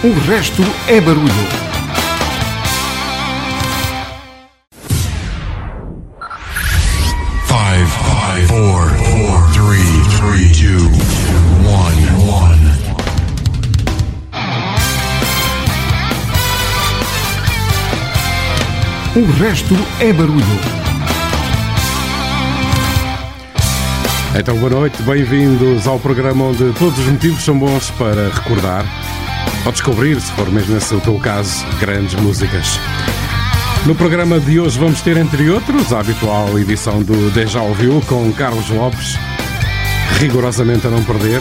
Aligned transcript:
O 0.00 0.12
resto 0.30 0.62
é 0.86 1.00
barulho. 1.00 1.26
Five, 7.46 7.86
five, 8.06 8.46
four, 8.46 8.88
four, 8.90 9.50
three, 9.52 10.04
three, 10.16 10.52
two, 10.52 10.84
one, 11.66 12.06
one. 12.30 12.62
O 19.16 19.26
resto 19.42 19.74
é 19.98 20.12
barulho. 20.12 20.44
Então, 24.38 24.56
boa 24.58 24.70
noite, 24.70 25.02
bem-vindos 25.02 25.88
ao 25.88 25.98
programa 25.98 26.44
onde 26.44 26.72
todos 26.74 26.96
os 27.00 27.06
motivos 27.06 27.44
são 27.44 27.58
bons 27.58 27.90
para 27.98 28.28
recordar 28.28 28.84
ou 29.64 29.72
descobrir, 29.72 30.20
se 30.20 30.32
for 30.32 30.50
mesmo 30.50 30.76
esse 30.76 30.94
o 30.94 31.00
teu 31.00 31.18
caso, 31.18 31.64
grandes 31.80 32.14
músicas. 32.14 32.78
No 33.86 33.94
programa 33.94 34.38
de 34.38 34.60
hoje 34.60 34.78
vamos 34.78 35.00
ter, 35.00 35.16
entre 35.16 35.48
outros, 35.50 35.92
a 35.92 36.00
habitual 36.00 36.58
edição 36.58 37.02
do 37.02 37.30
Deja 37.30 37.60
Ouviu 37.60 38.02
com 38.06 38.30
Carlos 38.32 38.68
Lopes, 38.70 39.18
rigorosamente 40.18 40.86
a 40.86 40.90
não 40.90 41.02
perder. 41.04 41.40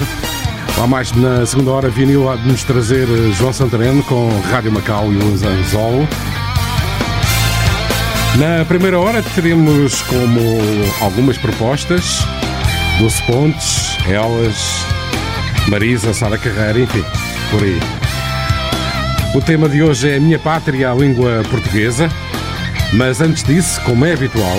Lá 0.78 0.86
mais 0.86 1.12
na 1.14 1.46
segunda 1.46 1.72
hora, 1.72 1.90
vinil 1.90 2.26
de 2.38 2.48
nos 2.48 2.64
trazer 2.64 3.08
João 3.34 3.52
Santareno 3.52 4.04
com 4.04 4.30
Rádio 4.52 4.72
Macau 4.72 5.12
e 5.12 5.18
o 5.18 5.24
Anzolo. 5.24 6.08
Na 8.36 8.64
primeira 8.66 9.00
hora 9.00 9.24
teremos 9.34 10.02
como 10.04 10.40
algumas 11.02 11.38
propostas 11.38 12.24
Dulce 13.00 13.22
Pontes, 13.24 13.98
Elas, 14.08 14.86
Marisa, 15.68 16.14
Sara 16.14 16.38
Carreira, 16.38 16.80
enfim, 16.80 17.04
por 17.52 17.62
aí. 17.62 18.07
O 19.36 19.42
tema 19.42 19.70
de 19.70 19.84
hoje 19.84 20.10
é 20.10 20.18
a 20.18 20.20
minha 20.20 20.40
pátria, 20.40 20.92
a 20.92 20.96
língua 20.96 21.44
portuguesa. 21.50 22.10
Mas 22.94 23.22
antes 23.22 23.44
disso, 23.44 23.80
como 23.82 24.06
é 24.06 24.14
habitual, 24.14 24.58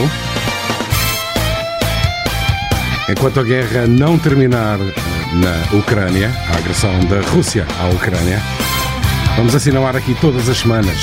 enquanto 3.08 3.41
a 3.41 3.42
guerra 3.42 3.86
não 3.86 4.19
terminar 4.19 4.78
na 4.78 5.77
Ucrânia, 5.77 6.30
a 6.52 6.58
agressão 6.58 6.92
da 7.06 7.20
Rússia 7.30 7.66
à 7.80 7.86
Ucrânia, 7.86 8.41
vamos 9.36 9.55
assinalar 9.55 9.96
aqui 9.96 10.14
todas 10.20 10.48
as 10.48 10.58
semanas, 10.58 10.98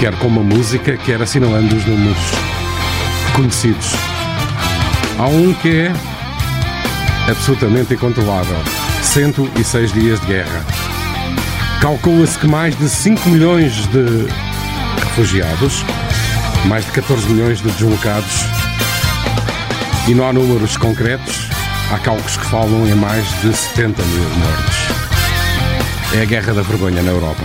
quer 0.00 0.14
com 0.16 0.26
uma 0.26 0.42
música, 0.42 0.96
quer 0.96 1.22
assinalando 1.22 1.76
os 1.76 1.86
números 1.86 2.18
conhecidos. 3.34 3.92
Há 5.18 5.26
um 5.28 5.54
que 5.54 5.82
é 5.82 5.92
absolutamente 7.30 7.94
incontrolável: 7.94 8.58
106 9.02 9.92
dias 9.92 10.20
de 10.20 10.26
guerra. 10.26 10.71
Calcula-se 11.82 12.38
que 12.38 12.46
mais 12.46 12.78
de 12.78 12.88
5 12.88 13.28
milhões 13.28 13.88
de 13.88 14.28
refugiados, 15.00 15.84
mais 16.66 16.84
de 16.84 16.92
14 16.92 17.28
milhões 17.28 17.60
de 17.60 17.68
deslocados, 17.72 18.44
e 20.06 20.14
não 20.14 20.24
há 20.24 20.32
números 20.32 20.76
concretos, 20.76 21.48
há 21.92 21.98
cálculos 21.98 22.36
que 22.36 22.46
falam 22.46 22.86
em 22.86 22.94
mais 22.94 23.24
de 23.40 23.52
70 23.52 24.00
mil 24.00 24.22
mortes. 24.22 24.76
É 26.14 26.22
a 26.22 26.24
guerra 26.24 26.54
da 26.54 26.62
vergonha 26.62 27.02
na 27.02 27.10
Europa. 27.10 27.42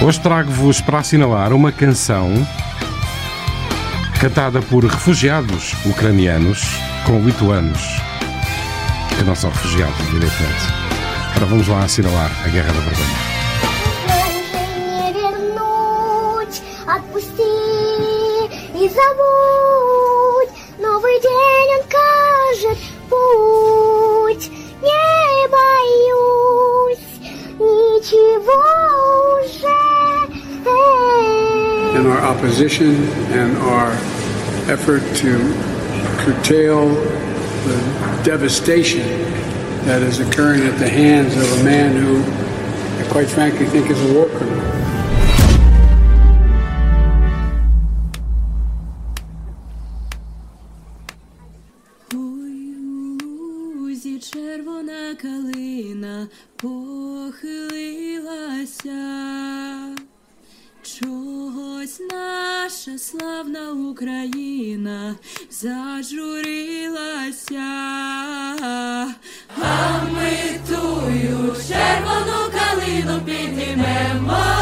Hoje 0.00 0.20
trago-vos 0.20 0.80
para 0.80 1.00
assinalar 1.00 1.52
uma 1.52 1.72
canção 1.72 2.46
cantada 4.20 4.62
por 4.62 4.84
refugiados 4.84 5.74
ucranianos 5.84 6.89
com 7.09 7.19
lituanos 7.19 7.81
que 9.17 9.23
não 9.23 9.35
são 9.35 9.49
refugiados, 9.49 9.99
evidentemente. 10.07 10.65
Agora 11.31 11.45
vamos 11.45 11.67
lá 11.67 11.83
assinalar 11.83 12.31
a 12.43 12.47
Guerra 12.47 12.73
da 12.73 12.79
Vergonha. 12.79 13.35
не 14.85 15.13
вернуть, 15.13 16.61
отпусти 16.87 17.43
и 18.73 18.89
забудь. 18.89 20.51
Новый 20.79 21.19
день 21.21 21.69
он 21.77 21.83
кажет 21.89 22.77
путь. 23.09 24.51
Не 24.81 25.47
боюсь 25.47 27.07
ничего 27.59 28.61
уже. 29.43 29.95
in 31.95 32.05
our 32.07 32.19
opposition 32.19 32.93
and 33.31 33.57
our 33.57 33.91
effort 34.69 35.01
to 35.15 35.31
curtail 36.23 36.81
the 37.69 37.77
devastation 38.23 39.05
that 39.85 40.01
is 40.01 40.19
occurring 40.19 40.63
at 40.71 40.77
the 40.79 40.89
hands 40.89 41.35
of 41.35 41.47
a 41.59 41.63
man 41.63 41.95
who, 41.95 42.13
I 43.01 43.03
quite 43.11 43.27
frankly, 43.27 43.65
think 43.67 43.89
is 43.89 44.01
a 44.09 44.13
war 44.13 44.27
criminal. 44.37 44.71
Ой, 52.13 52.57
у 53.23 53.27
лузі 53.79 54.19
червона 54.19 55.15
калина 55.21 56.27
похилилася, 56.55 57.55
чогось 60.81 62.01
наша 62.11 62.97
славна 62.97 63.71
Україна 63.71 64.38
Зажурилася, 65.50 66.90
а 69.62 69.98
ми 70.12 70.60
тую 70.68 71.56
червону 71.68 72.38
калину 72.52 73.20
піднімемо, 73.24 74.59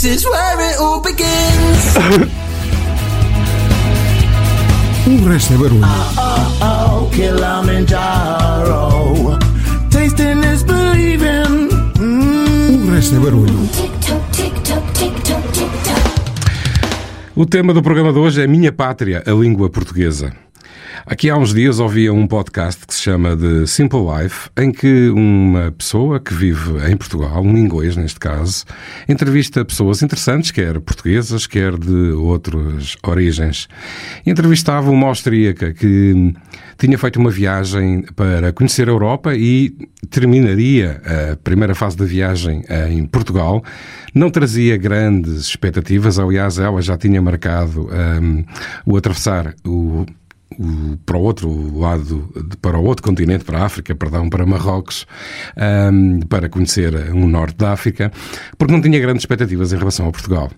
this 0.00 0.18
is 0.18 0.24
where 0.26 0.60
it 0.60 0.78
all 0.80 1.00
begins. 1.00 1.96
O 5.08 5.26
resto 5.26 5.54
é 5.54 5.56
barulho. 5.56 5.80
Oh, 6.60 7.08
Kilimanjaro. 7.10 8.90
Tasting 9.90 10.44
is 10.44 10.62
believing. 10.62 11.70
Mm. 11.98 12.88
O 12.88 12.90
resto 12.94 13.16
é 13.16 13.18
barulho. 13.18 13.68
O 17.34 17.46
tema 17.46 17.72
do 17.72 17.82
programa 17.82 18.12
de 18.12 18.18
hoje 18.18 18.42
é 18.42 18.46
Minha 18.46 18.70
Pátria, 18.70 19.22
a 19.26 19.30
língua 19.30 19.70
portuguesa. 19.70 20.34
Aqui 21.10 21.30
há 21.30 21.38
uns 21.38 21.54
dias 21.54 21.78
ouvia 21.78 22.12
um 22.12 22.26
podcast 22.26 22.86
que 22.86 22.92
se 22.92 23.00
chama 23.00 23.34
The 23.34 23.64
Simple 23.64 24.00
Life, 24.00 24.50
em 24.58 24.70
que 24.70 25.08
uma 25.08 25.72
pessoa 25.72 26.20
que 26.20 26.34
vive 26.34 26.86
em 26.86 26.94
Portugal, 26.98 27.42
um 27.42 27.56
inglês 27.56 27.96
neste 27.96 28.20
caso, 28.20 28.66
entrevista 29.08 29.64
pessoas 29.64 30.02
interessantes, 30.02 30.50
quer 30.50 30.78
portuguesas, 30.80 31.46
quer 31.46 31.78
de 31.78 32.10
outras 32.10 32.94
origens. 33.02 33.68
Entrevistava 34.26 34.90
uma 34.90 35.06
austríaca 35.06 35.72
que 35.72 36.34
tinha 36.76 36.98
feito 36.98 37.18
uma 37.18 37.30
viagem 37.30 38.04
para 38.14 38.52
conhecer 38.52 38.86
a 38.86 38.92
Europa 38.92 39.34
e 39.34 39.74
terminaria 40.10 41.00
a 41.32 41.36
primeira 41.36 41.74
fase 41.74 41.96
da 41.96 42.04
viagem 42.04 42.62
em 42.90 43.06
Portugal. 43.06 43.64
Não 44.14 44.28
trazia 44.28 44.76
grandes 44.76 45.46
expectativas, 45.46 46.18
aliás, 46.18 46.58
ela 46.58 46.82
já 46.82 46.98
tinha 46.98 47.22
marcado 47.22 47.88
um, 47.88 48.44
o 48.84 48.94
atravessar 48.94 49.54
o 49.64 50.04
o, 50.56 50.96
para 51.04 51.16
o 51.16 51.22
outro 51.22 51.78
lado, 51.78 52.32
para 52.62 52.78
o 52.78 52.84
outro 52.84 53.02
continente, 53.02 53.44
para 53.44 53.60
a 53.60 53.66
África, 53.66 53.94
perdão, 53.94 54.28
para 54.30 54.46
Marrocos, 54.46 55.06
um, 55.92 56.20
para 56.20 56.48
conhecer 56.48 56.94
o 57.12 57.26
norte 57.26 57.56
da 57.56 57.72
África, 57.72 58.12
porque 58.56 58.72
não 58.72 58.80
tinha 58.80 58.98
grandes 58.98 59.22
expectativas 59.22 59.72
em 59.72 59.76
relação 59.76 60.08
a 60.08 60.12
Portugal. 60.12 60.50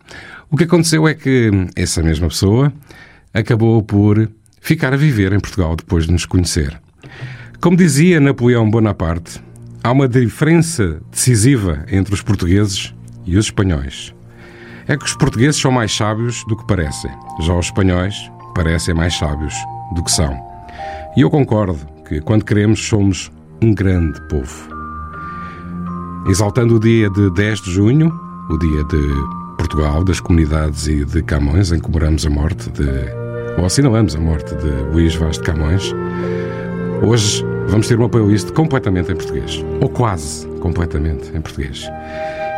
O 0.50 0.56
que 0.56 0.64
aconteceu 0.64 1.08
é 1.08 1.14
que 1.14 1.50
essa 1.74 2.02
mesma 2.02 2.28
pessoa 2.28 2.72
acabou 3.32 3.82
por 3.82 4.30
ficar 4.60 4.92
a 4.92 4.96
viver 4.96 5.32
em 5.32 5.40
Portugal 5.40 5.74
depois 5.76 6.06
de 6.06 6.12
nos 6.12 6.26
conhecer. 6.26 6.80
Como 7.60 7.76
dizia 7.76 8.20
Napoleão 8.20 8.70
Bonaparte, 8.70 9.40
há 9.82 9.92
uma 9.92 10.08
diferença 10.08 11.00
decisiva 11.10 11.84
entre 11.90 12.14
os 12.14 12.22
portugueses 12.22 12.94
e 13.26 13.36
os 13.36 13.46
espanhóis. 13.46 14.14
É 14.88 14.96
que 14.96 15.04
os 15.04 15.14
portugueses 15.14 15.60
são 15.60 15.70
mais 15.70 15.94
sábios 15.94 16.44
do 16.48 16.56
que 16.56 16.66
parecem, 16.66 17.10
já 17.42 17.54
os 17.54 17.66
espanhóis 17.66 18.30
parecem 18.54 18.92
mais 18.94 19.16
sábios 19.16 19.54
do 19.94 20.04
que 20.04 20.10
são. 20.10 20.36
E 21.16 21.22
eu 21.22 21.30
concordo 21.30 21.78
que, 22.08 22.20
quando 22.20 22.44
queremos, 22.44 22.86
somos 22.86 23.30
um 23.62 23.74
grande 23.74 24.20
povo. 24.28 24.68
Exaltando 26.28 26.76
o 26.76 26.80
dia 26.80 27.10
de 27.10 27.30
10 27.30 27.60
de 27.62 27.70
junho, 27.72 28.12
o 28.48 28.58
dia 28.58 28.84
de 28.84 29.56
Portugal, 29.56 30.04
das 30.04 30.20
comunidades 30.20 30.86
e 30.86 31.04
de 31.04 31.22
Camões, 31.22 31.72
em 31.72 31.76
que 31.76 31.82
comemoramos 31.82 32.26
a 32.26 32.30
morte 32.30 32.70
de. 32.70 32.88
ou 33.58 33.64
assinalamos 33.64 34.14
a 34.14 34.20
morte 34.20 34.54
de 34.56 34.70
Luís 34.92 35.14
Vaz 35.14 35.36
de 35.36 35.42
Camões, 35.44 35.94
hoje 37.02 37.44
vamos 37.68 37.88
ter 37.88 37.96
uma 37.96 38.08
playlist 38.08 38.52
completamente 38.52 39.12
em 39.12 39.16
português. 39.16 39.64
Ou 39.80 39.88
quase 39.88 40.46
completamente 40.60 41.34
em 41.36 41.40
português. 41.40 41.88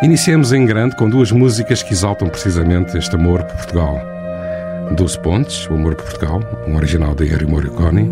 Iniciamos 0.02 0.52
em 0.52 0.66
grande 0.66 0.96
com 0.96 1.08
duas 1.08 1.30
músicas 1.30 1.82
que 1.82 1.92
exaltam 1.92 2.28
precisamente 2.28 2.96
este 2.98 3.14
amor 3.14 3.42
por 3.44 3.56
Portugal. 3.56 4.11
Doze 4.90 5.18
Pontes, 5.18 5.66
O 5.70 5.74
Amor 5.74 5.94
por 5.94 6.04
Portugal, 6.04 6.40
um 6.66 6.76
original 6.76 7.14
de 7.14 7.24
Harry 7.26 7.46
Morricone. 7.46 8.10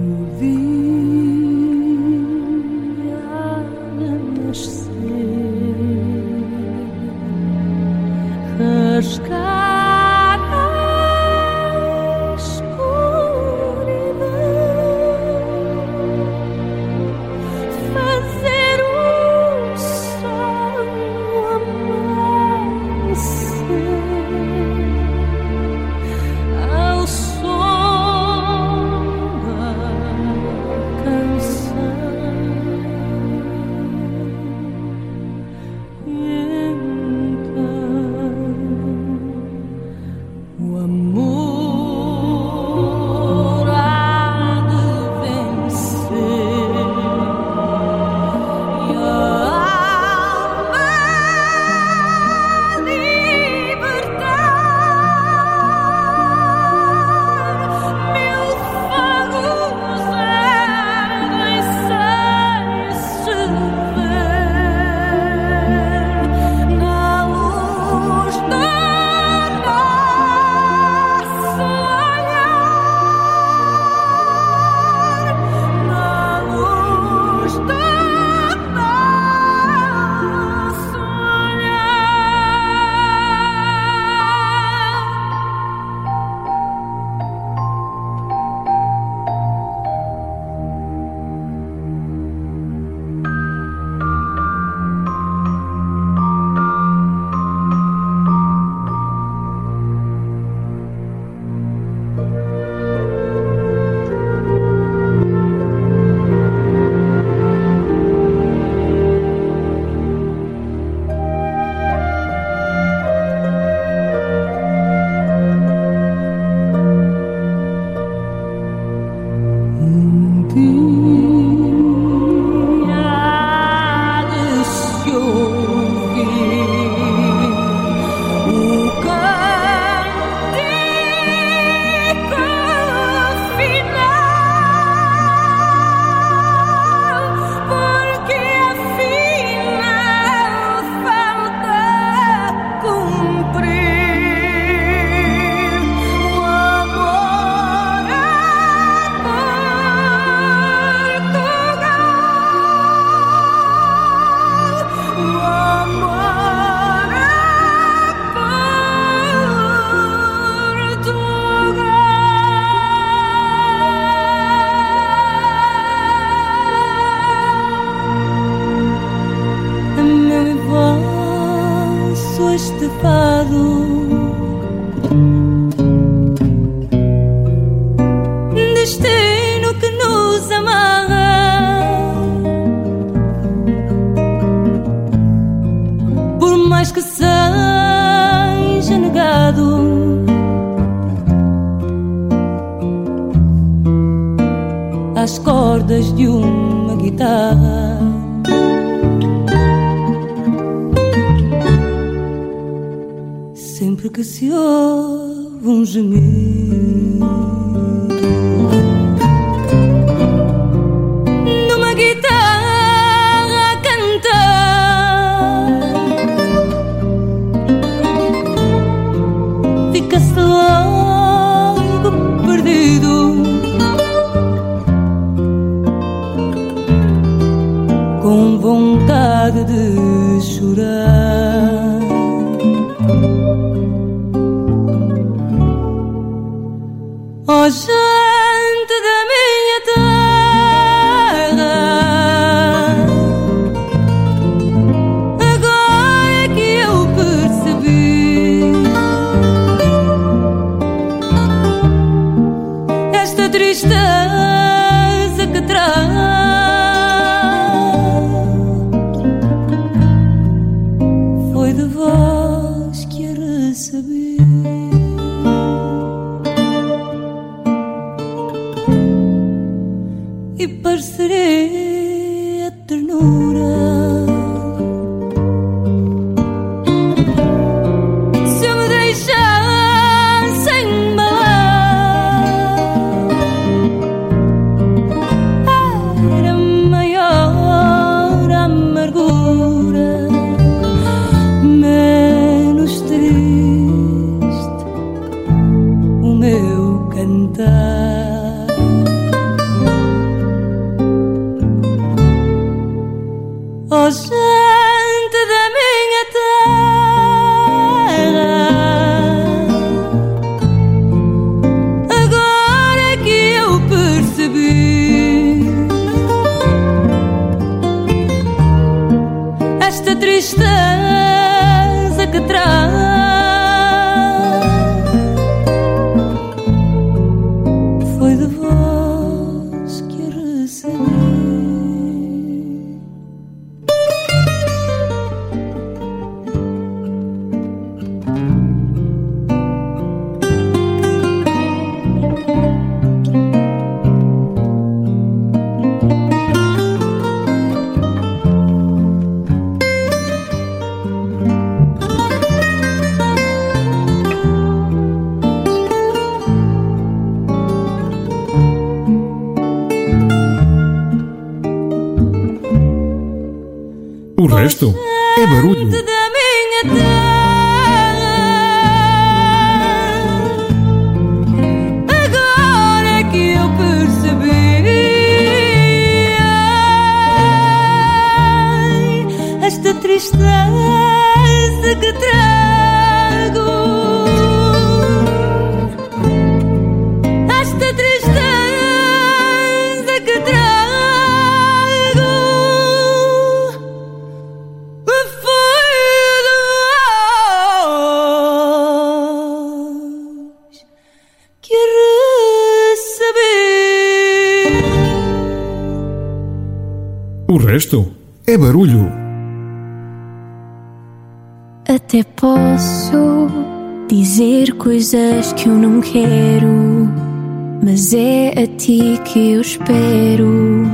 que 419.32 419.52
eu 419.52 419.60
espero 419.60 420.90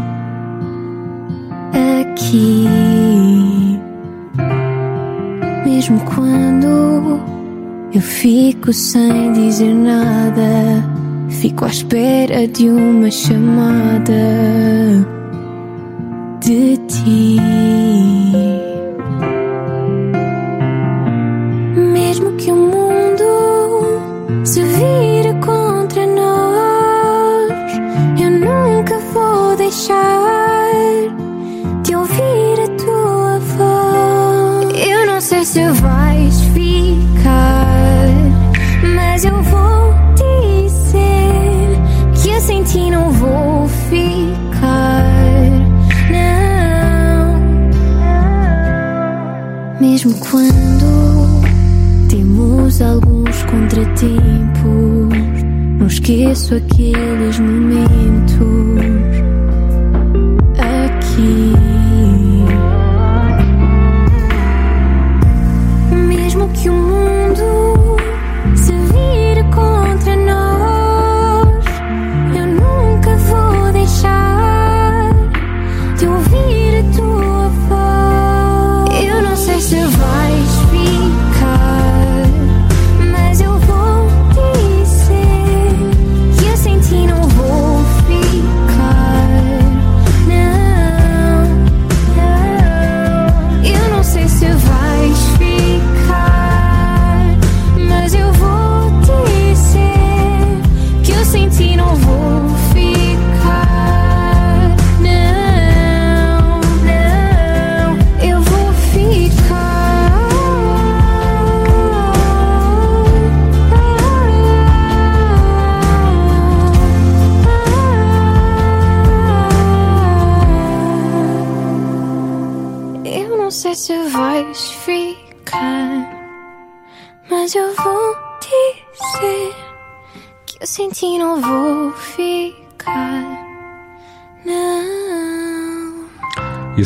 aqui, 2.03 2.67
mesmo 5.65 5.99
quando 6.05 7.19
eu 7.95 8.01
fico 8.03 8.75
sem 8.75 9.33
dizer 9.33 9.75
nada, 9.75 10.85
fico 11.31 11.65
à 11.65 11.69
espera 11.69 12.47
de 12.47 12.69
uma 12.69 13.11
chamada. 13.11 14.13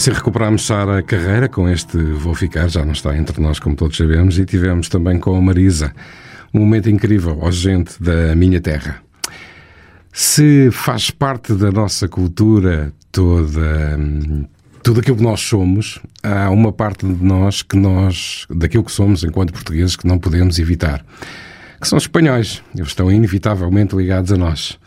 Assim 0.00 0.12
recuperámos 0.12 0.64
Sara 0.64 1.02
Carreira 1.02 1.47
com 1.47 1.69
este 1.69 1.99
Vou 1.99 2.35
Ficar, 2.35 2.71
já 2.71 2.83
não 2.83 2.92
está 2.92 3.14
entre 3.14 3.38
nós, 3.38 3.59
como 3.59 3.76
todos 3.76 3.99
sabemos, 3.99 4.38
e 4.38 4.47
tivemos 4.47 4.88
também 4.88 5.19
com 5.19 5.37
a 5.37 5.40
Marisa 5.42 5.92
um 6.54 6.61
momento 6.61 6.88
incrível, 6.88 7.37
ó 7.42 7.50
gente 7.50 8.02
da 8.02 8.35
minha 8.35 8.62
terra. 8.62 9.02
Se 10.11 10.71
faz 10.73 11.11
parte 11.11 11.52
da 11.52 11.71
nossa 11.71 12.09
cultura 12.09 12.95
toda, 13.12 13.99
hum, 13.99 14.47
tudo 14.83 15.00
aquilo 15.00 15.19
que 15.19 15.23
nós 15.23 15.42
somos, 15.42 15.99
há 16.23 16.49
uma 16.49 16.73
parte 16.73 17.04
de 17.04 17.23
nós 17.23 17.61
que 17.61 17.76
nós, 17.76 18.47
daquilo 18.49 18.85
que 18.85 18.92
somos 18.92 19.23
enquanto 19.23 19.52
portugueses, 19.52 19.97
que 19.97 20.07
não 20.07 20.19
podemos 20.19 20.59
evitar, 20.59 21.04
que 21.78 21.87
são 21.87 21.99
espanhóis. 21.99 22.62
Eles 22.75 22.88
estão 22.88 23.12
inevitavelmente 23.12 23.95
ligados 23.95 24.33
a 24.33 24.37
nós. 24.38 24.78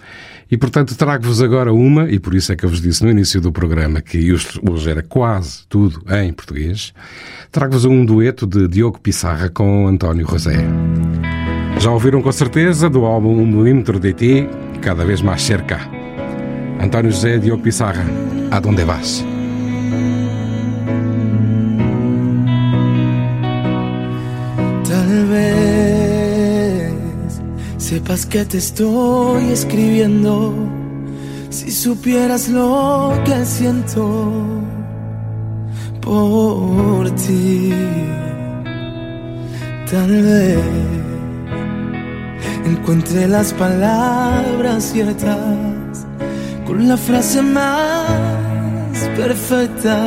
E 0.51 0.57
portanto 0.57 0.95
trago-vos 0.95 1.41
agora 1.41 1.73
uma, 1.73 2.09
e 2.09 2.19
por 2.19 2.35
isso 2.35 2.51
é 2.51 2.55
que 2.55 2.63
eu 2.63 2.69
vos 2.69 2.81
disse 2.81 3.03
no 3.03 3.09
início 3.09 3.41
do 3.41 3.51
programa 3.51 4.01
que 4.01 4.31
hoje 4.31 4.89
era 4.89 5.01
quase 5.01 5.65
tudo 5.67 6.03
em 6.13 6.31
português. 6.31 6.93
Trago-vos 7.51 7.85
um 7.85 8.05
dueto 8.05 8.45
de 8.45 8.67
Diogo 8.67 8.99
Pissarra 8.99 9.49
com 9.49 9.87
António 9.87 10.25
Rosé. 10.25 10.63
Já 11.79 11.91
ouviram 11.91 12.21
com 12.21 12.31
certeza 12.31 12.89
do 12.89 13.05
álbum 13.05 13.41
Um 13.41 13.47
Milímetro 13.47 13.99
de 13.99 14.13
Ti, 14.13 14.49
cada 14.81 15.03
vez 15.03 15.21
mais 15.21 15.41
cerca. 15.41 15.79
António 16.79 17.11
José 17.11 17.37
Diogo 17.37 17.63
Pissarra, 17.63 18.05
Aonde 18.51 18.83
Vas? 18.83 19.32
Sepas 27.93 28.25
que 28.25 28.43
te 28.43 28.57
estoy 28.57 29.51
escribiendo. 29.51 30.35
Si 31.51 31.69
supieras 31.69 32.49
lo 32.49 33.13
que 33.23 33.45
siento 33.45 34.03
por 36.01 37.11
ti, 37.11 37.71
tal 39.91 40.11
vez 40.23 40.57
encuentre 42.65 43.27
las 43.27 43.53
palabras 43.53 44.83
ciertas 44.91 46.07
con 46.65 46.87
la 46.87 46.97
frase 46.97 47.43
más 47.43 48.97
perfecta 49.15 49.97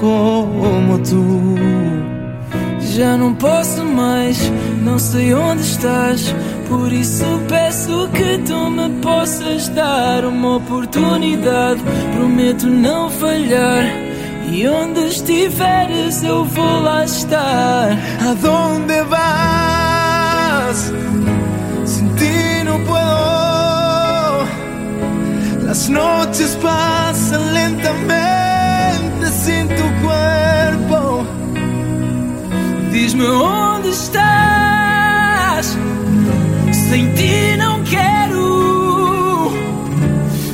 como 0.00 0.96
tú. 1.00 1.56
Já 2.98 3.16
não 3.16 3.34
posso 3.34 3.84
mais, 3.84 4.38
não 4.82 4.98
sei 4.98 5.34
onde 5.34 5.62
estás. 5.62 6.34
Por 6.68 6.92
isso 6.92 7.24
peço 7.48 8.08
que 8.12 8.38
tu 8.46 8.70
me 8.70 8.90
possas 9.00 9.68
dar 9.68 10.24
uma 10.24 10.56
oportunidade. 10.56 11.80
Prometo 12.14 12.66
não 12.66 13.08
falhar. 13.08 13.84
E 14.52 14.66
onde 14.68 15.06
estiveres 15.06 16.22
eu 16.22 16.44
vou 16.44 16.80
lá 16.80 17.04
estar. 17.04 17.92
¿A 18.20 18.34
dónde 18.40 19.02
vas? 19.04 20.92
Sin 21.86 22.08
ti 22.16 22.64
no 22.64 22.78
puedo. 22.80 24.46
Las 25.66 25.88
noches 25.88 26.56
pasan 26.62 27.54
lentamente 27.54 29.26
sin 29.30 29.68
tu 29.68 29.86
cuerpo. 30.04 31.26
Diz-me 32.90 33.26
onde 33.26 33.88
estás. 33.90 35.76
Sem 36.88 37.12
ti 37.12 37.56
não 37.58 37.82
quero. 37.84 39.48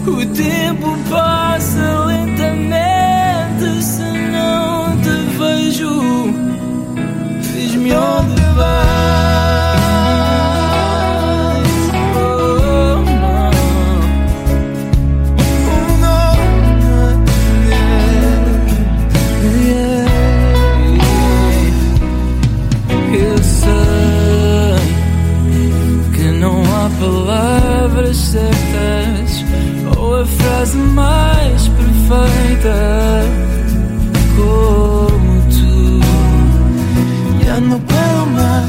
O 0.07 0.27
tempo 0.35 0.99
passa 1.09 2.05
lentamente 2.07 3.83
se 3.83 4.03
não 4.33 4.97
te 5.01 5.11
vejo. 5.39 6.35
Diz-me 7.41 7.93
onde 7.93 8.41
vais. 8.57 9.64
Como 34.37 35.41
tu. 35.51 36.01
Ya 37.45 37.61
no 37.61 37.79
puedo 37.79 38.27
más, 38.27 38.65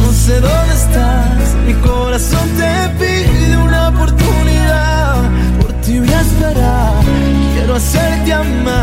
no 0.00 0.12
sé 0.12 0.40
dónde 0.40 0.74
estás. 0.74 1.54
Mi 1.66 1.74
corazón 1.74 2.48
te 2.58 2.72
pide 2.98 3.56
una 3.56 3.88
oportunidad. 3.88 5.16
Por 5.60 5.72
ti 5.82 5.98
voy 5.98 6.12
a 6.12 6.20
esperar, 6.20 7.04
quiero 7.54 7.74
hacerte 7.76 8.32
amar. 8.32 8.81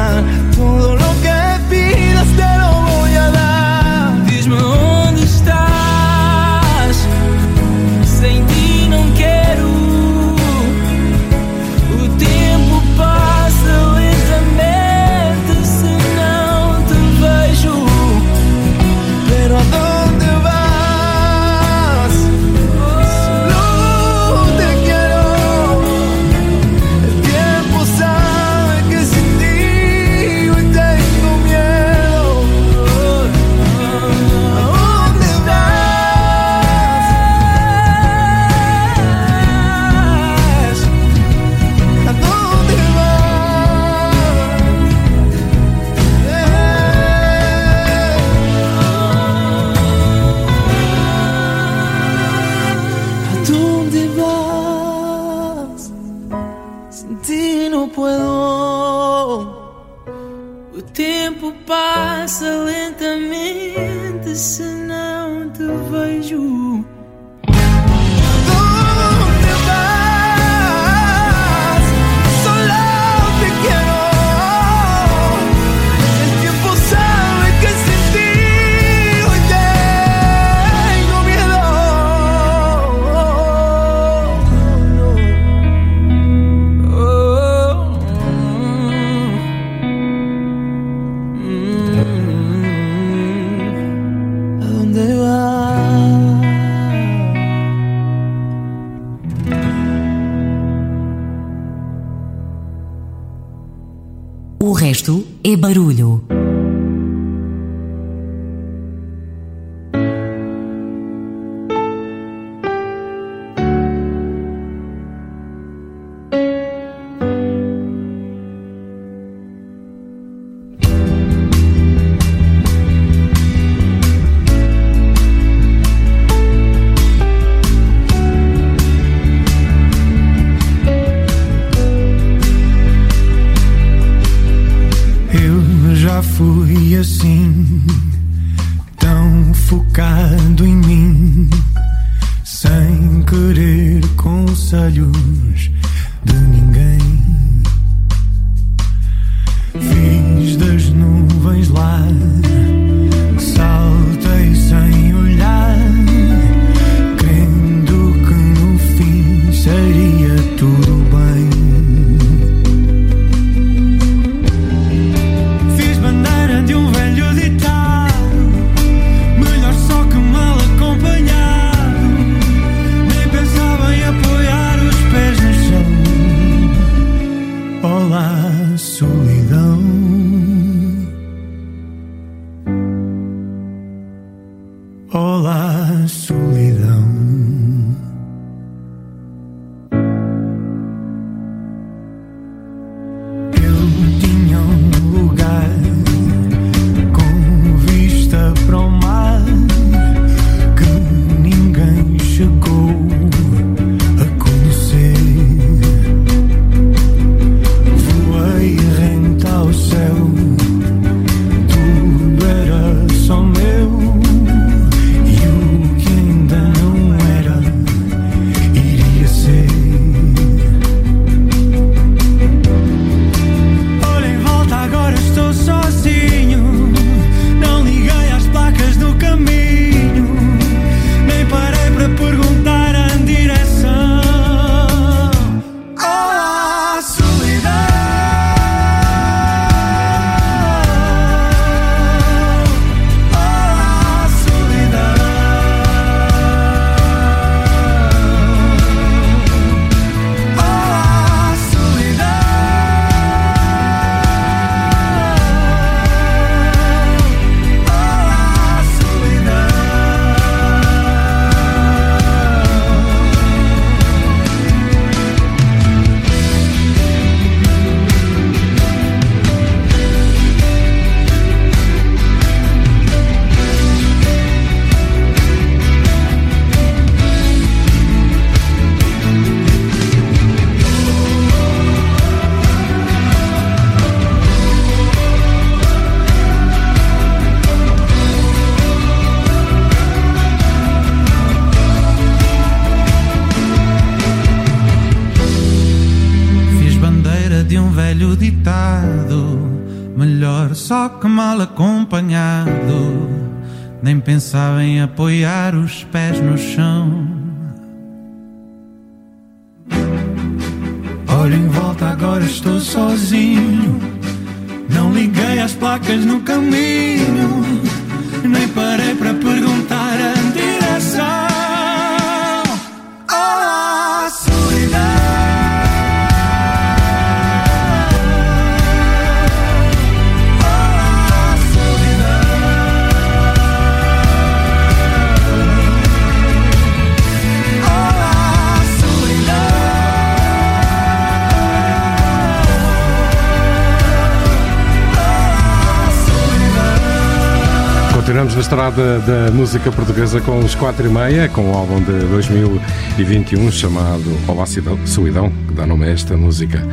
Estrada 349.00 349.46
da 349.46 349.52
música 349.52 349.90
portuguesa 349.94 350.42
com 350.42 350.60
os 350.60 350.76
4 350.76 351.08
e 351.08 351.10
meia, 351.10 351.48
com 351.48 351.72
o 351.72 351.74
álbum 351.74 352.02
de 352.02 352.12
2021 352.12 353.72
chamado 353.72 354.26
Olá 354.46 354.66
Solidão, 355.06 355.50
que 355.70 355.74
dá 355.74 355.88
nome 355.88 356.06
a 356.06 356.10
esta 356.10 356.36
música. 356.36 356.86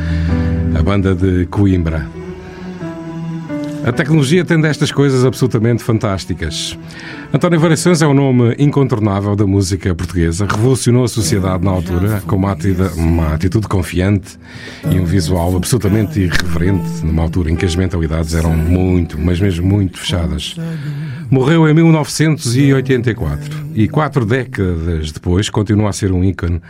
A 0.73 0.81
banda 0.81 1.13
de 1.13 1.45
Coimbra. 1.47 2.07
A 3.85 3.91
tecnologia 3.91 4.45
tem 4.45 4.59
destas 4.61 4.89
coisas 4.89 5.25
absolutamente 5.25 5.83
fantásticas. 5.83 6.77
António 7.33 7.59
Variações 7.59 8.01
é 8.01 8.07
o 8.07 8.13
nome 8.13 8.55
incontornável 8.57 9.35
da 9.35 9.45
música 9.45 9.93
portuguesa. 9.93 10.45
Revolucionou 10.45 11.03
a 11.03 11.09
sociedade 11.09 11.65
na 11.65 11.71
altura 11.71 12.21
com 12.25 12.37
uma 12.37 12.53
atitude, 12.53 12.99
uma 12.99 13.33
atitude 13.33 13.67
confiante 13.67 14.39
e 14.89 14.97
um 14.97 15.03
visual 15.03 15.57
absolutamente 15.57 16.21
irreverente, 16.21 17.05
numa 17.05 17.23
altura 17.23 17.51
em 17.51 17.55
que 17.57 17.65
as 17.65 17.75
mentalidades 17.75 18.33
eram 18.33 18.55
muito, 18.55 19.19
mas 19.19 19.41
mesmo 19.41 19.67
muito 19.67 19.99
fechadas. 19.99 20.55
Morreu 21.29 21.67
em 21.67 21.73
1984 21.73 23.71
e 23.75 23.89
quatro 23.89 24.25
décadas 24.25 25.11
depois 25.11 25.49
continua 25.49 25.89
a 25.89 25.93
ser 25.93 26.13
um 26.13 26.23
ícone 26.23 26.61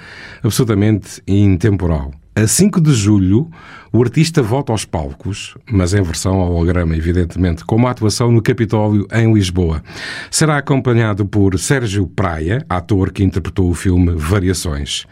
absolutamente 0.43 1.21
intemporal. 1.27 2.11
A 2.35 2.47
5 2.47 2.81
de 2.81 2.91
julho, 2.93 3.49
o 3.91 4.01
artista 4.01 4.41
volta 4.41 4.71
aos 4.71 4.83
palcos, 4.83 5.55
mas 5.71 5.93
em 5.93 6.01
versão 6.01 6.39
holograma, 6.39 6.95
evidentemente, 6.95 7.63
com 7.65 7.75
uma 7.75 7.91
atuação 7.91 8.31
no 8.31 8.41
Capitólio 8.41 9.07
em 9.11 9.31
Lisboa. 9.33 9.83
Será 10.31 10.57
acompanhado 10.57 11.25
por 11.25 11.57
Sérgio 11.59 12.07
Praia, 12.07 12.65
ator 12.67 13.11
que 13.11 13.23
interpretou 13.23 13.69
o 13.69 13.75
filme 13.75 14.13
Variações. 14.15 15.05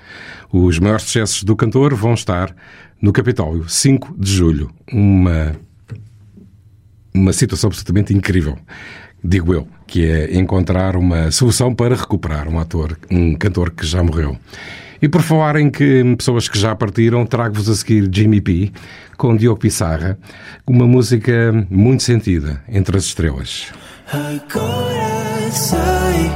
Os 0.51 0.79
maiores 0.79 1.03
sucessos 1.03 1.43
do 1.43 1.55
cantor 1.55 1.93
vão 1.93 2.13
estar 2.13 2.55
no 3.01 3.11
Capitólio, 3.11 3.69
5 3.69 4.15
de 4.17 4.31
julho. 4.31 4.71
Uma 4.91 5.55
uma 7.15 7.31
situação 7.31 7.69
absolutamente 7.69 8.13
incrível, 8.13 8.57
digo 9.27 9.53
eu, 9.53 9.67
que 9.87 10.05
é 10.05 10.37
encontrar 10.37 10.95
uma 10.95 11.31
solução 11.31 11.73
para 11.73 11.95
recuperar 11.95 12.47
um 12.47 12.59
ator, 12.59 12.97
um 13.09 13.35
cantor 13.35 13.71
que 13.71 13.85
já 13.85 14.03
morreu. 14.03 14.37
E 15.01 15.09
por 15.09 15.21
falar 15.21 15.57
em 15.57 15.69
que 15.69 16.15
pessoas 16.17 16.47
que 16.47 16.57
já 16.57 16.75
partiram, 16.75 17.25
trago-vos 17.25 17.69
a 17.69 17.75
seguir 17.75 18.09
Jimmy 18.11 18.39
P 18.39 18.71
com 19.17 19.35
Diogo 19.35 19.59
Pissarra, 19.59 20.17
uma 20.65 20.87
música 20.87 21.51
muito 21.69 22.03
sentida 22.03 22.61
entre 22.69 22.97
as 22.97 23.05
estrelas. 23.05 23.71
Agora 24.11 25.51
sei 25.51 26.31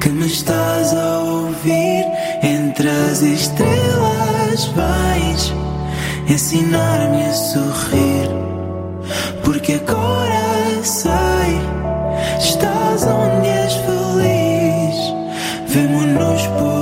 que 0.00 0.08
me 0.10 0.26
estás 0.26 0.94
a 0.94 1.18
ouvir 1.20 2.04
entre 2.42 2.88
as 2.88 3.22
estrelas. 3.22 4.66
Vais 4.76 5.52
ensinar-me 6.28 7.24
a 7.24 7.32
sorrir, 7.32 8.28
porque 9.42 9.74
agora 9.74 10.82
sei 10.82 11.93
foste 15.74 16.73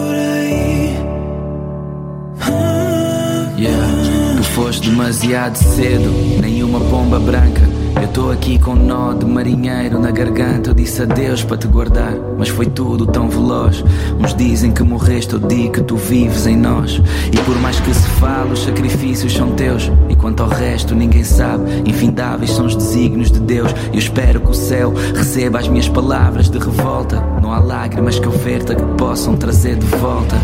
demasiado 4.82 5.56
cedo, 5.56 6.10
nenhuma 6.40 6.80
bomba 6.80 7.18
branca. 7.18 7.62
Eu 8.00 8.08
tô 8.08 8.30
aqui 8.30 8.58
com 8.58 8.74
nó 8.74 9.12
de 9.12 9.24
marinheiro 9.24 9.98
na 10.00 10.10
garganta. 10.10 10.70
Eu 10.70 10.74
disse 10.74 11.02
adeus 11.02 11.44
para 11.44 11.56
te 11.56 11.68
guardar, 11.68 12.12
mas 12.36 12.48
foi 12.48 12.66
tudo 12.66 13.06
tão 13.06 13.28
veloz. 13.28 13.84
Uns 14.18 14.34
dizem 14.34 14.72
que 14.72 14.82
morreste, 14.82 15.34
eu 15.34 15.38
digo 15.38 15.74
que 15.74 15.82
tu 15.82 15.96
vives 15.96 16.46
em 16.46 16.56
nós. 16.56 17.00
E 17.32 17.36
por 17.44 17.56
mais 17.60 17.78
que 17.78 17.94
se 17.94 18.08
fale, 18.18 18.52
os 18.52 18.64
sacrifícios 18.64 19.32
são 19.32 19.52
teus. 19.52 19.90
E 20.08 20.16
quanto 20.16 20.42
ao 20.42 20.48
resto, 20.48 20.94
ninguém 20.96 21.22
sabe. 21.22 21.64
Infindáveis 21.86 22.50
são 22.50 22.66
os 22.66 22.74
desígnios 22.74 23.30
de 23.30 23.38
Deus. 23.38 23.72
Eu 23.92 23.98
espero 23.98 24.40
que 24.40 24.50
o 24.50 24.54
céu 24.54 24.92
receba 25.14 25.60
as 25.60 25.68
minhas 25.68 25.88
palavras 25.88 26.48
de 26.50 26.58
revolta. 26.58 27.20
Não 27.40 27.52
há 27.52 27.60
lágrimas 27.60 28.18
que 28.18 28.26
eu 28.26 28.32
verta 28.32 28.74
que 28.74 28.84
possam 28.96 29.36
trazer 29.36 29.76
de 29.76 29.86
volta. 29.86 30.36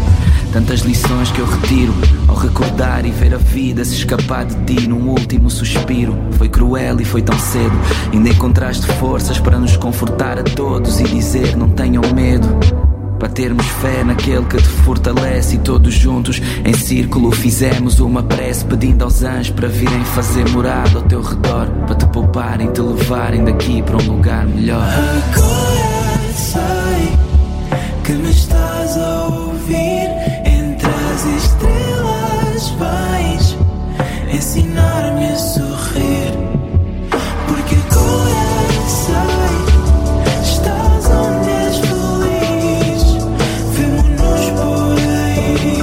Tantas 0.52 0.80
lições 0.80 1.30
que 1.30 1.40
eu 1.40 1.46
retiro 1.46 1.94
ao 2.26 2.34
recordar 2.34 3.04
e 3.04 3.10
ver 3.10 3.34
a 3.34 3.38
vida 3.38 3.84
se 3.84 3.94
escapar 3.94 4.46
de 4.46 4.56
ti 4.64 4.88
num 4.88 5.08
último 5.08 5.50
suspiro. 5.50 6.16
Foi 6.32 6.48
cruel 6.48 7.00
e 7.00 7.04
foi 7.04 7.20
tão 7.20 7.38
cedo. 7.38 7.78
Ainda 8.12 8.30
encontraste 8.30 8.86
forças 8.94 9.38
para 9.38 9.58
nos 9.58 9.76
confortar 9.76 10.38
a 10.38 10.42
todos 10.42 11.00
e 11.00 11.04
dizer: 11.04 11.56
não 11.56 11.68
tenham 11.68 12.02
medo. 12.14 12.48
Para 13.18 13.28
termos 13.28 13.66
fé 13.66 14.04
naquele 14.04 14.44
que 14.44 14.56
te 14.56 14.68
fortalece 14.68 15.56
e 15.56 15.58
todos 15.58 15.92
juntos 15.92 16.40
em 16.64 16.72
círculo 16.72 17.32
fizemos 17.32 17.98
uma 17.98 18.22
prece 18.22 18.64
pedindo 18.64 19.02
aos 19.02 19.22
anjos 19.24 19.50
para 19.50 19.66
virem 19.66 20.04
fazer 20.04 20.48
morada 20.50 20.98
ao 20.98 21.02
teu 21.02 21.20
redor, 21.20 21.66
para 21.86 21.96
te 21.96 22.06
pouparem, 22.06 22.70
te 22.70 22.80
levarem 22.80 23.44
daqui 23.44 23.82
para 23.82 23.96
um 23.96 24.06
lugar 24.06 24.46
melhor. 24.46 24.86
Agora 24.86 26.32
sei 26.32 27.12
que 28.04 28.12
me 28.12 28.30
estás 28.30 28.96
a 28.96 29.24
ouvir. 29.24 29.37
Ensinar-me 34.38 35.26
a 35.26 35.36
sorrir. 35.36 36.32
Porque 37.46 37.74
sei, 38.98 39.58
estás 40.42 41.06
onde 41.10 41.50
és 41.50 41.76
feliz. 41.88 43.02
Vemo-nos 43.74 44.44
por 44.58 44.98
aí. 45.24 45.78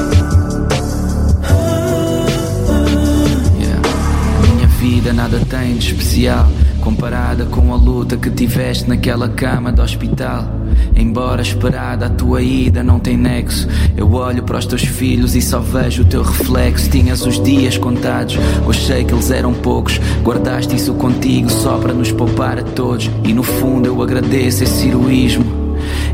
Yeah. 3.59 3.81
Minha 4.41 4.67
vida 4.67 5.11
nada 5.13 5.39
tem 5.49 5.77
de 5.77 5.91
especial 5.91 6.47
comparada 6.85 7.45
com 7.45 7.73
a 7.73 7.75
luta 7.75 8.15
que 8.15 8.29
tiveste 8.29 8.87
naquela 8.87 9.27
cama 9.27 9.71
do 9.71 9.81
hospital. 9.81 10.47
Embora 10.95 11.41
esperada 11.41 12.05
a 12.05 12.09
tua 12.09 12.43
ida 12.43 12.83
não 12.83 12.99
tem 12.99 13.17
nexo. 13.17 13.67
Eu 13.97 14.13
olho 14.13 14.43
para 14.43 14.59
os 14.59 14.67
teus 14.67 14.83
filhos 14.83 15.35
e 15.35 15.41
só 15.41 15.59
vejo 15.59 16.03
o 16.03 16.05
teu 16.05 16.21
reflexo. 16.21 16.91
Tinhas 16.91 17.25
os 17.25 17.41
dias 17.41 17.75
contados, 17.75 18.37
sei 18.85 19.03
que 19.03 19.13
eles 19.13 19.31
eram 19.31 19.51
poucos. 19.51 19.99
Guardaste 20.23 20.75
isso 20.75 20.93
contigo 20.93 21.49
só 21.49 21.79
para 21.79 21.91
nos 21.91 22.11
poupar 22.11 22.59
a 22.59 22.63
todos. 22.63 23.09
E 23.23 23.33
no 23.33 23.41
fundo 23.41 23.87
eu 23.87 24.03
agradeço 24.03 24.63
esse 24.63 24.87
heroísmo. 24.87 25.54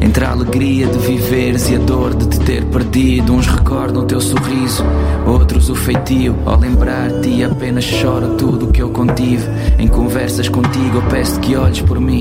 Entre 0.02 0.26
a 0.26 0.32
alegria 0.32 0.88
de 0.88 0.98
viveres 0.98 1.70
e 1.70 1.76
a 1.76 1.78
dor 1.78 2.16
de 2.16 2.28
te 2.28 2.40
ter 2.40 2.66
perdido, 2.66 3.34
uns 3.34 3.46
recordam 3.46 4.02
o 4.02 4.06
teu 4.06 4.20
sorriso, 4.20 4.84
outros 5.28 5.70
o 5.70 5.76
feitio. 5.76 6.36
Ao 6.44 6.60
lembrar-te, 6.60 7.44
apenas 7.44 7.84
choro 7.84 8.36
tudo 8.36 8.66
o 8.66 8.72
que 8.72 8.82
eu 8.82 8.90
contive. 8.90 9.46
Em 9.78 9.88
conversas 9.88 10.50
contigo, 10.50 10.98
eu 10.98 11.02
peço 11.04 11.40
que 11.40 11.56
olhes 11.56 11.82
por 11.82 12.00
mim 12.00 12.20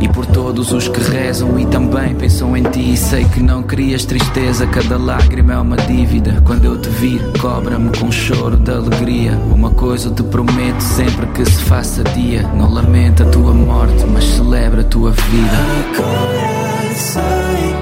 e 0.00 0.08
por 0.08 0.26
todos 0.26 0.72
os 0.72 0.88
que 0.88 1.00
rezam 1.00 1.56
e 1.58 1.66
também 1.66 2.16
pensam 2.16 2.56
em 2.56 2.64
ti. 2.64 2.96
Sei 2.96 3.24
que 3.24 3.40
não 3.40 3.62
crias 3.62 4.04
tristeza, 4.04 4.66
cada 4.66 4.98
lágrima 4.98 5.52
é 5.52 5.58
uma 5.58 5.76
dívida. 5.76 6.42
Quando 6.44 6.64
eu 6.64 6.80
te 6.80 6.88
vir, 6.88 7.22
cobra-me 7.40 7.96
com 7.96 8.10
choro 8.10 8.56
de 8.56 8.72
alegria. 8.72 9.38
Uma 9.54 9.70
coisa 9.70 10.08
eu 10.08 10.14
te 10.14 10.24
prometo 10.24 10.80
sempre 10.80 11.26
que 11.28 11.44
se 11.44 11.62
faça 11.62 12.02
dia: 12.02 12.42
não 12.56 12.68
lamenta 12.68 13.22
a 13.22 13.26
tua 13.26 13.54
morte, 13.54 14.04
mas 14.12 14.24
celebra 14.24 14.80
a 14.80 14.84
tua 14.84 15.12
vida. 15.12 15.56
Agora 15.94 16.69
sei 17.00 17.74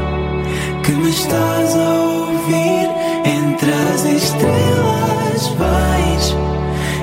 que 0.85 0.93
me 0.93 1.11
estás 1.11 1.77
a 1.77 1.91
ouvir. 2.01 2.89
Entre 3.25 3.71
as 3.73 4.05
estrelas 4.05 5.49
vais 5.59 6.37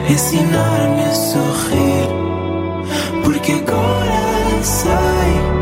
ensinar-me 0.09 1.03
a 1.03 1.13
sorrir. 1.13 2.07
Porque 3.23 3.51
agora 3.51 4.63
sei, 4.63 5.54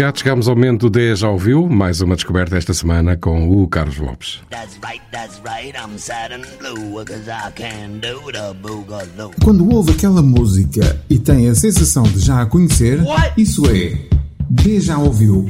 chegados, 0.00 0.22
chegamos 0.22 0.48
ao 0.48 0.54
momento 0.56 0.88
do 0.88 0.90
10 0.98 1.18
já 1.18 1.28
ouviu, 1.28 1.68
mais 1.68 2.00
uma 2.00 2.14
descoberta 2.14 2.56
esta 2.56 2.72
semana 2.72 3.18
com 3.18 3.50
o 3.50 3.68
Carlos 3.68 3.98
Lopes. 3.98 4.40
That's 4.48 4.78
right, 4.82 5.02
that's 5.12 5.42
right, 5.44 5.76
I'm 5.76 5.98
sad 5.98 6.32
and 6.32 6.46
blue, 6.58 7.04
cause 7.04 7.28
I 7.28 7.52
can 7.54 7.98
do 8.00 8.32
the 8.32 8.54
boogaloo. 8.62 9.32
Quando 9.44 9.70
ouve 9.70 9.92
aquela 9.92 10.22
música 10.22 10.98
e 11.10 11.18
tem 11.18 11.50
a 11.50 11.54
sensação 11.54 12.04
de 12.04 12.18
já 12.18 12.40
a 12.40 12.46
conhecer, 12.46 12.98
isso 13.36 13.62
é 13.66 14.80
Já 14.80 14.96
Ouviu. 14.96 15.46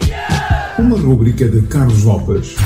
Uma 0.76 0.98
rúbrica 0.98 1.48
de 1.48 1.62
Carlos 1.68 2.02
Lopes. 2.02 2.56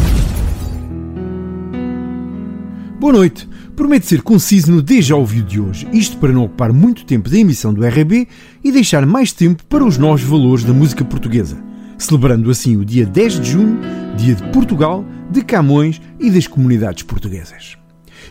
Boa 2.98 3.12
noite. 3.12 3.46
Prometo 3.76 4.06
ser 4.06 4.22
conciso 4.22 4.72
no 4.72 4.80
Deja 4.80 5.16
Ouviu 5.16 5.44
de 5.44 5.60
hoje, 5.60 5.86
isto 5.92 6.16
para 6.16 6.32
não 6.32 6.44
ocupar 6.44 6.72
muito 6.72 7.04
tempo 7.04 7.28
da 7.28 7.36
emissão 7.36 7.74
do 7.74 7.84
RB 7.84 8.26
e 8.62 8.72
deixar 8.72 9.04
mais 9.04 9.32
tempo 9.32 9.64
para 9.64 9.84
os 9.84 9.98
novos 9.98 10.22
valores 10.22 10.64
da 10.64 10.72
música 10.72 11.04
portuguesa, 11.04 11.58
celebrando 12.04 12.50
assim 12.50 12.76
o 12.76 12.84
dia 12.84 13.06
10 13.06 13.40
de 13.40 13.50
junho, 13.50 13.78
dia 14.16 14.34
de 14.34 14.42
Portugal, 14.50 15.04
de 15.30 15.42
Camões 15.42 16.00
e 16.20 16.30
das 16.30 16.46
comunidades 16.46 17.02
portuguesas. 17.02 17.76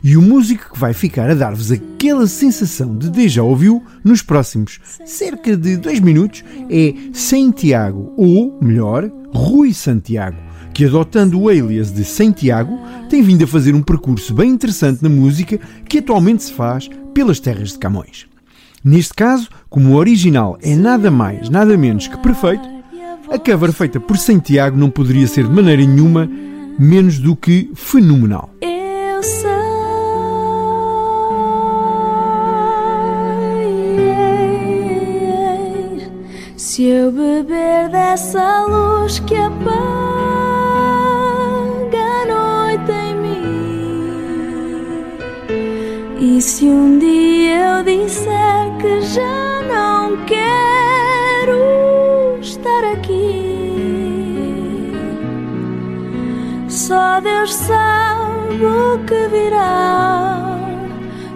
E 0.03 0.15
o 0.15 0.21
músico 0.21 0.73
que 0.73 0.79
vai 0.79 0.93
ficar 0.93 1.29
a 1.29 1.33
dar-vos 1.33 1.71
aquela 1.71 2.27
sensação 2.27 2.95
de 2.95 3.09
Deja 3.09 3.43
Ouviu 3.43 3.83
nos 4.03 4.21
próximos 4.21 4.79
cerca 5.05 5.57
de 5.57 5.77
dois 5.77 5.99
minutos 5.99 6.43
é 6.69 6.93
Santiago, 7.13 8.13
ou, 8.15 8.57
melhor, 8.61 9.09
Rui 9.33 9.73
Santiago, 9.73 10.37
que 10.73 10.85
adotando 10.85 11.39
o 11.39 11.49
alias 11.49 11.91
de 11.91 12.03
Santiago, 12.03 12.79
tem 13.09 13.21
vindo 13.21 13.43
a 13.43 13.47
fazer 13.47 13.73
um 13.73 13.81
percurso 13.81 14.33
bem 14.33 14.51
interessante 14.51 15.01
na 15.01 15.09
música 15.09 15.59
que 15.87 15.99
atualmente 15.99 16.43
se 16.43 16.53
faz 16.53 16.89
pelas 17.13 17.39
terras 17.39 17.71
de 17.71 17.79
Camões. 17.79 18.27
Neste 18.83 19.13
caso, 19.13 19.49
como 19.69 19.93
o 19.93 19.95
original 19.95 20.57
é 20.61 20.75
nada 20.75 21.09
mais, 21.09 21.49
nada 21.49 21.77
menos 21.77 22.07
que 22.07 22.17
perfeito, 22.17 22.72
a 23.33 23.39
cover 23.39 23.73
feita 23.73 23.99
por 23.99 24.15
Santiago 24.15 24.77
não 24.77 24.91
poderia 24.91 25.25
ser 25.25 25.45
de 25.45 25.49
maneira 25.49 25.83
nenhuma 25.83 26.29
menos 26.77 27.17
do 27.17 27.35
que 27.35 27.71
fenomenal. 27.73 28.53
Eu 28.61 29.23
sei 29.23 29.49
se 36.55 36.83
eu 36.83 37.11
beber 37.11 37.89
dessa 37.89 38.65
luz 38.67 39.17
que 39.21 39.35
apaga 39.35 39.73
a 41.97 42.25
noite 42.27 42.91
em 42.91 43.15
mim, 43.15 43.97
e 46.19 46.39
se 46.39 46.65
um 46.65 46.99
dia 46.99 47.79
eu 47.79 47.83
disser 47.83 48.77
que 48.79 49.01
já 49.01 49.63
não 49.67 50.23
quero 50.25 50.42
só 56.87 57.21
Deus 57.21 57.53
sabe 57.53 58.65
o 58.65 58.99
que 59.05 59.27
virá. 59.29 60.59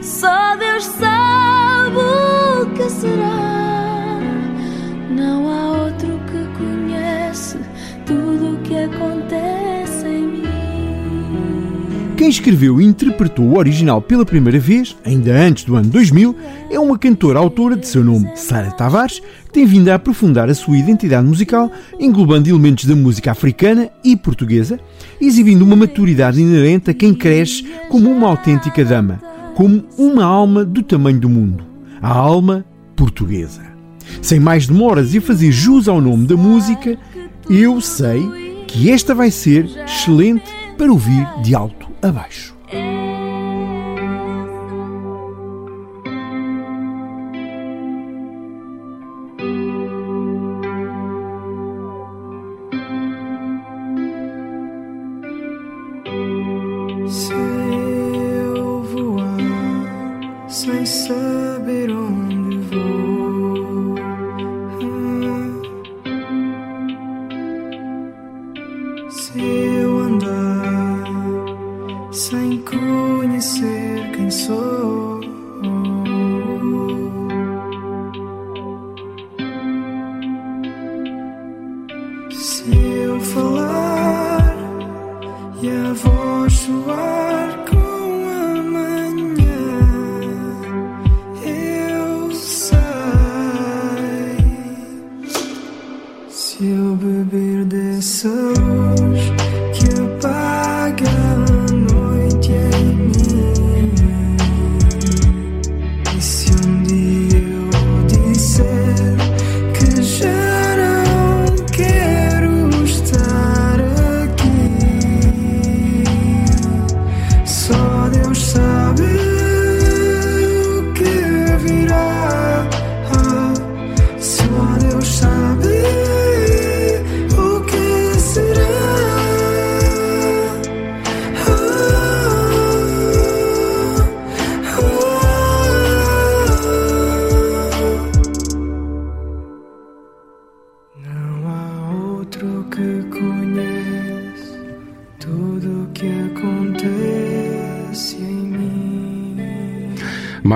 Só 0.02 0.58
Deus 0.58 0.84
sabe 0.84 1.98
o 1.98 2.66
que 2.74 2.90
será. 2.90 4.20
Não 5.10 5.50
há 5.50 5.84
outro 5.84 6.20
que 6.30 6.58
conhece 6.58 7.60
tudo 8.06 8.56
o 8.56 8.58
que 8.58 8.76
acontece 8.76 10.06
em 10.06 10.28
mim. 10.28 10.44
Quem 12.18 12.28
escreveu 12.28 12.82
e 12.82 12.86
interpretou 12.86 13.46
o 13.46 13.58
original 13.58 14.02
pela 14.02 14.26
primeira 14.26 14.60
vez, 14.60 14.98
ainda 15.06 15.32
antes 15.32 15.64
do 15.64 15.78
ano 15.78 15.90
2000, 15.90 16.36
é 16.70 16.78
uma 16.78 16.98
cantora-autora 16.98 17.78
de 17.78 17.88
seu 17.88 18.04
nome, 18.04 18.36
Sara 18.36 18.72
Tavares, 18.72 19.22
tem 19.58 19.66
vindo 19.66 19.90
a 19.90 19.96
aprofundar 19.96 20.52
a 20.52 20.54
sua 20.54 20.78
identidade 20.78 21.28
musical, 21.28 21.72
englobando 22.00 22.48
elementos 22.48 22.86
da 22.86 22.96
música 22.96 23.32
africana 23.32 23.90
e 24.04 24.16
portuguesa, 24.16 24.80
exibindo 25.20 25.64
uma 25.64 25.76
maturidade 25.76 26.40
inerente 26.40 26.92
a 26.92 26.94
quem 26.94 27.12
cresce 27.12 27.66
como 27.90 28.08
uma 28.12 28.28
autêntica 28.28 28.86
dama, 28.86 29.20
como 29.56 29.84
uma 29.98 30.24
alma 30.24 30.64
do 30.64 30.84
tamanho 30.84 31.20
do 31.20 31.28
mundo, 31.28 31.64
a 32.00 32.08
alma 32.08 32.64
portuguesa. 32.96 33.64
Sem 34.22 34.40
mais 34.40 34.68
demoras 34.68 35.16
e 35.16 35.20
fazer 35.20 35.52
jus 35.52 35.88
ao 35.88 36.00
nome 36.00 36.28
da 36.28 36.38
música, 36.38 36.96
eu 37.50 37.82
sei 37.82 38.64
que 38.68 38.92
esta 38.92 39.16
vai 39.16 39.32
ser 39.32 39.68
excelente 39.88 40.52
para 40.78 40.92
ouvir 40.92 41.28
de 41.42 41.56
alto 41.56 41.88
a 42.00 42.12
baixo. 42.12 42.57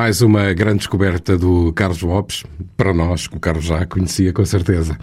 Mais 0.02 0.20
uma 0.24 0.52
grande 0.52 0.80
descoberta 0.80 1.38
do 1.38 1.72
Carlos 1.74 2.02
Lopes, 2.02 2.44
para 2.76 2.92
nós, 2.92 3.28
que 3.28 3.38
o 3.38 3.40
Carlos 3.40 3.66
já 3.66 3.86
conhecia 3.86 4.34
com 4.34 4.44
certeza. 4.44 4.98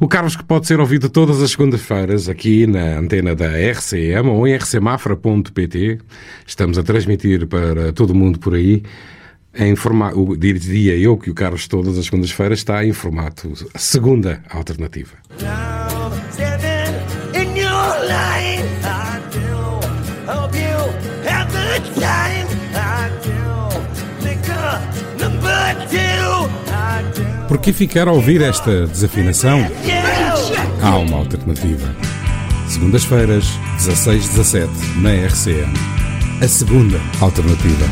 O 0.00 0.08
Carlos 0.08 0.34
que 0.34 0.42
pode 0.42 0.66
ser 0.66 0.80
ouvido 0.80 1.08
todas 1.08 1.40
as 1.40 1.52
segundas-feiras 1.52 2.28
aqui 2.28 2.66
na 2.66 2.98
antena 2.98 3.32
da 3.32 3.46
RCM 3.46 4.28
ou 4.28 4.48
em 4.48 4.56
rcmafra.pt. 4.56 6.00
Estamos 6.44 6.78
a 6.78 6.82
transmitir 6.82 7.46
para 7.46 7.92
todo 7.92 8.12
mundo 8.12 8.40
por 8.40 8.56
aí. 8.56 8.82
Em 9.54 9.76
formato, 9.76 10.36
diria 10.36 10.96
eu 10.96 11.16
que 11.16 11.30
o 11.30 11.34
Carlos 11.34 11.68
todas 11.68 11.96
as 11.96 12.06
segundas-feiras 12.06 12.58
está 12.58 12.84
em 12.84 12.92
formato 12.92 13.52
segunda 13.76 14.42
alternativa. 14.50 15.12
Standing 15.38 15.89
Por 27.50 27.58
que 27.58 27.72
ficar 27.72 28.06
a 28.06 28.12
ouvir 28.12 28.42
esta 28.42 28.86
desafinação? 28.86 29.58
Há 30.80 30.96
uma 30.98 31.16
alternativa. 31.16 31.92
Segundas-feiras, 32.68 33.44
16-17, 33.76 34.68
na 34.98 35.10
RCM. 35.10 35.74
A 36.40 36.46
segunda 36.46 37.00
alternativa. 37.20 37.86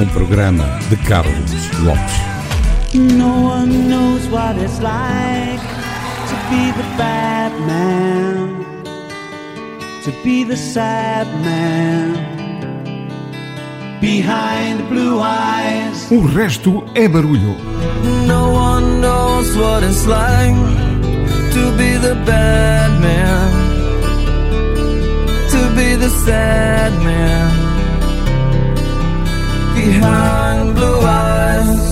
Um 0.00 0.06
programa 0.14 0.64
de 0.88 0.96
Carlos 1.06 1.52
Lopes. 1.80 2.94
No 2.94 3.50
one 3.50 3.90
knows 3.90 4.26
what 4.28 4.58
it's 4.64 4.80
like 4.80 5.60
to 5.60 6.36
be 6.48 6.72
the 6.72 6.96
bad 6.96 7.52
man, 7.66 8.64
to 10.04 10.10
be 10.24 10.42
the 10.42 10.56
sad 10.56 11.26
man 11.44 12.41
behind 14.02 14.88
blue 14.88 15.20
eyes. 15.22 16.10
O 16.10 16.26
resto 16.26 16.84
é 16.94 17.08
barulho. 17.08 17.56
No 18.26 18.52
one 18.52 19.00
knows 19.00 19.56
what 19.56 19.84
it's 19.84 20.04
like 20.06 20.56
to 21.54 21.70
be 21.78 21.96
the 21.98 22.16
bad 22.26 22.90
man, 23.00 23.50
to 25.52 25.60
be 25.76 25.94
the 25.94 26.10
sad 26.24 26.92
man 27.04 27.50
behind 29.76 30.74
blue 30.74 31.00
eyes. 31.02 31.91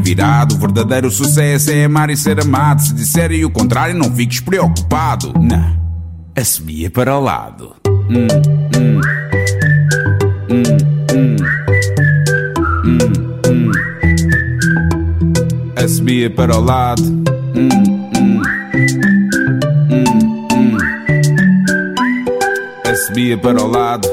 virado. 0.00 0.54
O 0.54 0.58
verdadeiro 0.58 1.10
sucesso 1.10 1.70
é 1.70 1.84
amar 1.84 2.10
e 2.10 2.16
ser 2.16 2.40
amado. 2.40 2.82
Se 2.82 2.94
disserem 2.94 3.44
o 3.44 3.50
contrário, 3.50 3.94
não 3.94 4.14
fiques 4.14 4.40
preocupado. 4.40 5.32
Não, 5.38 5.76
assumia 6.36 6.86
é 6.86 6.90
para 6.90 7.16
o 7.16 7.20
lado. 7.20 7.74
Hum, 7.86 8.26
hum. 8.76 9.00
Hum, 10.50 10.62
hum. 11.14 11.36
hum. 12.86 13.70
É 15.76 16.28
para 16.28 16.56
o 16.56 16.60
lado. 16.60 17.02
Hum, 17.02 17.68
hum. 18.16 18.42
Assobia 22.84 23.34
é 23.34 23.36
para 23.36 23.62
o 23.62 23.66
lado. 23.66 24.08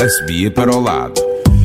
Assobia 0.00 0.50
para 0.50 0.74
o 0.74 0.80
lado. 0.80 1.27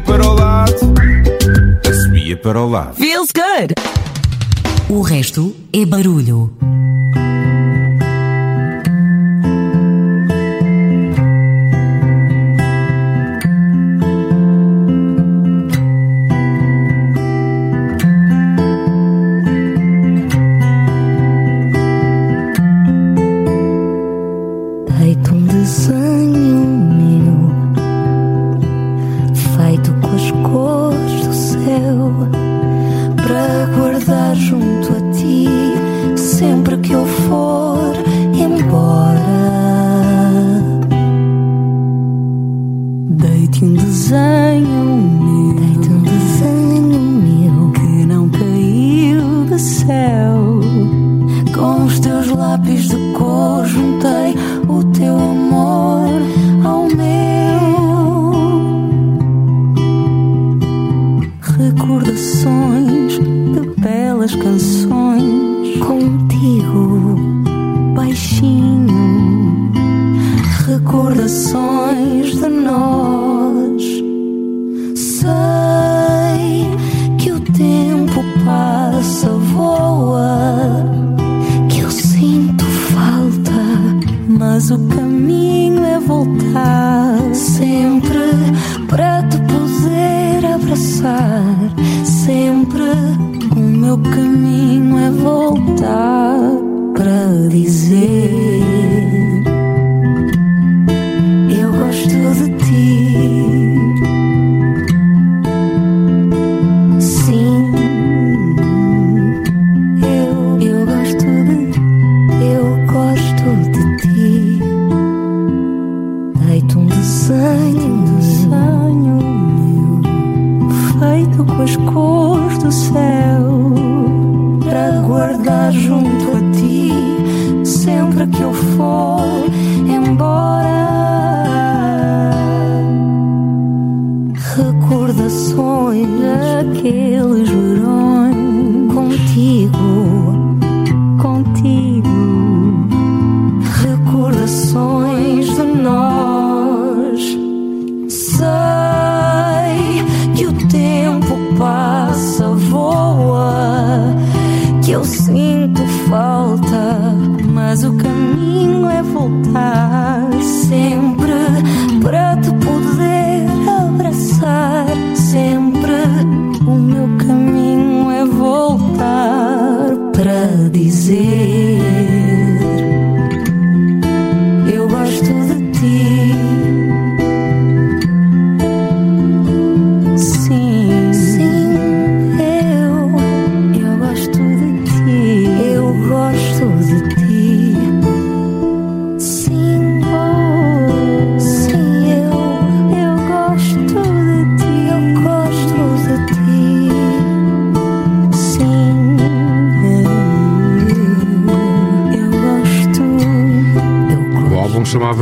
subia 0.00 0.02
para 0.04 0.26
o 0.26 0.34
lado, 0.34 0.94
a 1.86 1.92
subia 1.92 2.36
para 2.36 2.60
o 2.60 2.68
lado. 2.68 2.96
Feels 2.96 3.30
good. 3.32 3.74
O 4.88 5.02
resto 5.02 5.54
é 5.72 5.84
barulho. 5.84 6.52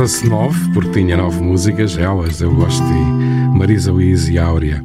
Chamava-se 0.09 0.27
Nove, 0.27 0.73
porque 0.73 0.89
tinha 0.89 1.15
nove 1.15 1.39
músicas, 1.41 1.97
elas, 1.97 2.41
eu 2.41 2.53
gosto 2.53 2.83
de 2.83 3.57
Marisa 3.57 3.91
Luiz 3.91 4.27
e 4.27 4.39
Áurea. 4.39 4.83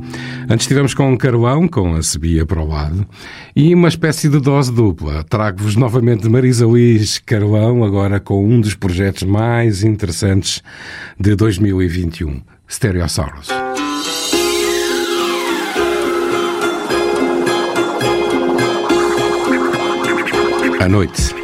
Antes 0.51 0.65
estivemos 0.65 0.93
com 0.93 1.11
um 1.11 1.17
Carolão, 1.17 1.67
com 1.67 1.95
a 1.95 2.03
Sebia 2.03 2.45
para 2.45 2.61
o 2.61 2.69
lado, 2.69 3.07
e 3.57 3.75
uma 3.75 3.89
espécie 3.89 4.29
de 4.29 4.39
dose 4.39 4.71
dupla. 4.71 5.25
Trago-vos 5.25 5.77
novamente 5.77 6.29
Marisa 6.29 6.67
Luiz 6.67 7.19
Carolão, 7.19 7.83
agora 7.83 8.21
com 8.21 8.45
um 8.45 8.61
dos 8.61 8.75
projetos 8.75 9.23
mais 9.23 9.83
interessantes 9.83 10.63
de 11.19 11.35
2021, 11.35 12.43
Stereosaurus. 12.69 13.49
À 20.81 20.89
noite. 20.89 21.44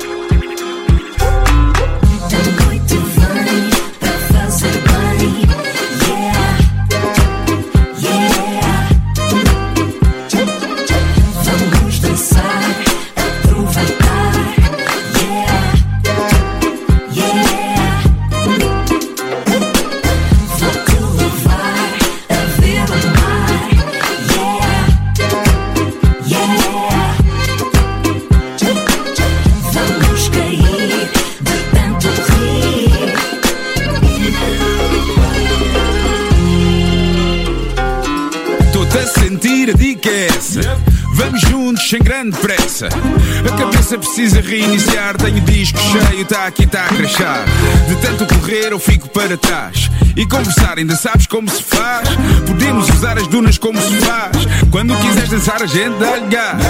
Pressa. 42.80 42.88
A 42.88 43.56
cabeça 43.56 43.98
precisa 43.98 44.40
reiniciar. 44.40 45.16
Tenho 45.16 45.40
disco 45.42 45.78
cheio, 45.78 46.24
tá 46.24 46.46
aqui, 46.46 46.66
tá 46.66 46.86
a 46.86 46.88
crachar. 46.88 47.44
De 47.88 47.96
tanto 47.96 48.26
correr, 48.34 48.72
eu 48.72 48.78
fico 48.78 49.08
para 49.10 49.36
trás. 49.36 49.89
E 50.16 50.26
conversar, 50.26 50.78
ainda 50.78 50.96
sabes 50.96 51.26
como 51.26 51.48
se 51.48 51.62
faz? 51.62 52.08
Podemos 52.46 52.88
usar 52.90 53.16
as 53.16 53.26
dunas 53.28 53.58
como 53.58 53.80
se 53.80 53.96
faz. 53.98 54.36
Quando 54.70 54.96
quiseres 54.96 55.30
dançar, 55.30 55.62
a 55.62 55.66
gente 55.66 55.98
dá-lhe 55.98 56.26
gás. 56.28 56.62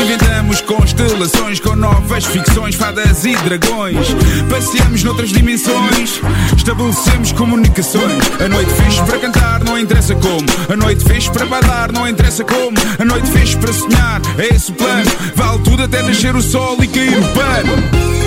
Inventamos 0.00 0.60
constelações 0.62 1.60
com 1.60 1.74
novas 1.76 2.24
ficções, 2.24 2.74
fadas 2.74 3.24
e 3.24 3.34
dragões. 3.36 4.08
Passeamos 4.50 5.02
noutras 5.04 5.30
dimensões, 5.30 6.20
estabelecemos 6.56 7.32
comunicações. 7.32 8.22
A 8.44 8.48
noite 8.48 8.70
fez 8.72 8.98
para 9.00 9.18
cantar, 9.18 9.64
não 9.64 9.78
interessa 9.78 10.14
como. 10.14 10.46
A 10.72 10.76
noite 10.76 11.04
fez 11.04 11.28
para 11.28 11.46
bailar, 11.46 11.92
não 11.92 12.08
interessa 12.08 12.44
como. 12.44 12.76
A 12.98 13.04
noite 13.04 13.30
fez 13.30 13.54
para 13.54 13.72
sonhar, 13.72 14.20
é 14.38 14.54
esse 14.54 14.70
o 14.70 14.74
plano. 14.74 15.10
Vale 15.34 15.58
tudo 15.62 15.82
até 15.82 16.02
nascer 16.02 16.34
o 16.34 16.42
sol 16.42 16.76
e 16.82 16.88
cair 16.88 17.18
o 17.18 17.22
pano. 17.34 18.25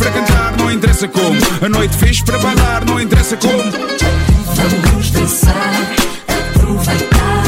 Para 0.00 0.10
cantar, 0.12 0.56
não 0.56 0.70
interessa 0.72 1.06
como. 1.06 1.38
A 1.60 1.68
noite 1.68 1.94
fez 1.98 2.22
para 2.22 2.38
bailar, 2.38 2.86
não 2.86 2.98
interessa 2.98 3.36
como. 3.36 3.62
Vamos 4.54 5.10
dançar, 5.10 5.72
aproveitar. 6.26 7.44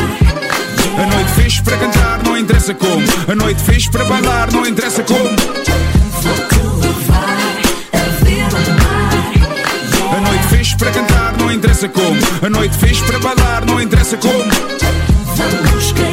A 0.98 1.06
noite 1.06 1.30
fez 1.32 1.60
para 1.60 1.76
cantar, 1.78 2.22
não 2.22 2.36
interessa 2.36 2.74
como. 2.74 3.06
A 3.26 3.34
noite 3.34 3.62
fez 3.62 3.88
para 3.88 4.04
bailar, 4.04 4.52
não 4.52 4.66
interessa 4.66 5.02
como. 5.02 5.24
Vou 5.24 6.34
te 6.34 6.86
levar 6.86 7.58
a 7.94 8.24
ver 8.24 8.44
o 8.44 8.72
mar. 8.82 10.16
A 10.16 10.20
noite 10.20 10.46
fez 10.48 10.74
para 10.74 10.90
cantar, 10.90 11.36
não 11.38 11.50
interessa 11.50 11.88
como. 11.88 12.20
A 12.42 12.50
noite 12.50 12.76
fez 12.76 13.00
para 13.00 13.18
bailar, 13.18 13.64
não 13.64 13.80
interessa 13.80 14.18
como. 14.18 14.44
Vamos 15.36 15.92
cair 15.92 16.11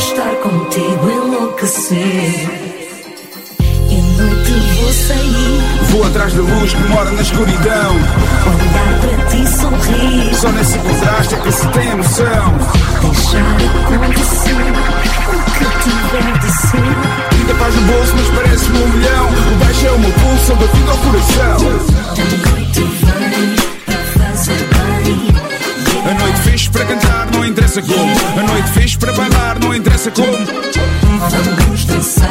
estar 0.00 0.34
contigo 0.36 1.10
enlouquecer. 1.10 2.48
E 3.90 4.02
noite 4.16 4.52
vou 4.80 4.92
sair. 4.92 5.60
Vou 5.90 6.04
atrás 6.06 6.32
da 6.32 6.40
luz 6.40 6.72
que 6.72 6.82
mora 6.88 7.10
na 7.10 7.22
escuridão. 7.22 7.96
Olhar 8.46 9.00
para 9.00 9.26
ti 9.26 9.46
sorrir. 9.46 10.34
Só 10.34 10.48
nesse 10.52 10.78
contraste 10.78 11.34
é 11.34 11.38
que 11.38 11.52
se 11.52 11.68
tem 11.68 11.90
a 11.90 11.96
noção. 11.96 12.54
Deixar 13.00 13.94
acontecer 13.94 14.54
o 15.28 15.42
que 15.52 15.64
tiver 15.82 16.38
de 16.38 16.52
ser. 16.52 17.30
30 17.30 17.54
paz 17.54 17.74
no 17.74 17.82
bolso, 17.82 18.14
mas 18.16 18.28
parece-me 18.28 18.78
um 18.78 18.88
milhão. 18.88 19.26
O 19.26 19.64
baixo 19.64 19.86
é 19.86 19.90
o 19.90 19.98
meu 19.98 20.12
pulso, 20.12 20.54
da 20.54 20.66
vida 20.66 20.90
ao 20.90 20.98
coração. 20.98 21.56
A 22.08 22.50
noite 22.50 22.80
vem. 22.80 23.69
A 26.10 26.14
noite 26.14 26.40
fez 26.40 26.66
para 26.66 26.84
cantar, 26.86 27.30
não 27.30 27.44
interessa 27.46 27.80
como. 27.80 28.16
A 28.36 28.42
noite 28.42 28.68
fez 28.70 28.96
para 28.96 29.12
bailar, 29.12 29.60
não 29.60 29.72
interessa 29.72 30.10
como. 30.10 30.32
Vamos 30.34 31.84
dançar, 31.84 32.26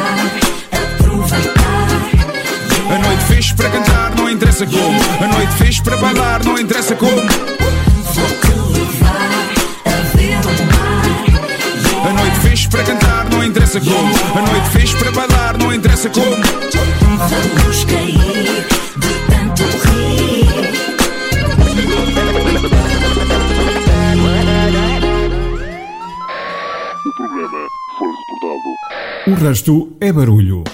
aproveitar. 0.70 1.88
A 2.94 2.98
noite 2.98 3.24
fez 3.24 3.52
para 3.52 3.70
cantar, 3.70 4.14
não 4.16 4.28
interessa 4.28 4.66
como. 4.66 5.00
A 5.24 5.26
noite 5.28 5.52
fez 5.54 5.80
para 5.80 5.96
bailar, 5.96 6.44
não 6.44 6.58
interessa 6.58 6.94
como. 6.94 7.16
Vou 7.16 8.26
te 8.26 8.50
levar 8.78 9.30
a 9.86 9.90
ver 10.14 10.44
o 10.44 10.52
mar. 10.66 12.06
A 12.06 12.12
noite 12.12 12.40
fez 12.40 12.66
para 12.66 12.82
cantar, 12.84 13.30
não 13.30 13.42
interessa 13.42 13.80
como. 13.80 14.14
A 14.38 14.42
noite 14.42 14.70
fez 14.72 14.92
para 14.92 15.10
bailar, 15.10 15.56
não 15.56 15.72
interessa 15.72 16.10
como. 16.10 16.36
Vamos 16.36 17.84
cair 17.84 18.66
de 18.98 19.14
tanto 19.30 19.62
rir. 19.88 20.10
Programa 27.40 27.68
foi 27.98 28.08
reportado. 28.08 29.30
O 29.30 29.34
resto 29.34 29.96
é 30.00 30.12
barulho. 30.12 30.64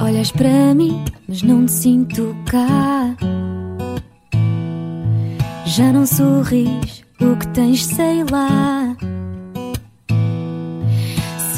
Olhas 0.00 0.32
para 0.32 0.74
mim, 0.74 1.04
mas 1.28 1.42
não 1.42 1.66
te 1.66 1.72
sinto 1.72 2.36
cá. 2.50 3.16
Já 5.66 5.92
não 5.92 6.06
sorris, 6.06 7.04
o 7.20 7.36
que 7.36 7.46
tens, 7.48 7.84
sei 7.84 8.24
lá. 8.30 8.96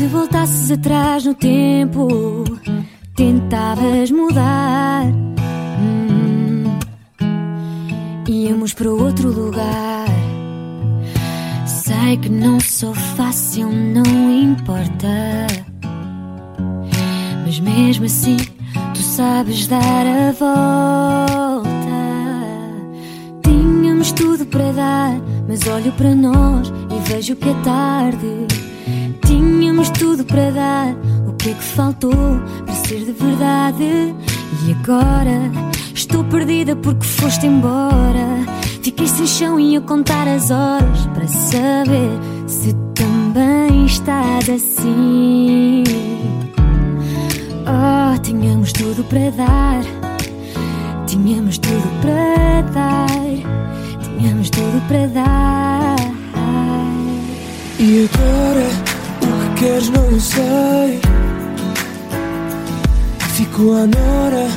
Se 0.00 0.06
voltasses 0.06 0.70
atrás 0.70 1.26
no 1.26 1.34
tempo, 1.34 2.08
tentavas 3.14 4.10
mudar. 4.10 5.04
Hum, 5.78 6.78
íamos 8.26 8.72
para 8.72 8.90
outro 8.90 9.30
lugar. 9.30 10.06
Sei 11.66 12.16
que 12.16 12.30
não 12.30 12.58
sou 12.60 12.94
fácil, 12.94 13.68
não 13.70 14.30
importa. 14.30 15.46
Mas 17.44 17.60
mesmo 17.60 18.06
assim, 18.06 18.38
tu 18.94 19.02
sabes 19.02 19.66
dar 19.66 20.06
a 20.06 20.32
volta. 20.32 21.68
Tínhamos 23.44 24.12
tudo 24.12 24.46
para 24.46 24.72
dar, 24.72 25.20
mas 25.46 25.66
olho 25.66 25.92
para 25.92 26.14
nós 26.14 26.72
e 26.90 26.98
vejo 27.06 27.36
que 27.36 27.50
é 27.50 27.54
tarde. 27.62 28.69
Tínhamos 29.30 29.90
tudo 29.90 30.24
para 30.24 30.50
dar, 30.50 30.92
o 31.24 31.32
que 31.34 31.50
é 31.50 31.54
que 31.54 31.62
faltou 31.62 32.40
para 32.66 32.74
ser 32.74 33.04
de 33.04 33.12
verdade? 33.12 34.12
E 34.66 34.72
agora 34.72 35.52
estou 35.94 36.24
perdida 36.24 36.74
porque 36.74 37.06
foste 37.06 37.46
embora. 37.46 38.26
Fiquei 38.82 39.06
sem 39.06 39.28
chão 39.28 39.60
e 39.60 39.76
a 39.76 39.80
contar 39.82 40.26
as 40.26 40.50
horas 40.50 41.06
para 41.14 41.28
saber 41.28 42.10
se 42.48 42.74
também 42.92 43.86
estás 43.86 44.50
assim. 44.50 45.84
Oh, 47.68 48.18
tínhamos 48.20 48.72
tudo 48.72 49.04
para 49.04 49.30
dar. 49.30 49.84
Tínhamos 51.06 51.56
tudo 51.56 51.88
para 52.02 52.62
dar. 52.72 53.06
Tínhamos 54.02 54.50
tudo 54.50 54.88
para 54.88 55.06
dar. 55.06 55.96
E 57.78 58.08
agora 58.12 58.89
queres 59.60 59.90
não 59.90 60.18
sei. 60.18 61.00
Fico 63.34 63.72
à 63.72 63.86
nora 63.86 64.48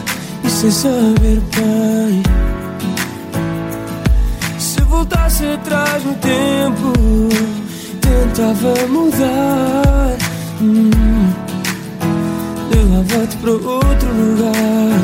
e 0.45 0.49
sem 0.49 0.71
saber 0.71 1.41
bem. 1.55 2.23
Se 4.57 4.81
voltasse 4.83 5.45
atrás 5.45 6.03
no 6.05 6.15
tempo, 6.15 6.93
tentava 7.99 8.87
mudar. 8.87 10.17
Hum, 10.61 10.89
Levava-te 12.71 13.37
para 13.37 13.51
outro 13.51 14.07
lugar. 14.07 14.99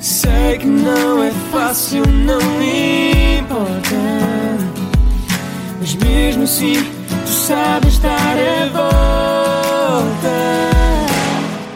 Sei 0.00 0.58
que 0.58 0.66
não 0.66 1.22
é 1.22 1.30
fácil, 1.52 2.04
não 2.06 2.40
importa. 3.38 3.96
Mas 5.78 5.94
mesmo 5.94 6.44
assim, 6.44 6.95
tu 7.26 7.32
sabes 7.32 7.98
dar 7.98 8.36
a 8.38 8.66
volta. 8.72 10.36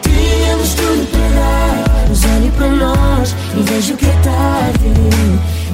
Tínhamos 0.01 0.73
tudo 0.75 1.07
para 1.11 1.27
dar, 1.39 1.83
mas 2.07 2.23
olho 2.23 2.51
para 2.53 2.69
nós 2.69 3.35
e 3.55 3.61
vejo 3.63 3.97
que 3.97 4.05
é 4.05 4.15
tarde. 4.23 4.93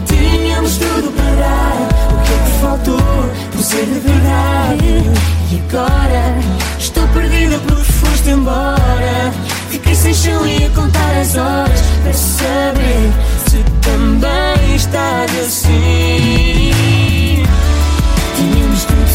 Tínhamos 0.05 0.78
tudo 0.78 1.11
para 1.11 1.36
dar, 1.36 1.89
o 2.11 2.23
que 2.23 2.34
é 2.34 2.38
que 2.43 2.51
faltou 2.59 3.30
por 3.51 3.61
ser 3.61 3.86
de 3.86 3.99
verdade? 3.99 5.03
E 5.51 5.63
agora 5.69 6.36
estou 6.80 7.07
perdida 7.09 7.59
porque 7.59 7.84
foste 7.84 8.30
embora. 8.30 9.32
Fiquei 9.69 9.95
sem 9.95 10.13
chão 10.13 10.45
e 10.47 10.65
a 10.65 10.69
contar 10.69 11.17
as 11.21 11.36
horas 11.36 11.82
para 12.01 12.13
saber 12.13 13.13
se 13.47 13.63
também 13.82 14.75
estás 14.75 15.32
assim. 15.39 17.06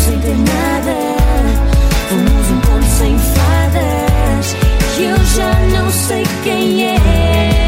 Sem 0.02 0.18
ter 0.18 0.36
nada. 0.36 0.96
Fomos 2.08 2.50
um 2.50 2.60
ponto 2.60 2.84
sem 2.86 3.16
fadas. 3.16 4.56
Que 4.96 5.04
eu 5.04 5.16
já 5.16 5.60
não 5.78 5.90
sei 5.92 6.24
quem 6.42 6.90
és. 6.90 7.61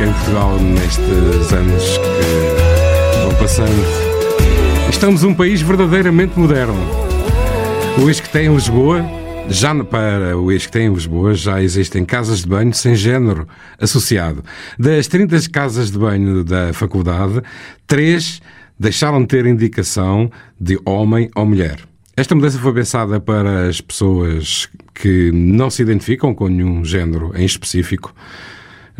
Música 0.00 0.04
em 0.04 0.12
Portugal 0.12 0.58
nestes 0.58 1.52
anos 1.52 1.98
que 1.98 3.22
vão 3.22 3.34
passando. 3.38 4.88
Estamos 4.88 5.22
um 5.22 5.34
país 5.34 5.60
verdadeiramente 5.60 6.38
moderno. 6.38 6.80
O 7.98 8.06
que 8.06 8.28
tem 8.28 8.46
em 8.46 8.54
Lisboa, 8.54 9.04
já 9.48 9.74
para 9.84 10.38
o 10.38 10.48
que 10.48 10.70
tem 10.70 10.86
em 10.86 10.92
Lisboa, 10.92 11.34
já 11.34 11.62
existem 11.62 12.04
casas 12.04 12.40
de 12.40 12.48
banho 12.48 12.72
sem 12.72 12.94
género 12.94 13.46
associado. 13.78 14.42
Das 14.78 15.06
30 15.06 15.50
casas 15.50 15.90
de 15.90 15.98
banho 15.98 16.44
da 16.44 16.72
faculdade, 16.72 17.42
três 17.86 18.40
deixaram 18.78 19.20
de 19.20 19.26
ter 19.26 19.46
indicação 19.46 20.30
de 20.58 20.78
homem 20.84 21.30
ou 21.34 21.44
mulher. 21.44 21.78
Esta 22.16 22.34
mudança 22.34 22.58
foi 22.58 22.72
pensada 22.74 23.20
para 23.20 23.68
as 23.68 23.80
pessoas 23.80 24.68
que 24.94 25.30
não 25.32 25.70
se 25.70 25.82
identificam 25.82 26.34
com 26.34 26.48
nenhum 26.48 26.84
género 26.84 27.32
em 27.34 27.44
específico 27.44 28.14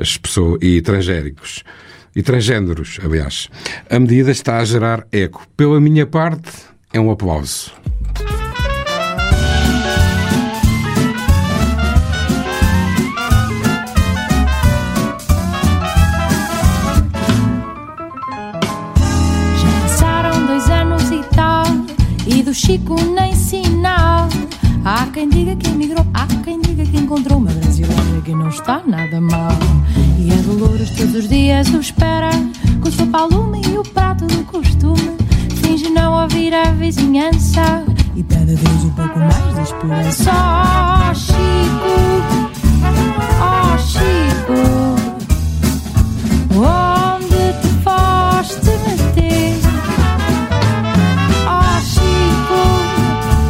as 0.01 0.17
pessoas, 0.17 0.59
e 0.63 0.81
transgéricos. 0.81 1.63
E 2.17 2.23
transgêneros, 2.23 2.99
aliás. 3.05 3.49
A 3.89 3.99
medida 3.99 4.31
está 4.31 4.59
a 4.59 4.65
gerar 4.65 5.07
eco. 5.13 5.47
Pela 5.57 5.81
minha 5.81 6.07
parte, 6.07 6.51
é 6.93 6.99
um 6.99 7.11
aplauso. 7.11 7.73
Já 19.57 19.81
passaram 19.83 20.47
dois 20.47 20.69
anos 20.69 21.11
e 21.11 21.23
tal 21.35 21.65
E 22.27 22.43
do 22.43 22.53
Chico 22.53 22.97
nem 23.05 23.35
sinal 23.35 24.29
Há 24.85 25.07
quem 25.13 25.29
diga 25.29 25.55
que 25.55 25.69
emigrou 25.69 26.05
Há 26.13 26.27
quem 26.43 26.61
diga 26.61 26.85
que 26.85 26.97
encontrou 26.97 27.39
uma 27.39 27.53
brasileira 28.21 28.23
Que 28.23 28.35
não 28.35 28.49
está 28.49 28.83
nada 28.87 29.21
mal. 29.21 29.53
E 30.19 30.33
a 30.33 30.37
Dolores 30.43 30.91
todos 30.91 31.15
os 31.15 31.29
dias 31.29 31.69
o 31.69 31.81
espera 31.81 32.31
Com 32.81 32.89
o 32.89 32.93
seu 32.93 33.07
palume 33.07 33.61
e 33.67 33.79
o 33.79 33.83
prato 33.83 34.27
do 34.27 34.45
costume 34.45 35.17
Finge 35.63 35.89
não 35.91 36.23
ouvir 36.23 36.55
a 36.55 36.71
vizinhança. 36.73 37.85
E 38.17 38.23
pede 38.23 38.53
a 38.53 38.57
Deus 38.57 38.85
um 38.85 38.91
pouco 38.91 39.19
mais 39.19 39.55
de 39.55 39.63
esperança. 39.63 40.33
Oh 40.33 41.15
Chico. 41.15 42.25
Oh 43.41 43.79
Chico. 43.79 44.61
Onde 46.57 47.53
te 47.61 47.69
foste 47.85 48.71
meter? 48.85 49.55
Oh 51.47 51.81
Chico, 51.81 52.61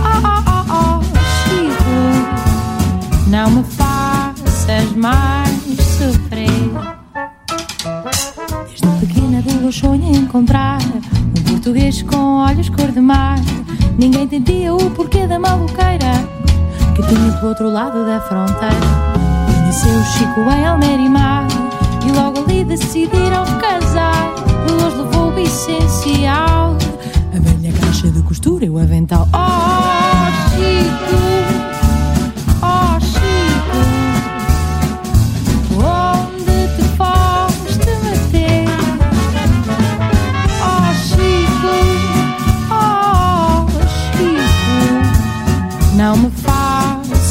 oh 0.05 0.21
oh 0.27 0.43
oh 0.53 0.65
oh 0.75 1.01
Chico, 1.43 1.97
não 3.29 3.51
me 3.51 3.65
faças 4.71 4.93
mais 4.95 5.51
sofrer. 5.99 6.49
Desde 8.69 8.87
pequena 9.01 9.43
Dolores 9.43 9.75
sonho 9.75 10.05
em 10.05 10.17
encontrar 10.17 10.79
um 10.83 11.43
português 11.43 12.03
com 12.03 12.39
olhos 12.39 12.69
cor 12.69 12.91
de 12.93 13.01
mar. 13.01 13.39
Ninguém 13.99 14.23
entendia 14.23 14.73
o 14.75 14.91
porquê 14.91 15.27
da 15.27 15.39
maluqueira 15.39 16.13
que 16.95 17.03
tinha 17.03 17.33
pelo 17.33 17.49
outro 17.49 17.69
lado 17.69 18.05
da 18.05 18.21
fronteira. 18.21 18.77
Conheceu 19.47 20.05
Chico 20.05 20.41
em 20.41 20.67
Almerimar 20.67 21.47
e 22.07 22.13
logo 22.13 22.41
ali 22.41 22.65
decidiram 22.65 23.45
casar. 23.59 24.33
Dolores 24.67 24.97
levou 24.97 25.33
o 25.33 25.39
essencial, 25.39 26.77
a 27.35 27.39
velha 27.39 27.73
caixa 27.81 28.09
de 28.09 28.23
costura 28.23 28.65
e 28.65 28.71
o 28.71 28.79
avental. 28.79 29.29
Oh 29.33 30.31
Chico, 30.55 31.17
oh 32.63 33.00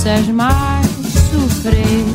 faças 0.09 0.27
mais 0.29 0.87
sofrer. 1.31 2.05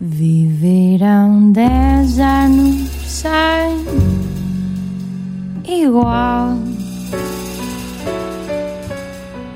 Viverão 0.00 1.52
dez 1.52 2.18
anos 2.18 2.61
igual. 5.82 6.56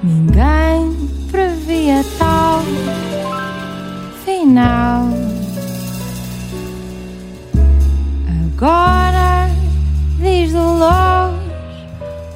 Ninguém 0.03 1.09
previa 1.31 2.05
tal 2.19 2.63
final. 4.25 5.09
Agora 8.47 9.49
diz 10.19 10.53
Dolores 10.53 11.37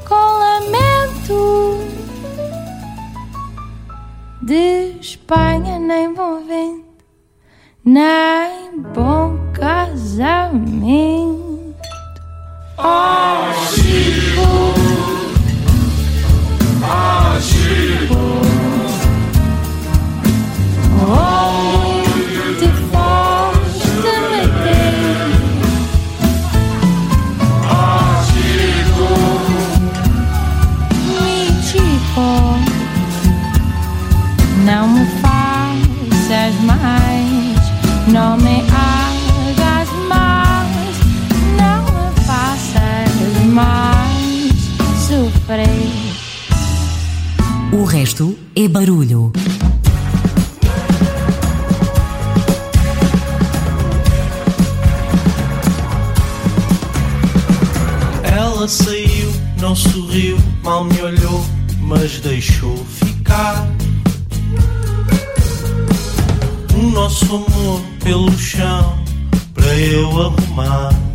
com 0.09 0.15
lamento 0.15 1.79
de 4.43 4.97
Espanha, 5.01 5.79
nem 5.79 6.13
bom 6.13 6.45
vento, 6.47 7.05
nem 7.85 8.81
bom 8.95 9.39
casamento. 9.53 11.41
Oh, 12.83 13.50
O 47.73 47.83
resto 47.83 48.39
é 48.55 48.69
barulho. 48.69 49.33
Ela 58.23 58.69
saiu, 58.69 59.33
não 59.61 59.75
sorriu, 59.75 60.39
mal 60.63 60.85
me 60.85 61.01
olhou, 61.03 61.45
mas 61.81 62.21
deixou 62.21 62.77
ficar. 62.87 63.69
O 66.79 66.83
nosso 66.91 67.25
amor 67.25 67.83
pelo 68.05 68.31
chão 68.39 69.03
para 69.53 69.77
eu 69.77 70.27
arrumar. 70.27 71.10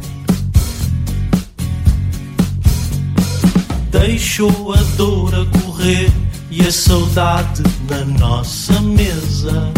Deixou 4.08 4.72
a 4.72 4.84
dor 4.98 5.34
a 5.34 5.60
correr 5.60 6.12
e 6.52 6.62
a 6.62 6.72
saudade 6.72 7.64
na 7.90 8.06
nossa 8.06 8.80
mesa. 8.80 9.74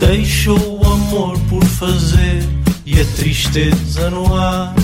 Deixou 0.00 0.80
o 0.80 0.84
amor 0.84 1.38
por 1.48 1.64
fazer 1.64 2.42
e 2.84 3.00
a 3.00 3.04
tristeza 3.14 4.10
no 4.10 4.36
ar. 4.36 4.74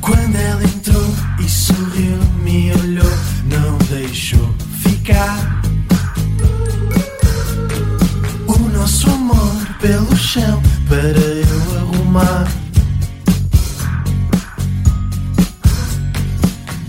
Quando 0.00 0.34
ela 0.34 0.64
entrou 0.64 1.14
e 1.38 1.46
sorriu, 1.46 2.18
me 2.42 2.72
olhou, 2.72 3.18
não 3.44 3.76
deixou 3.90 4.48
ficar. 4.82 5.60
O 8.46 8.58
nosso 8.70 9.10
amor 9.10 9.76
pelo 9.78 10.16
chão 10.16 10.62
para 10.88 11.25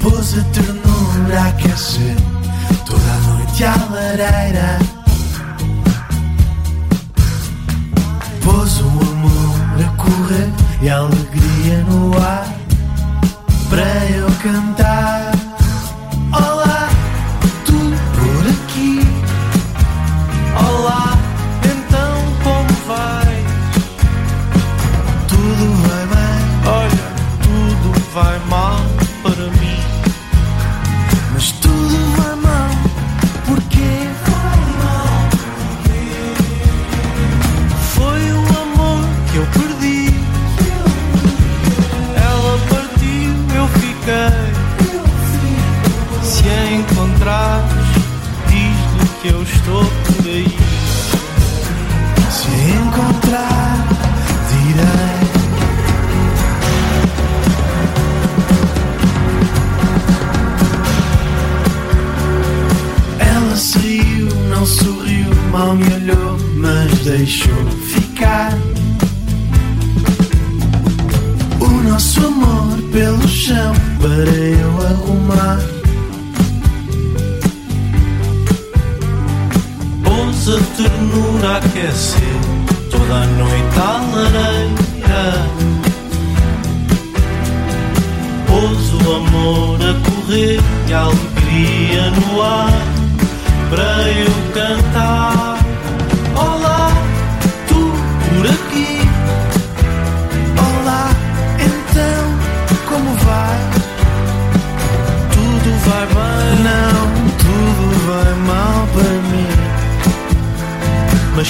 Pôs 0.10 0.38
a 0.38 0.44
ternura 0.54 1.42
a 1.42 1.48
aquecer 1.48 2.16
toda 2.86 3.12
a 3.12 3.18
noite 3.28 3.64
à 3.66 3.76
lareira. 3.92 4.80
Pôs 8.42 8.80
o 8.80 8.88
amor 8.88 9.60
a 9.86 9.90
correr 9.98 10.50
e 10.82 10.90
a 10.90 11.04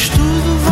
tudo 0.06 0.67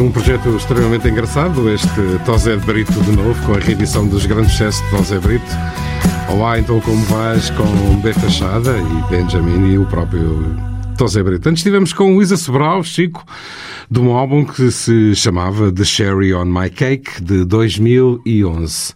um 0.00 0.10
projeto 0.10 0.48
extremamente 0.56 1.08
engraçado, 1.08 1.68
este 1.68 1.88
Tosé 2.24 2.56
de 2.56 2.64
Brito 2.64 2.92
de 3.02 3.12
novo, 3.12 3.46
com 3.46 3.54
a 3.54 3.58
reedição 3.58 4.06
dos 4.06 4.24
grandes 4.24 4.52
sucessos 4.52 4.82
de 4.82 4.96
Tosé 4.96 5.18
Brito. 5.18 5.44
Olá, 6.30 6.58
então 6.58 6.80
como 6.80 7.02
vais 7.04 7.50
com 7.50 8.00
B 8.00 8.12
Fachada 8.14 8.76
e 8.78 9.10
Benjamin 9.10 9.72
e 9.72 9.78
o 9.78 9.84
próprio 9.86 10.56
Tosé 10.96 11.22
Brito. 11.22 11.48
Antes 11.48 11.60
estivemos 11.60 11.92
com 11.92 12.14
Luísa 12.14 12.36
Sobral, 12.36 12.82
Chico, 12.82 13.24
de 13.90 14.00
um 14.00 14.12
álbum 14.12 14.44
que 14.44 14.70
se 14.70 15.14
chamava 15.14 15.70
The 15.70 15.84
Sherry 15.84 16.32
on 16.32 16.46
My 16.46 16.70
Cake, 16.70 17.22
de 17.22 17.44
2011. 17.44 18.94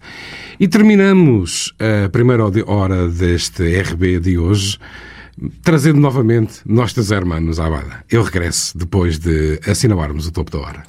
E 0.58 0.66
terminamos 0.66 1.74
a 1.78 2.08
primeira 2.08 2.44
hora 2.66 3.08
deste 3.08 3.62
RB 3.82 4.20
de 4.20 4.38
hoje 4.38 4.78
trazendo 5.62 6.00
novamente 6.00 6.60
Nossos 6.64 7.10
Hermanos 7.10 7.58
à 7.60 7.68
banda. 7.68 8.04
Eu 8.10 8.22
regresso 8.22 8.76
depois 8.76 9.18
de 9.18 9.60
assinalarmos 9.66 10.26
o 10.26 10.32
topo 10.32 10.50
da 10.50 10.58
hora. 10.58 10.84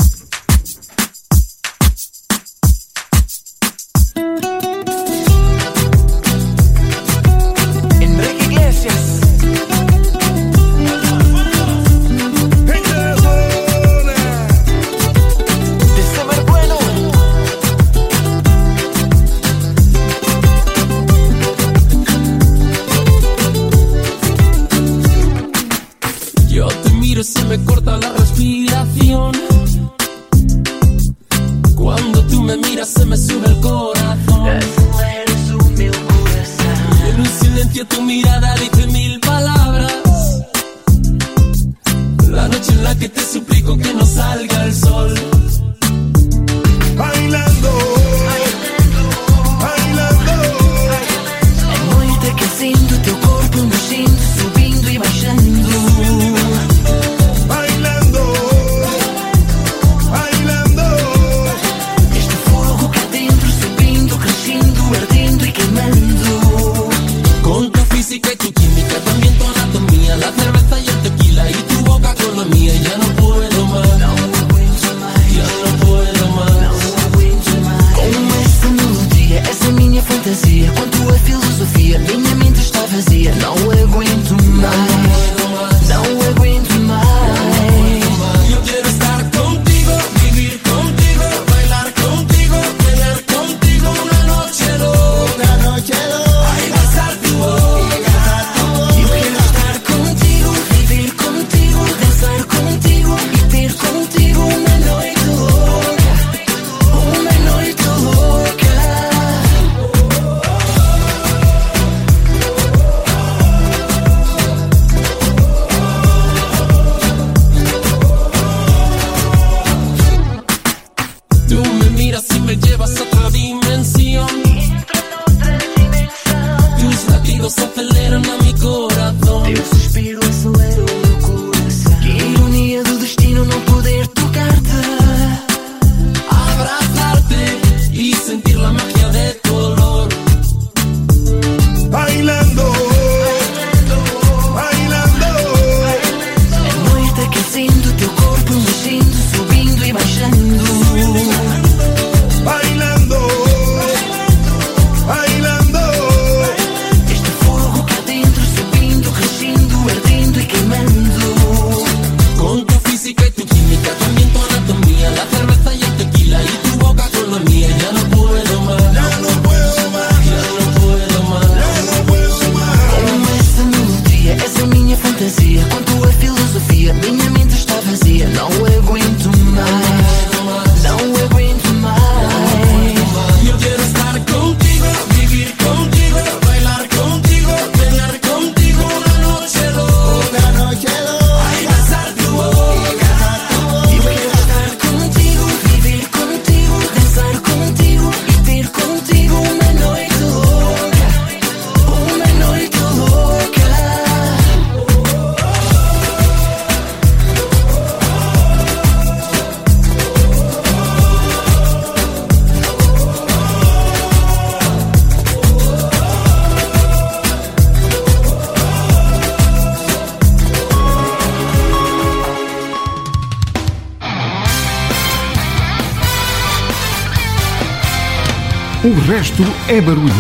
É 229.68 229.82
barulho. 229.82 230.14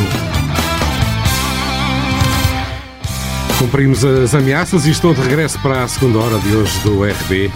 Cumprimos 3.59 4.03
as 4.03 4.33
ameaças 4.33 4.85
e 4.85 4.91
estou 4.91 5.13
de 5.13 5.21
regresso 5.21 5.59
para 5.59 5.83
a 5.83 5.87
segunda 5.87 6.17
hora 6.19 6.39
de 6.39 6.55
hoje 6.55 6.79
do 6.79 7.03
RB. 7.03 7.51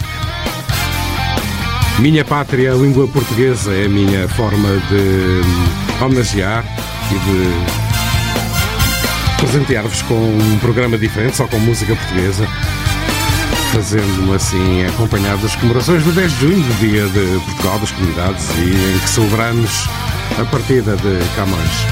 Minha 1.98 2.24
pátria, 2.24 2.72
a 2.72 2.76
língua 2.76 3.08
portuguesa, 3.08 3.72
é 3.72 3.86
a 3.86 3.88
minha 3.88 4.28
forma 4.28 4.68
de 4.88 4.94
hum, 4.94 6.04
homenagear 6.04 6.64
e 7.10 7.14
de 7.14 7.50
presentear-vos 9.38 10.00
com 10.02 10.14
um 10.14 10.58
programa 10.60 10.96
diferente, 10.96 11.36
só 11.36 11.46
com 11.46 11.58
música 11.58 11.94
portuguesa, 11.96 12.46
fazendo-me 13.72 14.34
assim 14.34 14.84
acompanhado 14.86 15.42
das 15.42 15.56
comemorações 15.56 16.04
do 16.04 16.12
10 16.12 16.32
de 16.32 16.40
junho, 16.40 16.62
do 16.62 16.74
Dia 16.78 17.06
de 17.08 17.44
Portugal, 17.44 17.78
das 17.80 17.90
Comunidades, 17.90 18.48
e 18.56 18.94
em 18.94 18.98
que 18.98 19.08
celebramos 19.08 19.88
a 20.40 20.44
partida 20.46 20.96
de 20.96 21.18
Camões. 21.36 21.86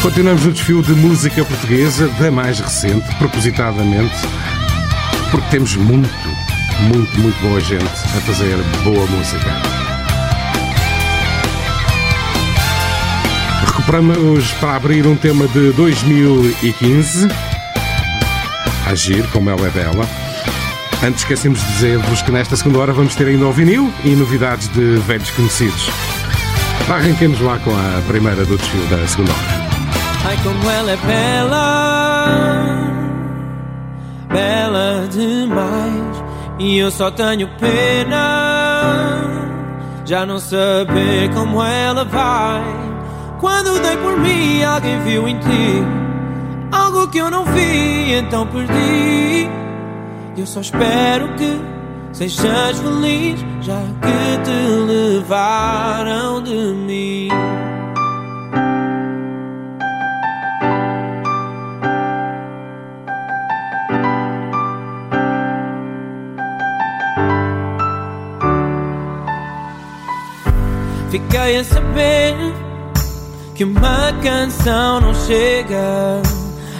Continuamos 0.00 0.44
no 0.44 0.52
desfile 0.52 0.82
de 0.82 0.92
música 0.92 1.44
portuguesa, 1.44 2.08
da 2.18 2.30
mais 2.30 2.58
recente, 2.58 3.06
propositadamente, 3.16 4.16
porque 5.30 5.46
temos 5.50 5.76
muito, 5.76 6.08
muito, 6.80 7.20
muito 7.20 7.38
boa 7.42 7.60
gente 7.60 7.84
a 7.84 8.20
fazer 8.22 8.56
boa 8.82 9.06
música. 9.06 9.50
Recuperamos 13.66 14.50
para 14.52 14.76
abrir 14.76 15.06
um 15.06 15.16
tema 15.16 15.46
de 15.48 15.72
2015, 15.72 17.28
Agir, 18.86 19.26
como 19.28 19.50
ela 19.50 19.66
é 19.66 19.70
bela. 19.70 20.08
Antes 21.02 21.20
esquecemos 21.20 21.60
de 21.60 21.66
dizer-vos 21.72 22.22
que 22.22 22.30
nesta 22.30 22.56
segunda 22.56 22.78
hora 22.78 22.92
vamos 22.94 23.14
ter 23.14 23.26
ainda 23.26 23.46
o 23.46 23.52
vinil 23.52 23.92
e 24.04 24.10
novidades 24.10 24.68
de 24.68 24.96
velhos 25.06 25.30
conhecidos. 25.30 25.90
Arranquemos 26.88 27.40
lá 27.40 27.58
com 27.58 27.70
a 27.70 28.02
primeira 28.06 28.44
do 28.44 28.56
desfile 28.56 28.86
da 28.86 29.06
segunda 29.06 29.32
hora. 29.32 29.70
Ai, 30.24 30.36
como 30.42 30.70
ela 30.70 30.92
é 30.92 30.96
bela, 30.96 32.76
bela 34.28 35.08
demais. 35.08 36.24
E 36.58 36.78
eu 36.78 36.90
só 36.90 37.10
tenho 37.10 37.48
pena, 37.58 39.22
já 40.04 40.26
não 40.26 40.38
saber 40.38 41.30
como 41.34 41.62
ela 41.62 42.04
vai. 42.04 42.62
Quando 43.40 43.80
dei 43.80 43.96
por 43.96 44.18
mim, 44.18 44.62
alguém 44.62 45.00
viu 45.00 45.26
em 45.26 45.38
ti 45.38 46.00
algo 46.72 47.08
que 47.08 47.18
eu 47.18 47.30
não 47.30 47.44
vi, 47.44 48.14
então 48.14 48.46
perdi. 48.46 49.48
Eu 50.36 50.46
só 50.46 50.60
espero 50.60 51.34
que 51.34 51.60
sejas 52.28 52.78
feliz, 52.80 53.40
já 53.62 53.80
que 54.02 54.44
te 54.44 54.50
levaram 54.86 56.42
de 56.42 56.54
mim. 56.54 57.28
Fiquei 71.10 71.56
a 71.56 71.64
saber 71.64 72.36
que 73.54 73.64
uma 73.64 74.12
canção 74.22 75.00
não 75.00 75.14
chega, 75.14 76.20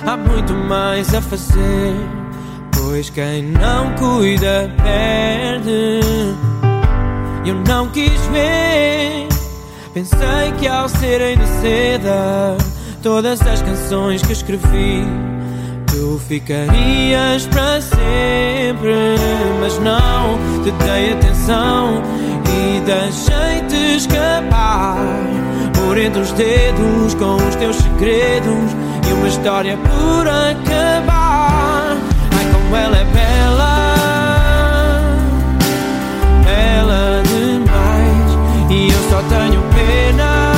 há 0.06 0.16
muito 0.18 0.52
mais 0.52 1.14
a 1.14 1.22
fazer. 1.22 2.19
Pois 3.00 3.08
quem 3.08 3.44
não 3.44 3.94
cuida 3.94 4.70
perde. 4.76 6.00
Eu 7.46 7.54
não 7.66 7.88
quis 7.88 8.20
ver. 8.26 9.26
Pensei 9.94 10.52
que 10.58 10.68
ao 10.68 10.86
serem 10.86 11.38
de 11.38 11.46
seda, 11.46 12.58
todas 13.02 13.40
as 13.40 13.62
canções 13.62 14.20
que 14.20 14.34
escrevi, 14.34 15.02
tu 15.86 16.20
ficarias 16.28 17.46
para 17.46 17.80
sempre. 17.80 19.16
Mas 19.60 19.78
não 19.78 20.38
te 20.62 20.70
dei 20.84 21.14
atenção 21.14 22.02
e 22.44 22.80
deixei-te 22.80 23.96
escapar 23.96 24.98
por 25.72 25.96
entre 25.96 26.20
os 26.20 26.32
dedos 26.32 27.14
com 27.14 27.36
os 27.36 27.56
teus 27.56 27.76
segredos 27.76 28.76
e 29.08 29.12
uma 29.14 29.26
história 29.26 29.78
por 29.78 30.28
acabar. 30.28 31.09
Como 32.70 32.82
ela 32.82 32.98
é 32.98 33.04
bela, 33.04 33.84
bela 36.44 37.20
demais, 37.26 38.70
e 38.70 38.86
eu 38.86 39.10
só 39.10 39.20
tenho 39.28 39.60
pena 39.74 40.52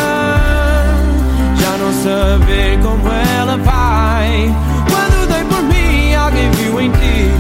já 1.57 1.79
não 1.79 1.91
saber 2.03 2.79
como 2.83 3.09
ela 3.09 3.57
vai. 3.57 4.55
Quando 4.91 5.27
dei 5.27 5.43
por 5.45 5.63
mim, 5.63 6.15
alguém 6.15 6.51
viu 6.51 6.83
em 6.83 6.91
ti 6.91 7.31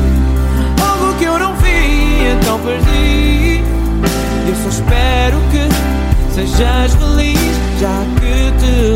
algo 0.80 1.18
que 1.18 1.24
eu 1.24 1.38
não 1.38 1.54
vi, 1.56 2.28
então 2.40 2.58
perdi. 2.60 3.62
Eu 4.48 4.54
só 4.54 4.70
espero 4.70 5.36
que 5.50 5.68
sejas 6.34 6.94
feliz, 6.94 7.56
já 7.78 8.06
que 8.18 8.50
te 8.58 8.91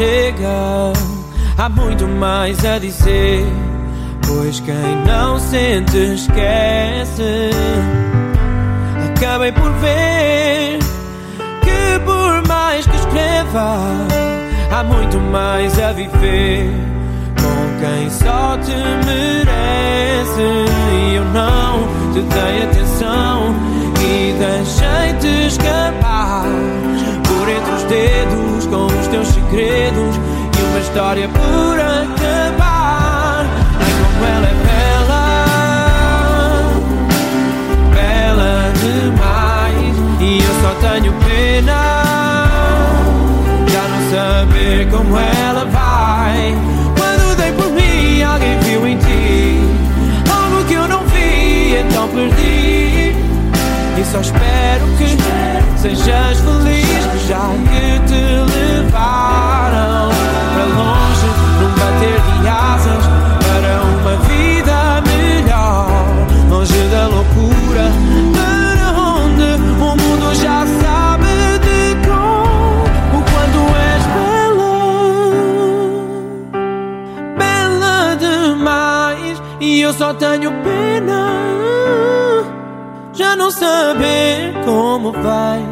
chega. 0.00 0.92
Há 1.58 1.68
muito 1.68 2.08
mais 2.08 2.64
a 2.64 2.78
dizer. 2.78 3.44
Pois 4.26 4.58
quem 4.60 4.96
não 5.06 5.38
sente 5.38 5.96
esquece. 6.14 7.50
Acabei 9.10 9.52
por 9.52 9.70
ver 9.72 10.78
que 11.62 12.00
por 12.04 12.48
mais 12.48 12.86
que 12.86 12.96
escreva, 12.96 13.76
há 14.72 14.84
muito 14.84 15.18
mais 15.18 15.78
a 15.78 15.92
viver 15.92 16.72
com 17.36 17.80
quem 17.80 18.08
só 18.08 18.56
te 18.58 18.74
merece. 19.04 20.40
E 20.92 21.14
eu 21.16 21.24
não 21.26 22.12
te 22.14 22.22
dei 22.22 22.62
atenção 22.62 23.54
e 24.00 24.32
deixei-te 24.38 25.46
escapar 25.48 26.46
por 27.24 27.48
entre 27.48 27.74
os 27.74 27.82
dedos 27.84 28.49
teus 29.10 29.28
segredos 29.28 30.16
e 30.16 30.62
uma 30.62 30.78
história 30.78 31.28
por 31.28 31.80
acabar. 31.80 33.44
Ai, 33.80 33.92
como 34.02 34.24
ela 34.24 34.46
é 34.46 34.54
bela, 34.68 35.24
bela 37.92 38.72
demais. 38.80 39.96
E 40.20 40.38
eu 40.38 40.54
só 40.62 40.70
tenho 40.80 41.12
pena 41.24 41.80
já 43.68 43.82
não 43.88 44.00
saber 44.10 44.88
como 44.90 45.18
ela 45.18 45.64
vai. 45.64 46.54
Quando 46.96 47.36
dei 47.36 47.52
por 47.52 47.70
mim, 47.72 48.22
alguém 48.22 48.58
viu 48.60 48.86
em 48.86 48.96
ti 48.98 49.60
algo 50.30 50.64
que 50.66 50.74
eu 50.74 50.86
não 50.86 51.02
vi, 51.06 51.76
então 51.80 52.08
perdi. 52.08 53.16
E 53.98 54.04
só 54.04 54.20
espero 54.20 54.86
que 54.96 55.16
sejas 55.80 56.38
feliz, 56.38 57.26
já 57.26 57.50
que 57.70 57.89
eu 79.90 79.94
só 79.94 80.14
tenho 80.14 80.52
pena 80.62 82.44
já 83.12 83.34
não 83.34 83.50
saber 83.50 84.54
como 84.64 85.12
faz. 85.12 85.64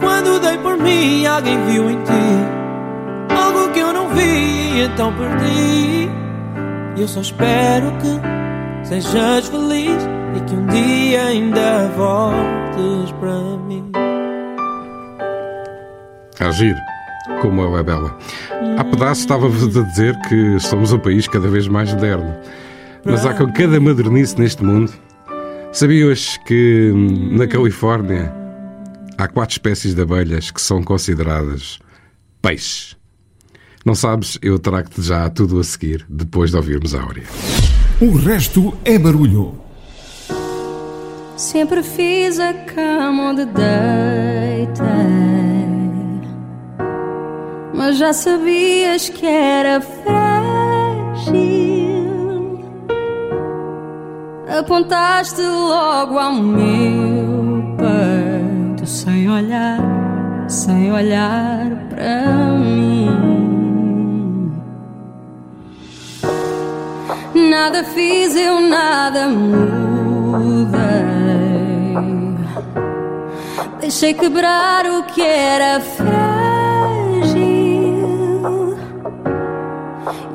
Quando 0.00 0.38
dei 0.38 0.58
por 0.58 0.76
mim, 0.76 1.24
alguém 1.24 1.58
viu 1.64 1.88
em 1.88 1.96
ti 2.02 3.34
algo 3.34 3.72
que 3.72 3.80
eu 3.80 3.90
não 3.90 4.10
vi, 4.10 4.82
então 4.82 5.14
perdi. 5.14 6.10
E 6.96 7.00
eu 7.00 7.08
só 7.08 7.22
espero 7.22 7.90
que 8.02 8.86
sejas 8.86 9.48
feliz 9.48 10.06
e 10.36 10.40
que 10.40 10.54
um 10.54 10.66
dia 10.66 11.22
ainda 11.28 11.88
voltes 11.96 13.12
para 13.18 13.32
mim. 13.66 13.90
Agir, 16.38 16.76
como 17.40 17.62
ela 17.62 17.80
é 17.80 17.82
bela. 17.82 18.14
Há 18.76 18.84
pedaço 18.84 19.22
estava-vos 19.22 19.74
a 19.74 19.82
dizer 19.84 20.18
que 20.28 20.60
somos 20.60 20.92
um 20.92 20.98
país 20.98 21.26
cada 21.26 21.48
vez 21.48 21.66
mais 21.66 21.90
moderno. 21.94 22.36
Mas 23.10 23.24
há 23.24 23.32
com 23.32 23.50
cada 23.52 23.80
modernice 23.80 24.38
neste 24.38 24.62
mundo. 24.62 24.92
Sabias 25.72 26.38
que 26.46 26.92
hum, 26.94 27.36
na 27.36 27.46
Califórnia 27.46 28.32
há 29.16 29.26
quatro 29.26 29.54
espécies 29.54 29.94
de 29.94 30.02
abelhas 30.02 30.50
que 30.50 30.60
são 30.60 30.82
consideradas 30.82 31.78
peixes? 32.42 32.96
Não 33.84 33.94
sabes? 33.94 34.38
Eu 34.42 34.58
trago-te 34.58 35.00
já 35.00 35.28
tudo 35.30 35.58
a 35.58 35.64
seguir, 35.64 36.04
depois 36.08 36.50
de 36.50 36.56
ouvirmos 36.56 36.94
a 36.94 37.00
Áurea. 37.00 37.24
O 38.00 38.16
resto 38.16 38.76
é 38.84 38.98
barulho. 38.98 39.58
Sempre 41.36 41.82
fiz 41.82 42.38
a 42.38 42.52
cama 42.52 43.30
onde 43.30 43.44
deitei 43.46 44.86
Mas 47.72 47.96
já 47.96 48.12
sabias 48.12 49.08
que 49.08 49.24
era 49.24 49.80
frágil 49.80 51.67
Apontaste 54.48 55.42
logo 55.42 56.18
ao 56.18 56.32
meu 56.32 57.76
peito 57.76 58.86
Sem 58.86 59.28
olhar, 59.30 59.78
sem 60.48 60.90
olhar 60.90 61.66
para 61.90 62.52
mim. 62.58 63.08
Nada 67.34 67.84
fiz, 67.84 68.34
eu 68.34 68.60
nada 68.62 69.28
mudei. 69.28 70.78
Deixei 73.80 74.14
quebrar 74.14 74.86
o 74.86 75.02
que 75.02 75.20
era 75.22 75.78
frágil. 75.80 76.08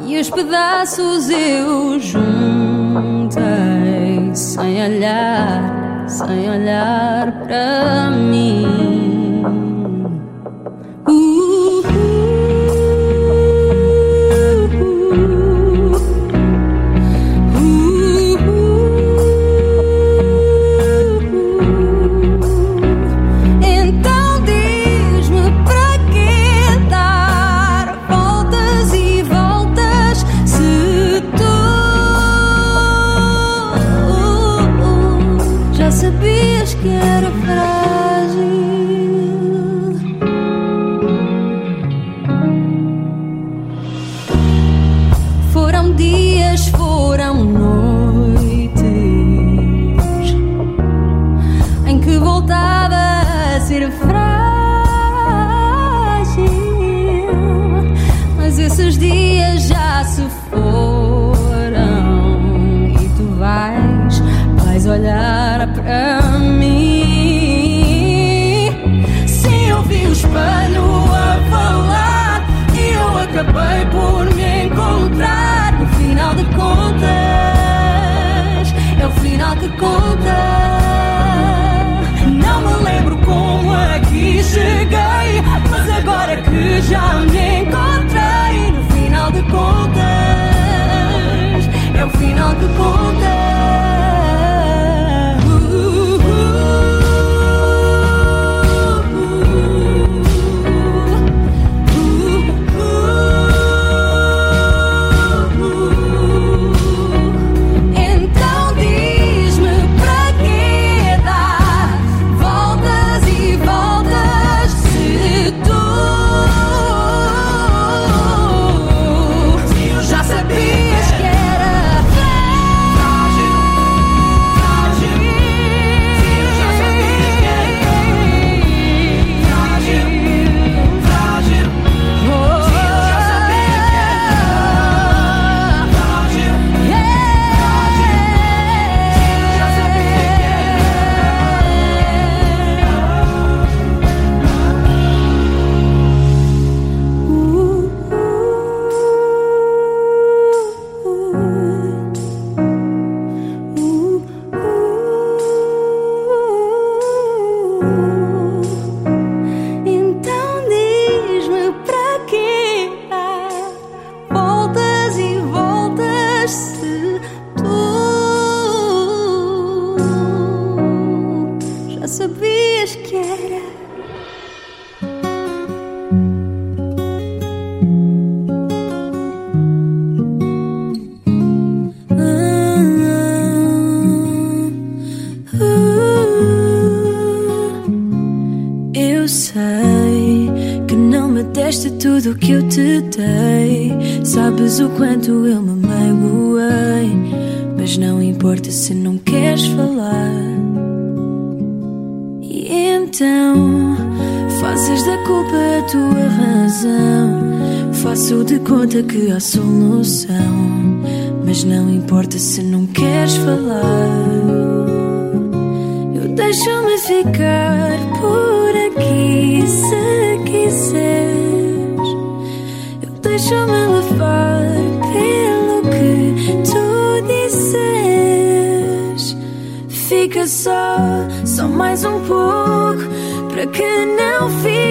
E 0.06 0.20
os 0.20 0.30
pedaços 0.30 1.30
eu 1.32 2.00
juntei 2.00 3.73
sem 4.34 4.84
olhar, 4.84 6.06
sem 6.08 6.50
olhar 6.50 7.32
para 7.44 8.12
mim. 8.12 9.44
Uh, 11.08 11.43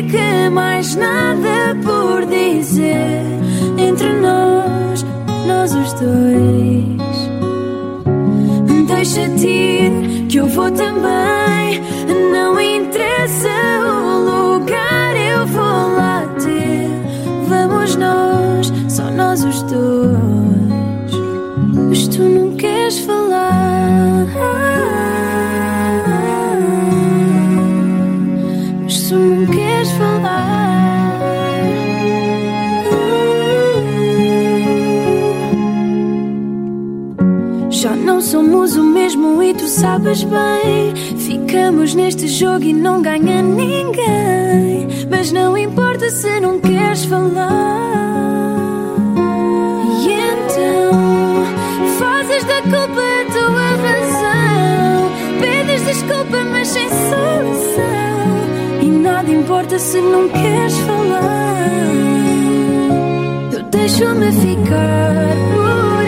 fique 0.02 0.50
mais 0.50 0.96
nada 0.96 1.76
por 1.82 2.26
dizer 2.26 3.22
entre 3.78 4.12
nós, 4.20 5.04
nós 5.46 5.74
os 5.74 5.92
dois. 5.94 7.02
Deixa-te 8.86 9.46
ir, 9.46 10.26
que 10.28 10.38
eu 10.38 10.46
vou 10.46 10.70
também. 10.70 11.82
Não 12.32 12.60
interessa 12.60 13.48
o 13.80 14.54
lugar, 14.56 15.16
eu 15.16 15.46
vou 15.46 15.94
lá 15.96 16.24
ter. 16.38 16.88
Vamos 17.48 17.96
nós, 17.96 18.72
só 18.88 19.04
nós 19.10 19.44
os 19.44 19.62
dois. 19.62 21.12
Mas 21.88 22.08
tu 22.08 22.22
não 22.22 22.56
queres 22.56 22.98
falar. 23.00 23.21
Somos 38.52 38.76
o 38.76 38.84
mesmo 38.84 39.42
e 39.42 39.54
tu 39.54 39.66
sabes 39.66 40.22
bem. 40.24 40.94
Ficamos 41.16 41.94
neste 41.94 42.28
jogo 42.28 42.62
e 42.64 42.72
não 42.74 43.00
ganha 43.00 43.40
ninguém. 43.42 44.86
Mas 45.10 45.32
não 45.32 45.56
importa 45.56 46.10
se 46.10 46.38
não 46.38 46.60
queres 46.60 47.06
falar. 47.06 47.48
E 50.04 50.12
então 50.12 51.44
fazes 51.98 52.44
da 52.44 52.60
culpa 52.62 53.00
a 53.00 53.24
tua 53.32 53.68
razão. 53.86 55.10
Pedes 55.40 55.86
desculpa, 55.86 56.44
mas 56.50 56.68
sem 56.68 56.88
solução. 56.90 58.82
E 58.82 58.86
nada 58.86 59.30
importa 59.30 59.78
se 59.78 59.98
não 59.98 60.28
queres 60.28 60.76
falar. 60.80 61.68
Eu 63.50 63.62
deixo-me 63.62 64.30
ficar 64.30 66.01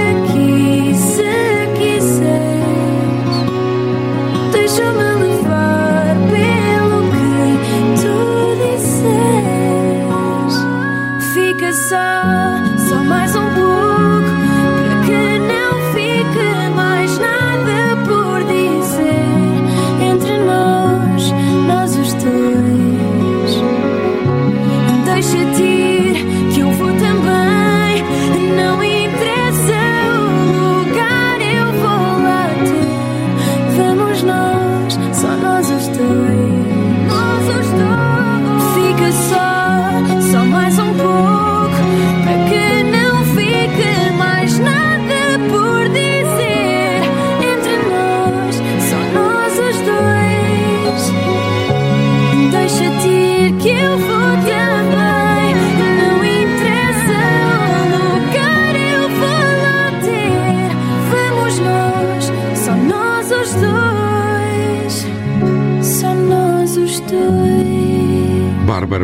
Deixa-me 4.75 4.99
levar 4.99 5.14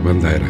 Bandeira. 0.00 0.46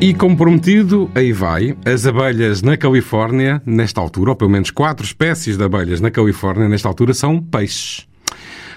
E 0.00 0.14
como 0.14 0.36
prometido, 0.36 1.10
aí 1.14 1.32
vai, 1.32 1.76
as 1.84 2.06
abelhas 2.06 2.62
na 2.62 2.76
Califórnia, 2.76 3.60
nesta 3.66 4.00
altura, 4.00 4.30
ou 4.30 4.36
pelo 4.36 4.50
menos 4.50 4.70
quatro 4.70 5.04
espécies 5.04 5.56
de 5.56 5.64
abelhas 5.64 6.00
na 6.00 6.10
Califórnia, 6.10 6.68
nesta 6.68 6.86
altura, 6.86 7.12
são 7.12 7.42
peixes. 7.42 8.06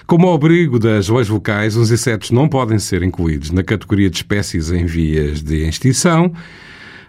Como 0.04 0.26
ao 0.26 0.34
abrigo 0.34 0.78
das 0.78 1.08
leis 1.08 1.28
vocais, 1.28 1.76
os 1.76 1.92
insetos 1.92 2.32
não 2.32 2.48
podem 2.48 2.78
ser 2.78 3.04
incluídos 3.04 3.50
na 3.52 3.62
categoria 3.62 4.10
de 4.10 4.16
espécies 4.16 4.72
em 4.72 4.84
vias 4.84 5.42
de 5.42 5.66
extinção. 5.68 6.32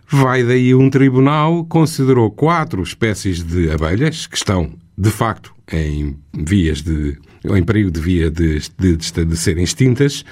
Vai 0.07 0.43
daí 0.43 0.75
um 0.75 0.89
tribunal 0.91 1.65
considerou 1.65 2.29
quatro 2.29 2.83
espécies 2.83 3.43
de 3.43 3.71
abelhas 3.71 4.27
que 4.27 4.37
estão 4.37 4.71
de 4.95 5.09
facto 5.09 5.53
em 5.71 6.15
vias 6.33 6.83
de 6.83 7.17
em 7.45 7.63
perigo 7.63 7.91
de 7.91 7.99
via 7.99 8.31
de, 8.31 8.59
de, 8.77 8.95
de, 8.95 9.25
de 9.25 9.37
serem 9.37 9.63
extintas, 9.63 10.23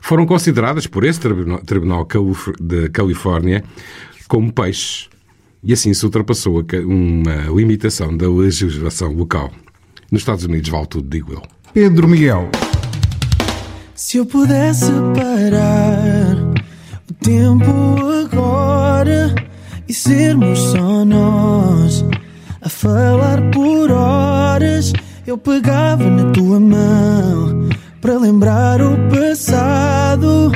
foram 0.00 0.26
consideradas 0.26 0.86
por 0.86 1.04
esse 1.04 1.20
Tribunal, 1.20 1.60
tribunal 1.60 2.08
da 2.60 2.88
Califórnia 2.90 3.62
como 4.28 4.52
peixes. 4.52 5.08
E 5.62 5.72
assim 5.72 5.94
se 5.94 6.04
ultrapassou 6.04 6.64
uma 6.84 7.54
limitação 7.54 8.14
da 8.16 8.28
legislação 8.28 9.12
local. 9.14 9.50
Nos 10.10 10.20
Estados 10.20 10.44
Unidos 10.44 10.68
vale 10.68 10.86
tudo, 10.86 11.08
digo 11.08 11.32
eu. 11.32 11.42
Pedro 11.72 12.06
Miguel. 12.06 12.50
Se 13.94 14.18
eu 14.18 14.26
pudesse 14.26 14.92
parar 15.14 16.36
o 17.08 17.14
tempo 17.14 17.70
agora 18.24 19.34
e 19.88 19.94
sermos 19.94 20.58
só 20.58 21.04
nós 21.04 22.04
a 22.60 22.68
falar 22.68 23.50
por 23.50 23.90
horas, 23.90 24.92
eu 25.26 25.38
pegava 25.38 26.04
na 26.10 26.30
tua 26.32 26.60
mão 26.60 27.68
para 28.00 28.18
lembrar 28.18 28.80
o 28.82 28.96
passado. 29.08 30.52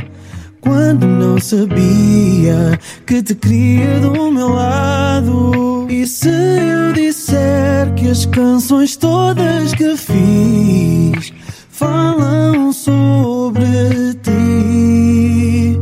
Quando 0.60 1.06
não 1.06 1.38
sabia 1.40 2.78
que 3.06 3.22
te 3.22 3.34
queria 3.34 4.00
do 4.00 4.30
meu 4.30 4.50
lado. 4.50 5.86
E 5.88 6.06
se 6.06 6.28
eu 6.28 6.92
disser 6.92 7.94
que 7.94 8.10
as 8.10 8.26
canções 8.26 8.94
todas 8.96 9.72
que 9.74 9.96
fiz 9.96 11.32
falam 11.70 12.70
sobre 12.72 14.14
ti? 14.22 15.80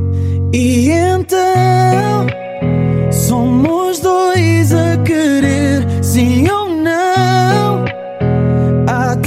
E 0.53 0.91
então 0.91 2.27
somos 3.11 3.99
dois 3.99 4.73
a 4.73 4.97
querer, 4.99 5.85
sim 6.05 6.49
ou 6.49 6.66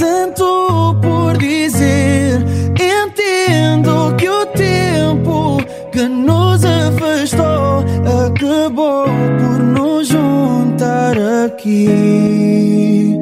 tanto 0.00 0.96
por 1.02 1.36
dizer. 1.36 2.40
Entendo 2.80 4.14
que 4.16 4.28
o 4.28 4.46
tempo 4.46 5.58
que 5.92 6.08
nos 6.08 6.64
afastou 6.64 7.84
acabou 8.26 9.04
por 9.04 9.58
nos 9.62 10.08
juntar 10.08 11.16
aqui. 11.44 13.14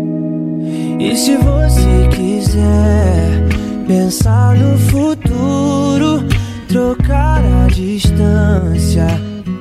E 1.01 1.17
se 1.17 1.37
você 1.37 2.09
quiser 2.15 3.49
pensar 3.89 4.57
no 4.57 4.79
futuro, 4.79 6.25
trocar 6.69 7.43
a 7.45 7.67
distância 7.67 9.07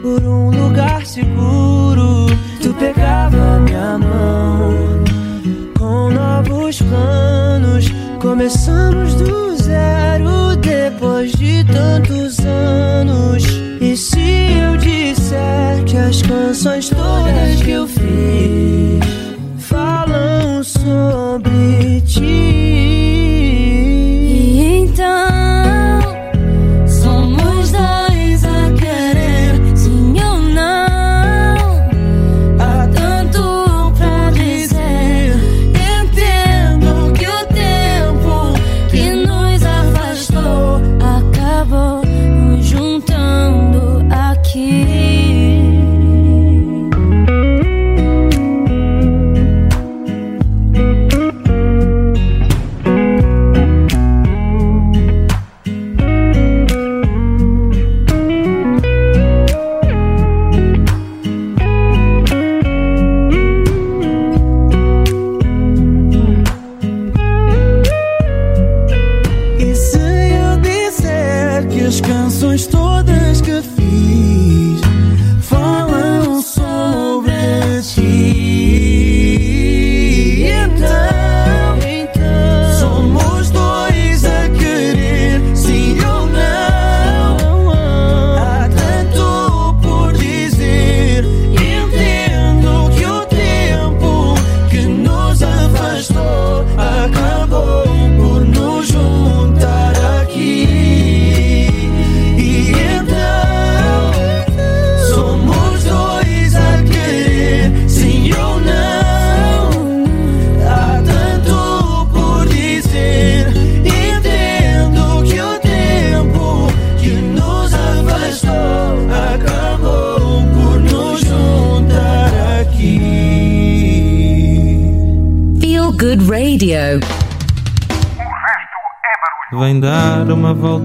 por 0.04 0.22
um 0.24 0.52
lugar 0.52 1.04
seguro, 1.06 1.67
Começamos 8.38 9.16
do 9.16 9.56
zero 9.56 10.56
depois 10.58 11.32
de 11.32 11.64
tantos 11.64 12.38
anos. 12.46 13.44
E 13.82 13.98
se 13.98 14.20
eu 14.20 14.78
disser 14.78 15.84
que 15.88 15.98
as 15.98 16.22
canções 16.22 16.88
todas 16.88 17.64
que 17.64 17.72
eu 17.72 17.87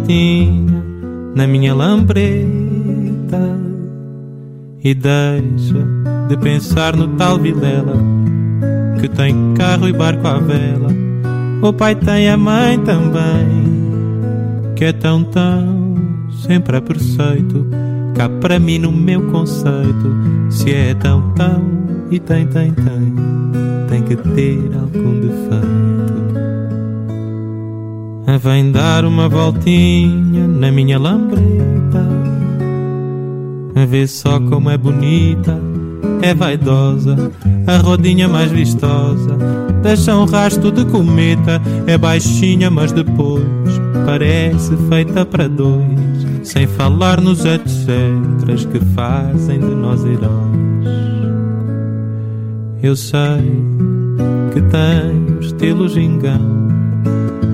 voltinha 0.02 0.84
na 1.34 1.46
minha 1.46 1.74
lambreta 1.74 2.26
e 4.82 4.94
deixa 4.94 5.86
de 6.28 6.36
pensar 6.36 6.96
no 6.96 7.08
tal 7.16 7.38
Vilela 7.38 7.96
que 9.00 9.08
tem 9.08 9.54
carro 9.54 9.88
e 9.88 9.92
barco 9.92 10.26
à 10.26 10.38
vela. 10.38 10.88
O 11.62 11.72
pai 11.72 11.94
tem 11.94 12.28
a 12.28 12.36
mãe 12.36 12.78
também, 12.80 14.74
que 14.76 14.84
é 14.84 14.92
tão 14.92 15.24
tão 15.24 15.96
sempre 16.46 16.76
a 16.76 16.80
preceito. 16.80 17.66
Cá 18.16 18.28
para 18.28 18.58
mim 18.58 18.78
no 18.78 18.92
meu 18.92 19.22
conceito, 19.30 20.14
se 20.50 20.72
é 20.72 20.94
tão 20.94 21.32
tão 21.32 21.62
e 22.10 22.18
tem 22.18 22.46
tem 22.46 22.72
tem, 22.72 23.14
tem 23.88 24.02
que 24.02 24.16
ter 24.16 24.70
algum 24.74 25.20
defeito. 25.20 26.21
Vem 28.26 28.72
dar 28.72 29.04
uma 29.04 29.28
voltinha 29.28 30.46
na 30.46 30.70
minha 30.70 30.98
lambreta. 30.98 31.62
Vê 33.88 34.06
só 34.06 34.40
como 34.40 34.70
é 34.70 34.78
bonita 34.78 35.58
É 36.22 36.32
vaidosa 36.32 37.30
A 37.66 37.76
rodinha 37.78 38.28
mais 38.28 38.50
vistosa. 38.50 39.36
Deixa 39.82 40.16
um 40.16 40.24
rasto 40.24 40.70
de 40.70 40.84
cometa 40.86 41.60
É 41.86 41.98
baixinha 41.98 42.70
mas 42.70 42.92
depois 42.92 43.44
Parece 44.06 44.76
feita 44.88 45.26
para 45.26 45.48
dois. 45.48 45.82
Sem 46.42 46.66
falar 46.66 47.20
nos 47.20 47.44
etcéteras 47.44 48.64
Que 48.64 48.78
fazem 48.94 49.60
de 49.60 49.74
nós 49.74 50.04
heróis. 50.04 50.22
Eu 52.82 52.96
sei 52.96 53.62
que 54.52 54.60
tem 54.62 55.38
estilo 55.40 55.88
gingão 55.88 56.61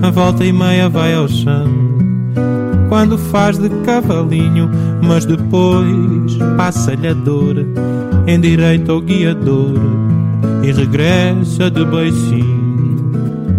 a 0.01 0.09
volta 0.09 0.45
e 0.45 0.51
meia 0.51 0.89
vai 0.89 1.13
ao 1.13 1.27
chão. 1.27 1.67
Quando 2.87 3.17
faz 3.17 3.57
de 3.57 3.69
cavalinho, 3.83 4.69
mas 5.03 5.25
depois 5.25 6.37
passa-lhe 6.57 7.07
a 7.07 7.13
dor, 7.13 7.55
endireita 8.27 8.93
o 8.93 9.01
guiador 9.01 9.77
e 10.63 10.71
regressa 10.71 11.69
de 11.69 11.85
beijinho 11.85 13.11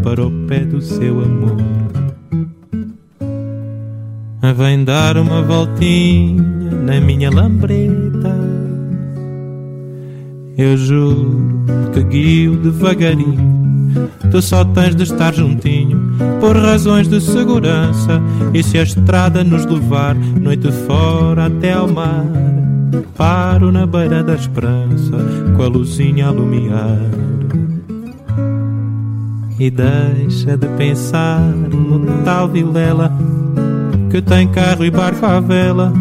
para 0.02 0.26
o 0.26 0.30
pé 0.46 0.60
do 0.64 0.80
seu 0.80 1.20
amor. 1.20 1.56
Vem 4.56 4.84
dar 4.84 5.16
uma 5.16 5.42
voltinha 5.42 6.42
na 6.84 7.00
minha 7.00 7.30
lambreta. 7.30 8.36
Eu 10.58 10.76
juro 10.76 11.40
que 11.94 12.02
guio 12.02 12.56
devagarinho 12.56 13.70
Tu 14.30 14.40
só 14.40 14.64
tens 14.64 14.94
de 14.94 15.02
estar 15.02 15.34
juntinho 15.34 16.09
por 16.40 16.56
razões 16.56 17.08
de 17.08 17.20
segurança. 17.20 18.20
E 18.52 18.62
se 18.62 18.78
a 18.78 18.82
estrada 18.82 19.44
nos 19.44 19.64
levar 19.66 20.14
noite 20.14 20.70
fora 20.86 21.46
até 21.46 21.72
ao 21.72 21.88
mar, 21.88 22.26
paro 23.16 23.70
na 23.70 23.86
beira 23.86 24.22
da 24.22 24.34
esperança 24.34 25.16
com 25.56 25.62
a 25.62 25.68
luzinha 25.68 26.28
a 26.28 26.30
lumiar. 26.30 26.98
E 29.58 29.70
deixa 29.70 30.56
de 30.56 30.66
pensar 30.68 31.40
no 31.40 32.24
tal 32.24 32.48
Vilela 32.48 33.12
que 34.10 34.20
tem 34.20 34.48
carro 34.48 34.84
e 34.84 34.90
barco 34.90 35.24
à 35.24 35.38
vela. 35.38 35.92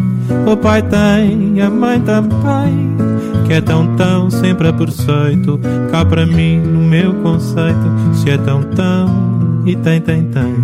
O 0.50 0.56
pai 0.56 0.82
tem, 0.82 1.60
a 1.60 1.70
mãe 1.70 2.00
também, 2.00 2.96
que 3.46 3.52
é 3.52 3.60
tão 3.60 3.96
tão 3.96 4.30
sempre 4.30 4.68
a 4.68 4.72
preceito. 4.72 5.60
Cá 5.90 6.04
para 6.04 6.26
mim, 6.26 6.58
no 6.58 6.80
meu 6.80 7.14
conceito, 7.14 7.90
se 8.14 8.30
é 8.30 8.38
tão 8.38 8.62
tão 8.62 9.29
e 9.66 9.76
tem, 9.76 10.00
tem, 10.00 10.24
tem, 10.24 10.54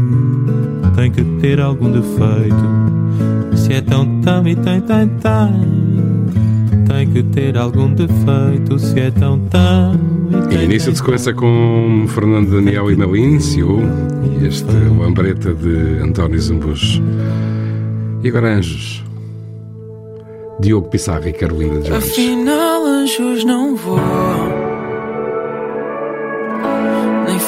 tem 0.97 1.10
que 1.10 1.23
ter 1.40 1.60
algum 1.60 1.90
defeito. 1.90 3.56
Se 3.56 3.73
é 3.74 3.81
tão 3.81 4.20
tão 4.20 4.47
e 4.47 4.56
tem, 4.56 4.81
tem, 4.81 5.09
tem, 5.09 6.85
tem 6.86 7.10
que 7.10 7.23
ter 7.23 7.56
algum 7.56 7.93
defeito. 7.93 8.78
Se 8.78 8.98
é 9.01 9.10
tão 9.10 9.39
tão 9.40 9.94
e 10.31 10.48
tem, 10.48 10.64
Início 10.64 10.93
de 10.93 10.98
sequência 10.98 11.35
com 11.35 12.06
Fernando 12.09 12.51
Daniel 12.51 12.90
e 12.90 12.97
Melim, 12.97 13.39
CEO, 13.40 13.81
e 14.40 14.47
este 14.47 14.73
Lambreta 14.98 15.52
de 15.55 16.02
António 16.02 16.40
Zambus. 16.40 17.01
E 18.23 18.28
agora 18.28 18.56
Anjos. 18.56 19.05
Diogo 20.59 20.89
Pissarra 20.89 21.28
e 21.28 21.32
Carolina 21.32 21.81
de 21.81 21.89
Jorge. 21.89 22.10
Afinal, 22.10 22.86
anjos 22.86 23.44
não 23.44 23.77
voam. 23.77 24.55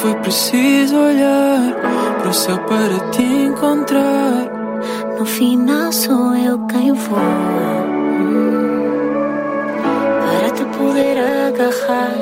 Foi 0.01 0.15
preciso 0.15 0.95
olhar 0.95 1.75
para 2.19 2.29
o 2.29 2.33
céu 2.33 2.57
para 2.59 3.11
te 3.11 3.21
encontrar. 3.21 4.59
No 5.19 5.25
final 5.25 5.91
sou 5.91 6.33
eu 6.35 6.57
quem 6.67 6.93
voa 6.93 7.19
Para 10.23 10.49
te 10.51 10.63
poder 10.77 11.17
agarrar 11.17 12.15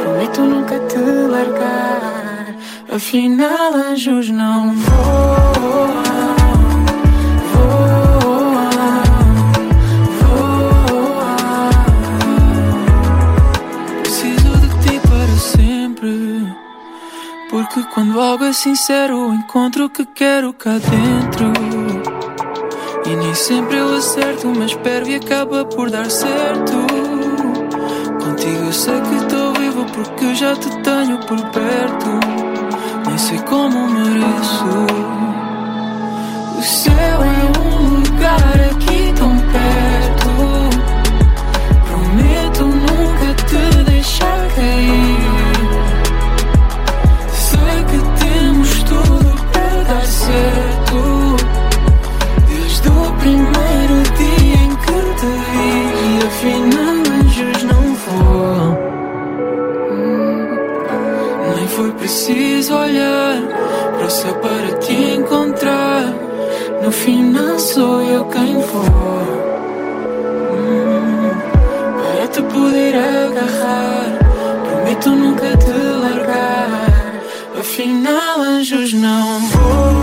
Prometo 0.00 0.40
nunca 0.40 0.78
te 0.88 0.96
largar 0.98 2.54
Afinal, 2.90 3.74
anjos 3.74 4.30
não 4.30 4.72
voam. 4.72 6.23
Porque 17.74 17.90
quando 17.92 18.20
algo 18.20 18.44
é 18.44 18.52
sincero, 18.52 19.34
encontro 19.34 19.86
o 19.86 19.90
que 19.90 20.06
quero 20.06 20.52
cá 20.52 20.78
dentro. 20.78 21.52
E 23.04 23.16
nem 23.16 23.34
sempre 23.34 23.78
eu 23.78 23.96
acerto, 23.96 24.46
mas 24.56 24.70
espero 24.70 25.08
e 25.08 25.16
acaba 25.16 25.64
por 25.64 25.90
dar 25.90 26.08
certo. 26.08 26.86
Contigo 28.22 28.66
eu 28.66 28.72
sei 28.72 29.00
que 29.00 29.14
estou 29.16 29.52
vivo 29.54 29.84
porque 29.86 30.36
já 30.36 30.54
te 30.54 30.70
tenho 30.82 31.18
por 31.26 31.40
perto. 31.50 32.10
Nem 33.08 33.18
sei 33.18 33.40
como 33.40 33.88
mereço. 33.88 34.86
O 36.56 36.62
céu 36.62 37.22
é 37.24 37.58
um 37.58 37.88
lugar 37.96 38.70
aqui 38.70 38.93
preciso 62.24 62.74
olhar 62.74 63.36
para 63.96 64.06
o 64.06 64.10
céu 64.10 64.34
para 64.36 64.78
te 64.78 64.92
encontrar. 64.92 66.04
No 66.82 66.90
final 66.90 67.58
sou 67.58 68.00
eu 68.00 68.24
quem 68.26 68.54
vou. 68.60 68.84
Para 71.98 72.26
te 72.28 72.42
poder 72.42 72.94
agarrar, 72.94 74.18
prometo 74.70 75.10
nunca 75.10 75.54
te 75.58 75.70
largar. 75.70 77.14
Afinal, 77.60 78.40
anjos 78.40 78.94
não 78.94 79.40
voam. 79.40 79.93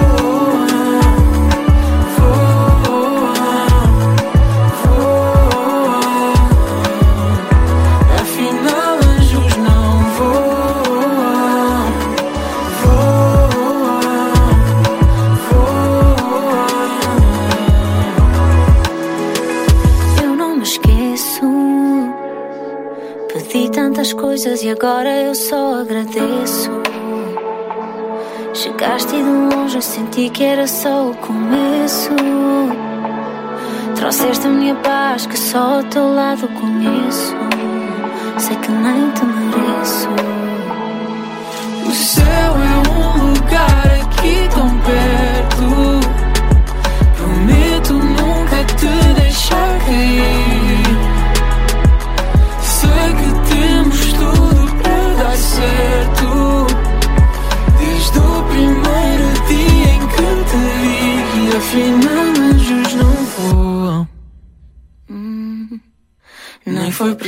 Coisas 24.41 24.63
e 24.63 24.69
agora 24.71 25.09
eu 25.21 25.35
só 25.35 25.81
agradeço. 25.81 26.71
Chegaste 28.55 29.15
de 29.15 29.21
longe 29.21 29.79
senti 29.83 30.29
que 30.31 30.43
era 30.43 30.65
só 30.65 31.11
o 31.11 31.15
começo. 31.17 32.09
Trouxeste 33.95 34.47
a 34.47 34.49
minha 34.49 34.73
paz 34.75 35.27
que 35.27 35.37
só 35.37 35.75
ao 35.75 35.83
teu 35.83 36.11
lado 36.15 36.47
conheço. 36.47 37.35
Sei 38.39 38.55
que 38.57 38.71
nem 38.71 39.11
te 39.11 39.25
mereço. 39.25 40.09
O 41.87 41.91
céu 41.91 42.25
é 42.25 42.89
um 42.89 43.33
lugar 43.33 43.85
aqui 44.01 44.49
tão 44.55 44.69
perto. 44.79 45.30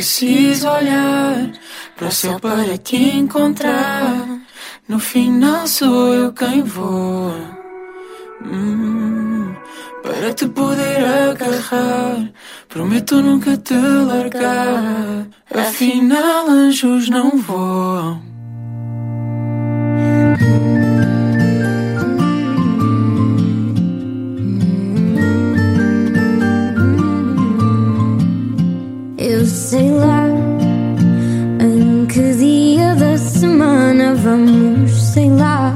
Preciso 0.04 0.68
olhar 0.70 1.50
para 1.96 2.10
o 2.10 2.12
céu 2.12 2.38
para 2.38 2.78
te 2.78 2.98
encontrar. 2.98 4.28
No 4.86 5.00
final 5.00 5.66
sou 5.66 6.14
eu 6.14 6.34
quem 6.34 6.62
voa. 6.62 7.58
Hum, 8.44 9.56
para 10.04 10.34
te 10.34 10.46
poder 10.50 11.06
agarrar, 11.06 12.30
prometo 12.68 13.22
nunca 13.22 13.56
te 13.56 13.76
largar. 13.76 15.26
Afinal, 15.50 16.50
anjos 16.50 17.08
não 17.08 17.38
voam. 17.38 18.33
Sei 29.74 29.90
lá 29.90 30.28
em 31.60 32.06
que 32.06 32.32
dia 32.36 32.94
da 32.94 33.18
semana 33.18 34.14
vamos, 34.14 34.92
sei 34.92 35.32
lá 35.32 35.74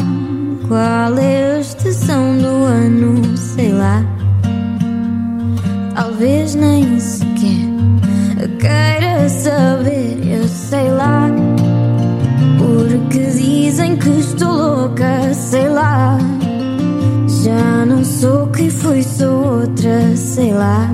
qual 0.68 1.18
é 1.18 1.56
a 1.56 1.60
estação 1.60 2.38
do 2.38 2.64
ano, 2.66 3.36
sei 3.36 3.72
lá. 3.72 4.06
Talvez 5.96 6.54
nem 6.54 7.00
sequer 7.00 7.66
queira 8.60 9.28
saber, 9.30 10.20
eu 10.28 10.48
sei 10.48 10.92
lá. 10.92 11.28
Porque 12.60 13.32
dizem 13.32 13.96
que 13.96 14.10
estou 14.10 14.52
louca, 14.52 15.34
sei 15.34 15.70
lá. 15.70 16.20
Já 17.44 17.84
não 17.84 18.06
sou 18.06 18.46
quem 18.50 18.70
fui, 18.70 19.02
sou 19.02 19.62
outra, 19.62 20.16
sei 20.16 20.54
lá. 20.54 20.88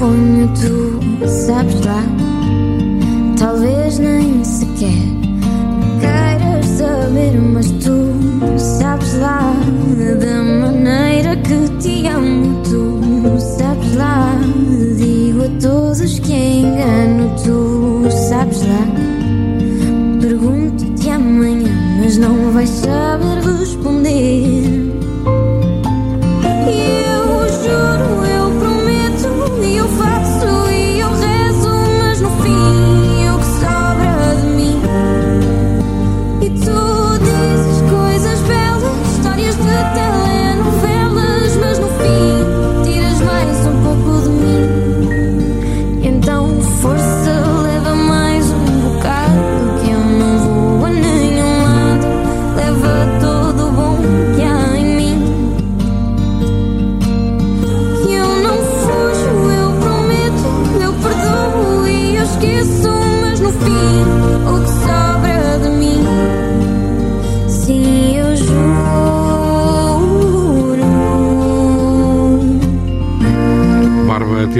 помню 0.00 0.48
ту 0.48 1.02
запись 1.26 1.69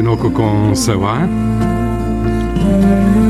Orinoco 0.01 0.31
com 0.31 0.74
Sabá, 0.74 1.28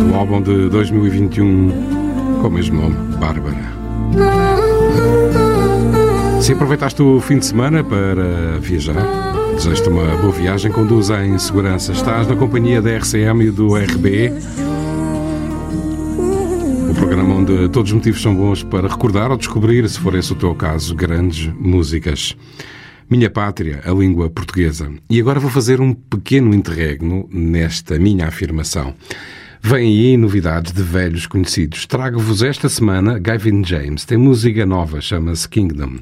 do 0.08 0.14
álbum 0.14 0.40
de 0.40 0.68
2021 0.68 2.38
com 2.40 2.46
o 2.46 2.50
mesmo 2.50 2.80
nome, 2.80 2.94
Bárbara. 3.16 3.72
Se 6.40 6.52
aproveitaste 6.52 7.02
o 7.02 7.20
fim 7.20 7.40
de 7.40 7.46
semana 7.46 7.82
para 7.82 8.60
viajar, 8.60 9.04
desejo-te 9.56 9.88
uma 9.88 10.16
boa 10.18 10.32
viagem, 10.32 10.70
conduz 10.70 11.10
em 11.10 11.36
segurança. 11.40 11.90
Estás 11.90 12.28
na 12.28 12.36
companhia 12.36 12.80
da 12.80 12.90
RCM 12.98 13.46
e 13.46 13.50
do 13.50 13.74
RB. 13.74 14.32
O 16.88 16.94
programa 16.94 17.34
onde 17.34 17.68
todos 17.70 17.90
os 17.90 17.96
motivos 17.96 18.22
são 18.22 18.32
bons 18.32 18.62
para 18.62 18.86
recordar 18.86 19.32
ou 19.32 19.36
descobrir, 19.36 19.88
se 19.88 19.98
for 19.98 20.14
esse 20.14 20.32
o 20.32 20.36
teu 20.36 20.54
caso, 20.54 20.94
grandes 20.94 21.52
músicas. 21.58 22.36
Minha 23.10 23.28
pátria, 23.28 23.80
a 23.84 23.90
língua 23.90 24.30
portuguesa. 24.30 24.88
E 25.10 25.20
agora 25.20 25.40
vou 25.40 25.50
fazer 25.50 25.80
um 25.80 25.92
pequeno 25.92 26.54
interregno 26.54 27.28
nesta 27.32 27.98
minha 27.98 28.28
afirmação. 28.28 28.94
Vêm 29.60 29.88
aí 29.88 30.16
novidades 30.16 30.72
de 30.72 30.80
velhos 30.80 31.26
conhecidos. 31.26 31.86
Trago-vos 31.86 32.40
esta 32.40 32.68
semana 32.68 33.18
Gavin 33.18 33.64
James. 33.64 34.04
Tem 34.04 34.16
música 34.16 34.64
nova, 34.64 35.00
chama-se 35.00 35.48
Kingdom. 35.48 35.98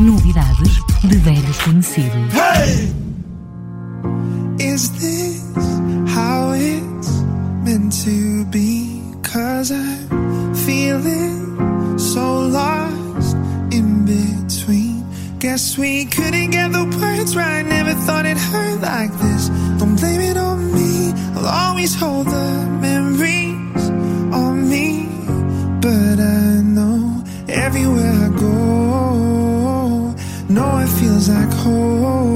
Novidades 0.00 0.80
de 1.04 1.16
velhos 1.18 1.58
conhecidos. 1.58 2.32
Hey! 2.32 2.90
Is 4.58 4.88
this 4.98 5.44
how 6.08 6.54
it's 6.54 7.22
meant 7.62 7.92
to 8.04 8.46
be? 8.46 8.96
Cause 9.22 9.70
I 9.70 10.05
feeling 10.66 11.96
so 11.96 12.40
lost 12.40 13.36
in 13.70 14.04
between. 14.04 15.06
Guess 15.38 15.78
we 15.78 16.06
couldn't 16.06 16.50
get 16.50 16.72
the 16.72 16.84
words 17.00 17.36
right. 17.36 17.64
Never 17.64 17.94
thought 18.04 18.26
it 18.26 18.36
hurt 18.36 18.80
like 18.80 19.12
this. 19.22 19.48
Don't 19.78 19.94
blame 19.94 20.20
it 20.20 20.36
on 20.36 20.58
me. 20.74 21.12
I'll 21.36 21.68
always 21.68 21.94
hold 21.94 22.26
the 22.26 22.50
memories 22.86 23.90
on 24.42 24.68
me. 24.68 25.08
But 25.80 26.18
I 26.18 26.62
know 26.76 27.22
everywhere 27.48 28.16
I 28.26 28.30
go, 28.46 30.14
no, 30.48 30.66
it 30.84 30.90
feels 30.98 31.28
like 31.28 31.52
home. 31.62 32.35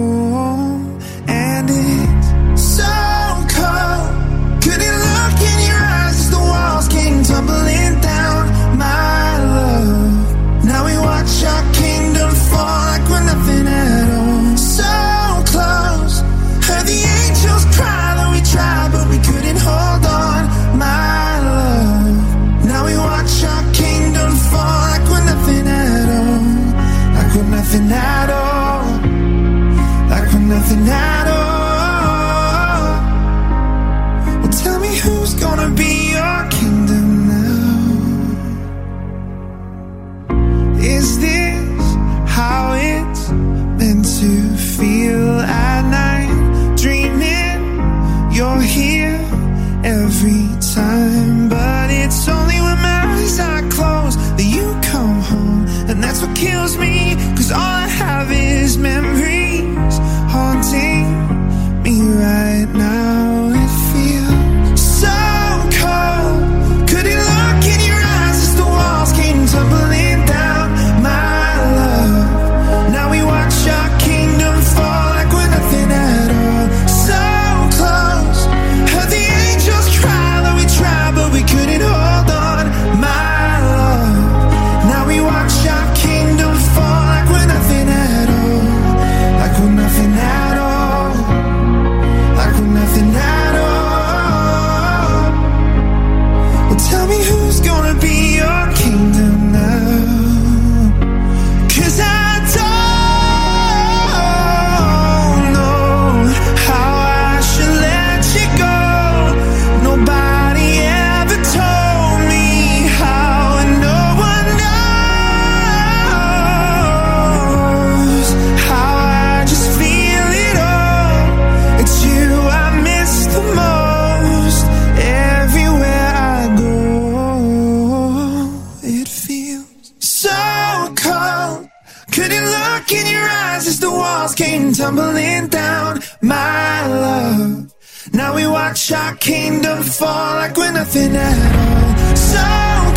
Our 138.92 139.14
kingdom 139.16 139.82
fall 139.82 140.34
like 140.36 140.56
we're 140.56 140.72
nothing 140.72 141.14
at 141.14 141.56
all. 141.56 142.16
So 142.16 142.46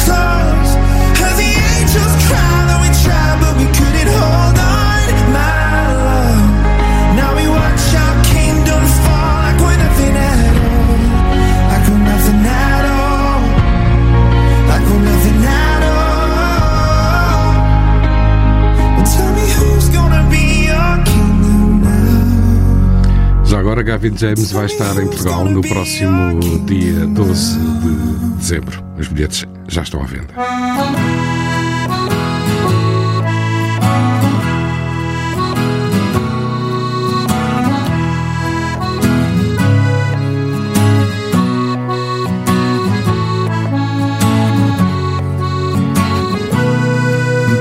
close. 0.05 0.71
Heard 1.19 1.37
the 1.37 1.51
angels 1.77 2.27
cry 2.27 2.42
Gavin 24.03 24.17
James 24.17 24.51
vai 24.51 24.65
estar 24.65 25.01
em 25.01 25.07
Portugal 25.07 25.45
no 25.45 25.61
próximo 25.61 26.59
dia 26.65 27.07
12 27.07 27.57
de 27.57 28.35
dezembro. 28.35 28.83
Os 28.99 29.07
bilhetes 29.07 29.45
já 29.69 29.81
estão 29.81 30.01
à 30.01 30.05
venda. 30.05 30.27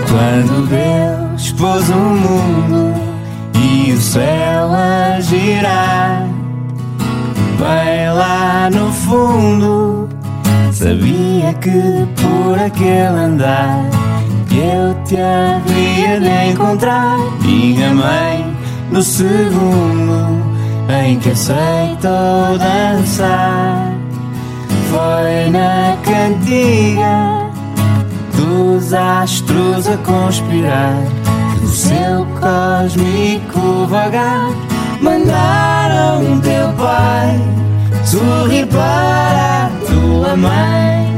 Quando 0.09 0.67
Deus 0.67 1.53
pôs 1.53 1.89
o 1.89 1.95
mundo 1.95 3.01
e 3.55 3.93
o 3.93 4.01
céu 4.01 4.73
a 4.73 5.21
girar, 5.21 6.32
bem 7.63 8.13
lá 8.13 8.69
no 8.71 8.93
fundo, 8.93 10.09
sabia 10.73 11.55
que 11.55 12.07
por 12.21 12.59
aquele 12.59 13.19
andar 13.19 13.85
eu 14.51 14.95
te 15.05 15.17
havia 15.17 16.21
de 16.21 16.51
encontrar. 16.51 17.17
E 17.45 17.83
amei 17.83 18.45
no 18.91 19.03
segundo 19.03 20.43
em 21.05 21.19
que 21.19 21.31
aceitou 21.31 22.59
dançar. 22.59 23.93
Foi 24.91 25.51
na 25.51 25.97
cantiga 26.03 27.51
dos 28.37 28.93
astros 28.93 29.89
a 29.89 29.97
conspirar 29.99 31.03
do 31.61 31.69
seu 31.69 32.27
cósmico 32.39 33.87
vagar 33.89 34.72
mandaram 35.03 36.41
teu 36.41 36.73
pai 36.75 37.41
sorrir 38.05 38.67
para 38.67 39.71
tua 39.87 40.37
mãe 40.37 41.13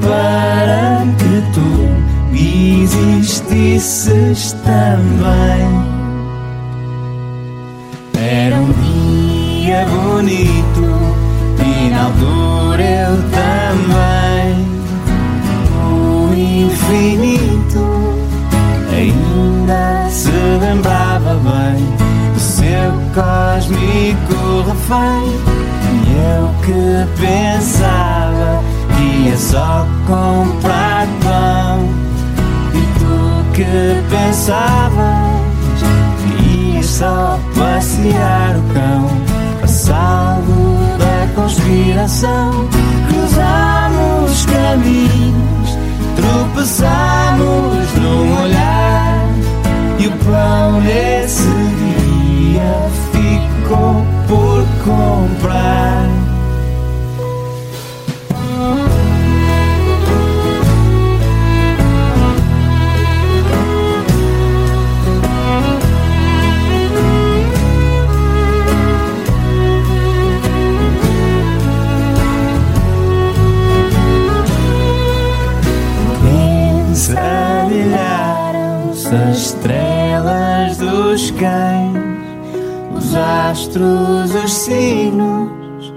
para 0.00 1.04
que 1.18 1.42
tu 1.52 1.88
existisses 2.32 4.52
também. 4.64 5.68
Era 8.18 8.56
um 8.56 8.72
dia 8.72 9.86
bonito 9.86 10.88
e 11.62 11.90
na 11.90 12.04
altura 12.04 12.82
eu 12.82 13.22
também. 13.30 14.66
O 15.90 16.32
infinito 16.34 17.84
ainda 18.90 20.08
se 20.10 20.30
lembrava 20.60 21.34
bem 21.34 22.07
seu 22.68 22.92
cósmico 23.14 24.62
refém. 24.66 25.28
E 25.90 26.12
eu 26.12 26.44
que 26.64 27.20
pensava 27.20 28.62
que 28.94 29.28
ia 29.28 29.36
só 29.36 29.86
comprar 30.06 31.06
pão, 31.22 31.88
e 32.74 32.82
tu 32.98 33.52
que 33.54 34.02
pensavas 34.10 35.32
que 36.18 36.74
ia 36.74 36.82
só 36.82 37.38
passear 37.56 38.56
o 38.56 38.62
cão, 38.74 39.66
salvo 39.66 40.76
da 40.98 41.40
conspiração. 41.40 42.68
Cruzamos 43.08 44.46
caminhos 44.46 45.78
tropeçamos 46.16 47.94
num 47.94 48.42
olhar 48.42 49.28
e 49.98 50.06
o 50.08 50.10
pão 50.10 50.80
nesse 50.80 51.57
dia 52.58 52.90
ficou 53.12 54.04
por 54.26 54.64
comprar. 54.84 56.08
As 79.10 79.38
estrelas 79.38 80.76
dos 80.76 81.30
cães, 81.30 81.77
os 83.08 83.14
astros, 83.14 84.34
os 84.34 84.52
signos, 84.52 85.92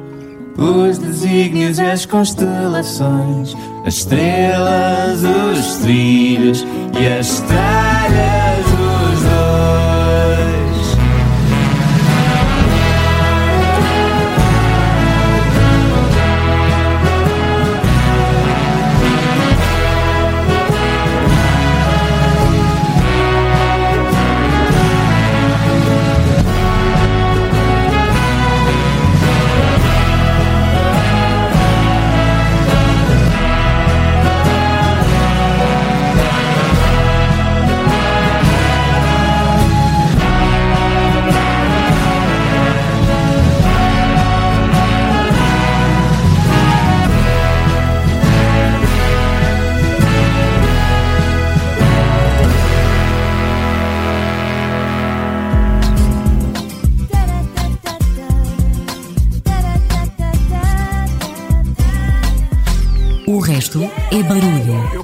os 0.58 0.98
desígnios 0.98 1.78
e 1.78 1.82
as 1.84 2.06
constelações, 2.06 3.56
as 3.86 3.96
estrelas, 3.96 5.24
os 5.24 5.78
trilhos 5.78 6.66
e 7.00 7.08
as 7.20 7.42
tralhas 7.42 8.41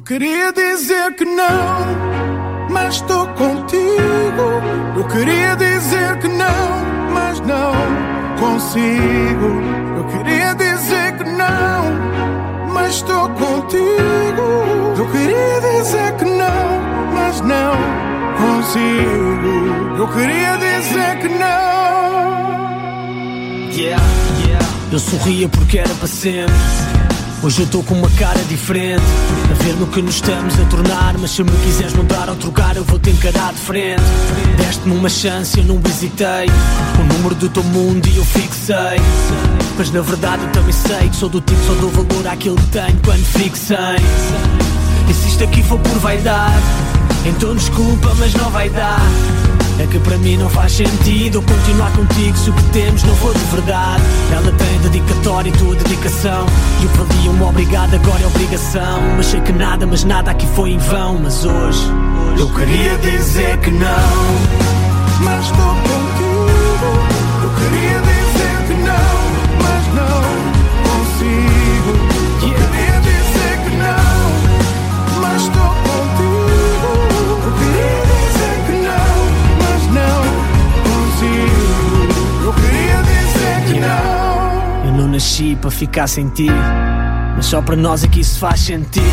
queria 0.07 0.53
dizer 0.53 1.13
que 1.15 1.25
não, 1.25 1.85
mas 2.71 2.95
estou 2.95 3.27
contigo. 3.33 4.61
Eu 4.95 5.03
queria 5.09 5.53
dizer 5.57 6.17
que 6.19 6.29
não, 6.29 6.85
mas 7.13 7.41
não 7.41 7.73
consigo. 8.39 9.61
Eu 9.97 10.05
queria 10.05 10.53
dizer 10.53 11.17
que 11.17 11.25
não, 11.25 12.71
mas 12.73 12.95
estou 12.95 13.27
contigo. 13.31 14.95
Eu 14.97 15.11
queria 15.11 15.59
dizer 15.59 16.13
que 16.13 16.23
não, 16.23 16.81
mas 17.13 17.41
não 17.41 17.75
consigo. 18.37 19.97
Eu 19.97 20.07
queria 20.07 20.55
dizer 20.55 21.19
que 21.19 21.27
não. 21.27 22.47
Yeah, 23.73 24.01
yeah. 24.45 24.65
Eu 24.89 24.99
sorria 24.99 25.49
porque 25.49 25.79
era 25.79 25.93
para 25.95 26.07
sempre. 26.07 26.55
Hoje 27.43 27.61
eu 27.61 27.65
estou 27.65 27.83
com 27.83 27.93
uma 27.93 28.09
cara 28.11 28.39
diferente 28.45 29.03
A 29.51 29.63
ver 29.63 29.75
no 29.75 29.85
que 29.87 30.01
nos 30.01 30.15
estamos 30.15 30.59
a 30.59 30.65
tornar 30.65 31.15
Mas 31.19 31.31
se 31.31 31.43
me 31.43 31.51
quiseres 31.63 31.93
mudar 31.93 32.29
ou 32.29 32.35
trocar 32.35 32.75
Eu 32.75 32.83
vou 32.83 32.97
te 32.97 33.11
encarar 33.11 33.53
de 33.53 33.59
frente. 33.59 34.01
Deste-me 34.57 34.95
uma 34.95 35.09
chance, 35.09 35.57
eu 35.57 35.65
não 35.65 35.79
hesitei. 35.87 36.47
O 36.99 37.13
número 37.13 37.35
do 37.35 37.47
teu 37.47 37.63
mundo 37.63 38.07
e 38.07 38.17
eu 38.17 38.25
fixei. 38.25 38.99
Mas 39.77 39.91
na 39.91 40.01
verdade 40.01 40.43
eu 40.43 40.51
também 40.51 40.73
sei 40.73 41.09
Que 41.09 41.15
sou 41.15 41.29
do 41.29 41.39
tipo, 41.41 41.59
só 41.65 41.73
dou 41.75 41.91
valor 41.91 42.27
àquilo 42.27 42.55
que 42.55 42.67
tenho 42.67 42.99
Quando 43.03 43.25
fixei. 43.25 43.77
E 45.09 45.13
se 45.13 45.27
isto 45.29 45.43
aqui 45.43 45.63
for 45.63 45.79
por 45.79 45.99
vaidade, 45.99 46.63
então 47.25 47.55
desculpa, 47.55 48.13
mas 48.15 48.33
não 48.33 48.49
vai 48.49 48.69
dar. 48.69 48.99
É 49.79 49.85
que 49.85 49.99
para 49.99 50.17
mim 50.17 50.37
não 50.37 50.49
faz 50.49 50.73
sentido 50.73 51.41
continuar 51.41 51.91
contigo 51.91 52.35
se 52.37 52.49
o 52.49 52.53
que 52.53 52.63
temos 52.71 53.03
não 53.03 53.15
for 53.17 53.33
de 53.33 53.45
verdade. 53.45 54.01
Ela 54.31 54.51
tem 54.51 54.79
dedicatória 54.79 55.49
e 55.49 55.51
tua 55.53 55.75
dedicação. 55.75 56.45
E 56.81 56.85
o 56.85 56.89
valia 56.89 57.31
um 57.31 57.47
obrigado 57.47 57.93
agora 57.93 58.21
é 58.21 58.27
obrigação. 58.27 59.01
Mas 59.15 59.27
sei 59.27 59.41
que 59.41 59.51
nada, 59.51 59.85
mas 59.85 60.03
nada 60.03 60.31
aqui 60.31 60.47
foi 60.55 60.71
em 60.71 60.79
vão. 60.79 61.19
Mas 61.19 61.45
hoje, 61.45 61.83
eu 62.39 62.49
queria 62.53 62.97
dizer 62.97 63.57
que 63.59 63.71
não. 63.71 63.87
Mas 65.23 65.45
estou 65.45 65.75
contigo. 65.75 66.27
Eu 67.43 67.49
queria 67.55 67.99
dizer 68.01 68.16
nasci 85.37 85.55
para 85.55 85.69
ficar 85.69 86.07
sem 86.07 86.29
ti. 86.29 86.47
Mas 87.35 87.45
só 87.45 87.61
para 87.61 87.75
nós 87.75 88.03
é 88.03 88.07
que 88.07 88.21
isso 88.21 88.39
faz 88.39 88.61
sentido. 88.61 89.05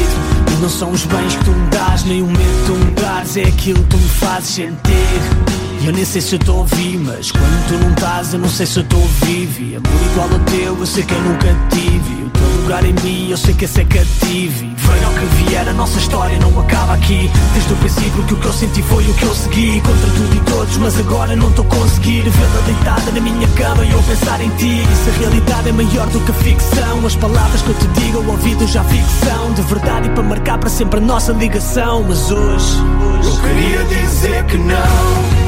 Não 0.60 0.68
são 0.68 0.90
os 0.90 1.04
bens 1.04 1.36
que 1.36 1.44
tu 1.44 1.50
me 1.50 1.68
dás, 1.68 2.04
nem 2.04 2.22
o 2.22 2.26
medo 2.26 2.38
que 2.38 2.66
tu 2.66 2.72
me 2.72 2.90
dás, 2.92 3.36
é 3.36 3.42
aquilo 3.42 3.82
que 3.82 3.90
tu 3.90 3.98
me 3.98 4.08
fazes 4.08 4.50
sentir. 4.50 5.63
Eu 5.86 5.92
nem 5.92 6.04
sei 6.04 6.22
se 6.22 6.34
eu 6.34 6.38
estou 6.38 6.58
ouvir, 6.58 6.96
mas 6.96 7.30
quando 7.30 7.68
tu 7.68 7.74
não 7.74 7.90
estás, 7.90 8.32
eu 8.32 8.38
não 8.38 8.48
sei 8.48 8.64
se 8.64 8.78
eu 8.78 8.82
estou 8.84 9.02
vivo. 9.22 9.76
Amor 9.76 10.06
igual 10.10 10.32
ao 10.32 10.38
teu, 10.38 10.78
eu 10.78 10.86
sei 10.86 11.02
que 11.04 11.12
eu 11.12 11.20
nunca 11.20 11.54
tive. 11.68 12.24
O 12.24 12.30
teu 12.30 12.62
lugar 12.62 12.84
em 12.86 12.94
mim, 13.02 13.30
eu 13.30 13.36
sei 13.36 13.52
que 13.52 13.66
esse 13.66 13.82
é 13.82 13.84
cativo. 13.84 14.64
Venha 14.76 15.08
o 15.08 15.14
que 15.14 15.44
vier, 15.44 15.68
a 15.68 15.74
nossa 15.74 15.98
história 15.98 16.38
não 16.38 16.58
acaba 16.58 16.94
aqui. 16.94 17.30
Desde 17.52 17.72
o 17.72 17.76
princípio 17.76 18.24
que 18.24 18.32
o 18.32 18.36
que 18.38 18.46
eu 18.46 18.52
senti 18.54 18.82
foi 18.82 19.04
o 19.04 19.12
que 19.12 19.24
eu 19.24 19.34
segui. 19.34 19.80
Contra 19.82 20.10
tudo 20.10 20.34
e 20.34 20.50
todos, 20.50 20.76
mas 20.78 20.98
agora 20.98 21.36
não 21.36 21.50
estou 21.50 21.66
a 21.66 21.68
conseguir 21.68 22.22
vê-la 22.22 22.60
deitada 22.64 23.10
na 23.12 23.20
minha 23.20 23.48
cama 23.48 23.84
e 23.84 23.92
eu 23.92 24.02
pensar 24.04 24.40
em 24.40 24.48
ti. 24.56 24.82
E 24.90 24.96
se 24.96 25.10
a 25.10 25.12
realidade 25.18 25.68
é 25.68 25.72
maior 25.72 26.06
do 26.06 26.20
que 26.20 26.30
a 26.30 26.34
ficção, 26.34 27.06
as 27.06 27.16
palavras 27.16 27.60
que 27.60 27.68
eu 27.68 27.74
te 27.74 27.86
digo 28.00 28.18
ao 28.18 28.26
ouvido 28.28 28.66
já 28.66 28.82
ficção. 28.84 29.52
De 29.52 29.60
verdade 29.60 30.08
e 30.08 30.10
para 30.12 30.22
marcar 30.22 30.56
para 30.56 30.70
sempre 30.70 30.98
a 30.98 31.02
nossa 31.02 31.32
ligação. 31.32 32.04
Mas 32.08 32.30
hoje, 32.30 32.78
hoje 33.20 33.28
Eu 33.28 33.36
queria 33.42 33.84
dizer 33.84 34.44
que 34.44 34.56
não, 34.56 35.44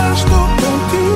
mas 0.00 0.18
estou 0.18 0.46
contigo. 0.48 1.09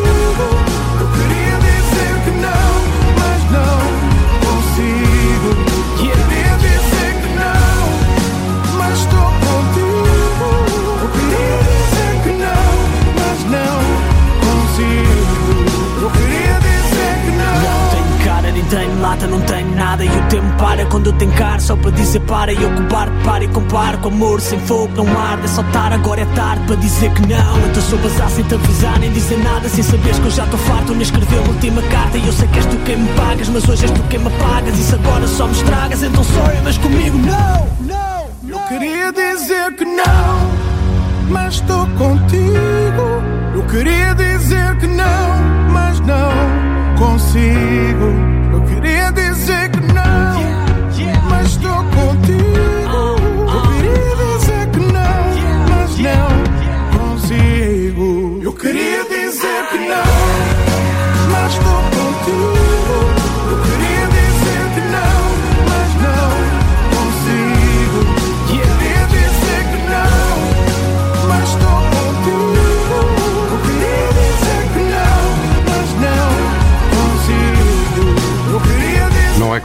Lata, 19.04 19.26
não 19.26 19.40
tenho 19.42 19.74
nada. 19.76 20.04
E 20.04 20.08
o 20.08 20.22
tempo 20.28 20.56
para 20.56 20.84
quando 20.86 21.06
eu 21.06 21.12
tenho 21.14 21.32
cara 21.32 21.60
Só 21.60 21.76
para 21.76 21.90
dizer 21.90 22.20
para 22.20 22.52
e 22.52 22.64
ocupar, 22.64 23.08
para 23.24 23.44
e 23.44 23.48
comparo 23.48 23.98
Com 23.98 24.08
amor 24.08 24.40
sem 24.40 24.58
fogo, 24.60 24.90
não 24.96 25.20
arde 25.20 25.44
É 25.44 25.48
saltar, 25.48 25.92
agora 25.92 26.22
é 26.22 26.26
tarde 26.34 26.64
para 26.66 26.76
dizer 26.76 27.12
que 27.12 27.22
não. 27.22 27.58
Então 27.66 27.82
sou 27.82 27.98
bazar 27.98 28.30
sem 28.30 28.44
te 28.44 28.54
avisar, 28.54 28.98
nem 28.98 29.12
dizer 29.12 29.38
nada 29.38 29.68
Sem 29.68 29.84
saberes 29.84 30.18
que 30.18 30.26
eu 30.26 30.30
já 30.30 30.44
estou 30.44 30.58
farto, 30.60 30.92
nem 30.92 31.02
escrever 31.02 31.38
a 31.38 31.42
última 31.42 31.82
carta 31.82 32.18
E 32.18 32.26
eu 32.26 32.32
sei 32.32 32.48
que 32.48 32.58
és 32.58 32.66
tu 32.66 32.76
quem 32.78 32.96
me 32.96 33.08
pagas 33.14 33.48
Mas 33.48 33.68
hoje 33.68 33.84
és 33.84 33.90
tu 33.90 34.02
quem 34.04 34.18
me 34.18 34.28
apagas. 34.28 34.78
Isso 34.78 34.94
agora 34.94 35.26
só 35.26 35.46
me 35.46 35.52
estragas 35.52 36.02
Então 36.02 36.24
sorry, 36.24 36.58
mas 36.64 36.78
comigo. 36.78 37.18
Não, 37.18 37.68
não 38.42 38.58
Eu 38.60 38.68
queria 38.68 39.12
dizer 39.12 39.74
que 39.76 39.84
não, 39.84 40.50
mas 41.28 41.54
estou 41.54 41.86
contigo. 41.98 43.22
Eu 43.54 43.62
queria 43.66 44.14
dizer 44.14 44.76
que 44.78 44.86
não, 44.86 45.72
mas 45.72 46.00
não 46.00 46.74
consigo. 46.98 48.33
Queria 48.84 49.10
dizer 49.12 49.70
que 49.70 49.80
não, 49.94 50.42
mas 51.30 51.46
estou 51.52 51.82
contigo. 51.84 52.73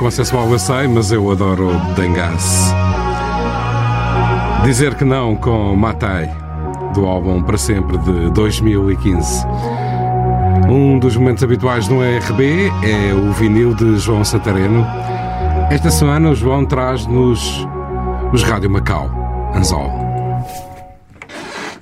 Não 0.09 0.11
é 0.11 0.17
consensual, 0.17 0.51
eu 0.51 0.57
sei, 0.57 0.87
mas 0.87 1.11
eu 1.11 1.31
adoro 1.31 1.69
Dangas. 1.95 2.73
Dizer 4.63 4.95
que 4.95 5.05
não 5.05 5.35
com 5.35 5.75
Matai, 5.75 6.35
do 6.95 7.05
álbum 7.05 7.43
Para 7.43 7.59
Sempre 7.59 7.95
de 7.99 8.31
2015. 8.31 9.45
Um 10.67 10.97
dos 10.97 11.15
momentos 11.15 11.43
habituais 11.43 11.87
no 11.87 11.99
RB 12.01 12.71
é 12.81 13.13
o 13.13 13.31
vinil 13.33 13.75
de 13.75 13.99
João 13.99 14.25
Santareno. 14.25 14.83
Esta 15.69 15.91
semana 15.91 16.31
o 16.31 16.35
João 16.35 16.65
traz-nos 16.65 17.67
os 18.33 18.41
Rádio 18.41 18.71
Macau, 18.71 19.11
Anzol. 19.53 19.91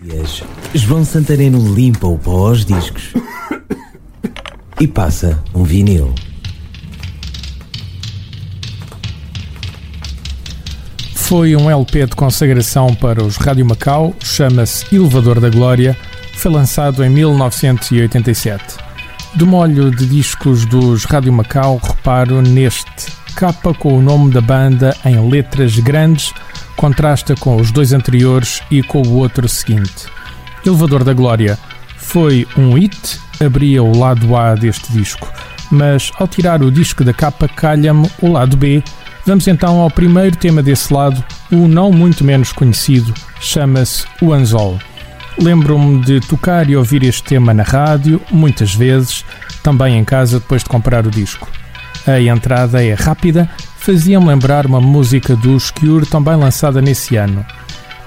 Dias, 0.02 0.44
João 0.74 1.06
Santareno 1.06 1.74
limpa 1.74 2.08
o 2.08 2.18
pó 2.18 2.49
aos 2.49 2.66
discos 2.66 3.14
e 4.82 4.86
passa 4.86 5.41
um 5.56 5.64
vinil. 5.64 6.14
Foi 11.28 11.58
um 11.58 11.70
LP 11.70 12.06
de 12.06 12.16
consagração 12.16 12.95
para 12.95 13.22
os 13.22 13.36
Rádio 13.36 13.66
Macau, 13.66 14.16
chama-se 14.24 14.95
Elevador 14.95 15.41
da 15.41 15.49
Glória, 15.49 15.95
foi 16.32 16.49
lançado 16.49 17.04
em 17.04 17.10
1987. 17.10 18.78
Do 19.36 19.45
molho 19.45 19.91
de 19.91 20.06
discos 20.06 20.66
dos 20.66 21.04
Rádio 21.04 21.34
Macau, 21.34 21.82
reparo 21.84 22.41
neste 22.41 23.12
capa 23.36 23.74
com 23.74 23.98
o 23.98 24.02
nome 24.02 24.32
da 24.32 24.40
banda 24.40 24.95
em 25.04 25.30
letras 25.30 25.78
grandes, 25.80 26.34
contrasta 26.78 27.36
com 27.36 27.58
os 27.58 27.72
dois 27.72 27.91
anteriores 27.91 28.62
e 28.72 28.82
com 28.82 29.02
o 29.02 29.16
outro 29.16 29.49
seguinte. 29.49 30.06
Elevador 30.66 31.04
da 31.04 31.12
Glória 31.12 31.60
foi 31.98 32.48
um 32.58 32.72
hit, 32.76 33.20
abria 33.45 33.84
o 33.84 33.98
lado 33.98 34.34
A 34.34 34.56
deste 34.56 34.94
disco, 34.94 35.30
mas 35.70 36.10
ao 36.18 36.26
tirar 36.26 36.64
o 36.64 36.72
disco 36.72 37.04
da 37.04 37.14
capa 37.14 37.49
calha-me 37.49 38.10
o 38.22 38.32
lado 38.32 38.56
B. 38.56 38.82
Vamos 39.28 39.45
então 39.45 39.82
ao 39.82 39.91
primeiro 39.91 40.38
tema 40.38 40.64
desse 40.64 40.94
lado, 40.94 41.22
o 41.52 41.68
não 41.68 41.91
muito 41.91 42.24
menos 42.24 42.54
conhecido, 42.54 43.14
chama-se 43.41 44.06
O 44.22 44.32
Anzol. 44.32 44.80
Lembro-me 45.38 45.99
de 45.99 46.22
tocar 46.22 46.70
e 46.70 46.78
ouvir 46.78 47.04
este 47.04 47.24
tema 47.24 47.54
na 47.54 47.64
rádio, 47.64 48.22
muitas 48.32 48.74
vezes, 48.74 49.26
também 49.62 49.98
em 49.98 50.06
casa 50.06 50.40
depois 50.40 50.64
de 50.64 50.70
comprar 50.70 51.06
o 51.06 51.12
disco. 51.12 51.45
A 52.08 52.22
entrada 52.22 52.82
é 52.82 52.94
rápida, 52.94 53.49
fazia-me 53.78 54.28
lembrar 54.28 54.66
uma 54.66 54.80
música 54.80 55.36
dos 55.36 55.72
Cure 55.72 56.06
também 56.06 56.38
lançada 56.38 56.82
nesse 56.82 57.18
ano. 57.18 57.45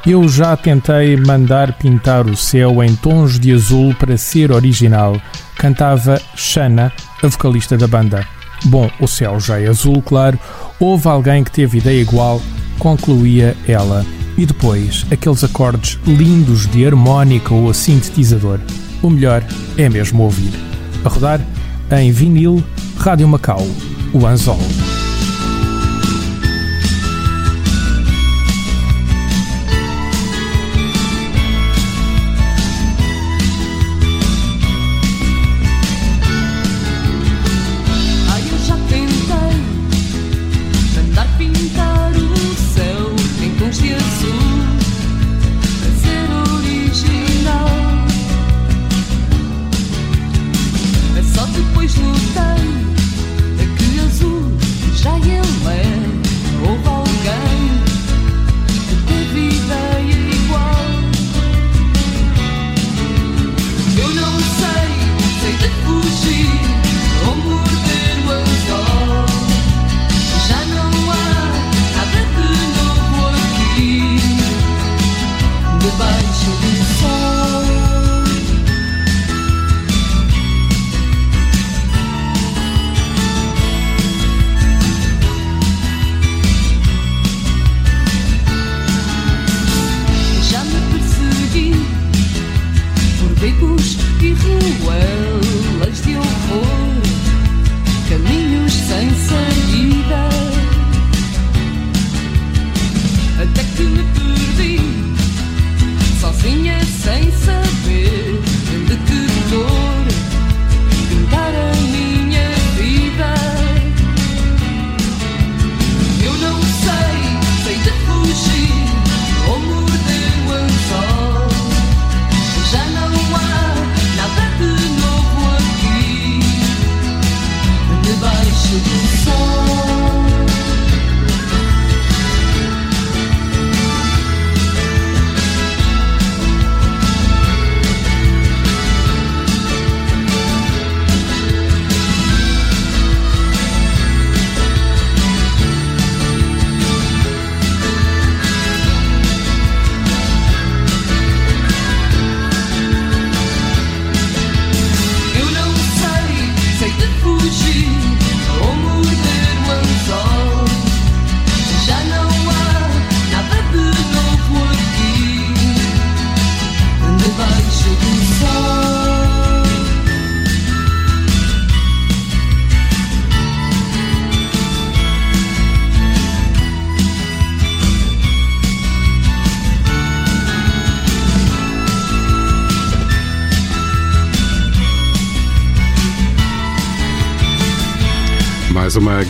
Eu 0.06 0.26
já 0.26 0.56
tentei 0.56 1.18
mandar 1.18 1.74
pintar 1.74 2.26
o 2.26 2.34
céu 2.34 2.82
em 2.82 2.96
tons 2.96 3.38
de 3.38 3.52
azul 3.52 3.94
para 3.94 4.16
ser 4.16 4.50
original. 4.50 5.20
Cantava 5.54 6.18
Shana, 6.34 6.90
a 7.22 7.26
vocalista 7.26 7.76
da 7.76 7.86
banda. 7.86 8.39
Bom, 8.66 8.90
o 9.00 9.06
céu 9.06 9.40
já 9.40 9.58
é 9.60 9.68
azul, 9.68 10.02
claro. 10.02 10.38
Houve 10.78 11.08
alguém 11.08 11.42
que 11.42 11.50
teve 11.50 11.78
ideia 11.78 12.00
igual, 12.00 12.40
concluía 12.78 13.56
ela. 13.66 14.04
E 14.36 14.46
depois, 14.46 15.06
aqueles 15.10 15.42
acordes 15.44 15.98
lindos 16.06 16.66
de 16.66 16.86
harmónica 16.86 17.52
ou 17.52 17.72
sintetizador. 17.74 18.60
O 19.02 19.10
melhor 19.10 19.44
é 19.76 19.88
mesmo 19.88 20.22
ouvir. 20.22 20.52
A 21.04 21.08
rodar 21.08 21.40
em 21.90 22.12
vinil, 22.12 22.62
Rádio 22.98 23.26
Macau, 23.26 23.66
o 24.12 24.26
Anzol. 24.26 24.60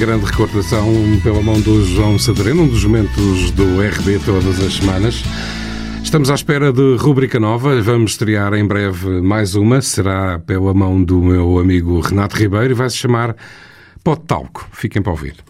Grande 0.00 0.24
recordação 0.24 0.90
pela 1.22 1.42
mão 1.42 1.60
do 1.60 1.84
João 1.84 2.18
Sadareno, 2.18 2.62
um 2.62 2.68
dos 2.68 2.84
momentos 2.84 3.50
do 3.50 3.82
RB 3.82 4.18
todas 4.24 4.58
as 4.58 4.76
semanas. 4.76 5.22
Estamos 6.02 6.30
à 6.30 6.34
espera 6.34 6.72
de 6.72 6.96
rubrica 6.96 7.38
nova, 7.38 7.78
vamos 7.82 8.12
estrear 8.12 8.54
em 8.54 8.66
breve 8.66 9.20
mais 9.20 9.54
uma, 9.54 9.82
será 9.82 10.38
pela 10.38 10.72
mão 10.72 11.04
do 11.04 11.20
meu 11.20 11.58
amigo 11.58 12.00
Renato 12.00 12.34
Ribeiro 12.34 12.70
e 12.70 12.74
vai 12.74 12.88
se 12.88 12.96
chamar 12.96 13.36
Pode 14.02 14.22
Talco. 14.22 14.66
Fiquem 14.72 15.02
para 15.02 15.12
ouvir. 15.12 15.49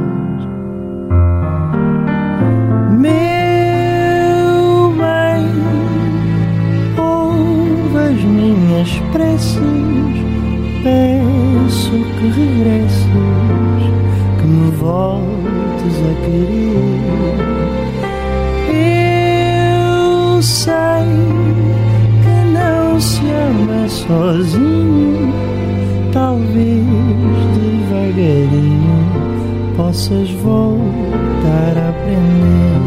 Minhas 8.81 8.99
preces, 9.11 9.59
peço 10.83 11.91
que 11.91 12.27
regresses, 12.27 13.05
que 14.39 14.47
me 14.47 14.71
voltes 14.71 15.95
a 15.99 16.13
querer. 16.25 17.37
Eu 18.73 20.41
sei 20.41 20.73
que 22.23 22.35
não 22.53 22.99
se 22.99 23.21
ama 23.29 23.87
sozinho, 23.87 25.31
talvez 26.11 26.85
devagarinho 27.53 29.05
possas 29.77 30.29
voltar 30.31 31.77
a 31.77 31.89
aprender. 31.89 32.80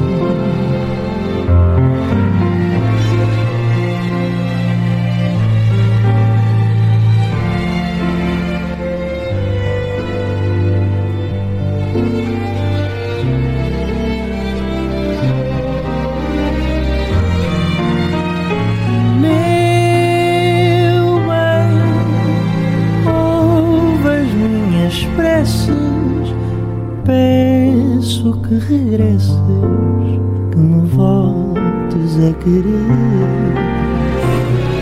Que 28.55 28.73
regresses, 28.73 29.35
que 30.51 30.59
me 30.59 30.87
voltes 30.89 32.17
a 32.19 32.33
querer. 32.43 32.87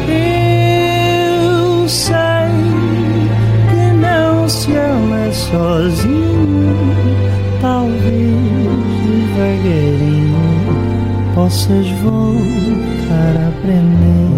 Eu 0.09 1.89
sei 1.89 2.13
que 3.71 3.85
não 3.97 4.49
se 4.49 4.73
ama 4.73 5.33
sozinho, 5.33 6.77
talvez 7.61 8.37
devagarinho 9.07 10.43
possas 11.35 11.87
voltar 12.03 13.37
a 13.39 13.49
aprender. 13.49 14.33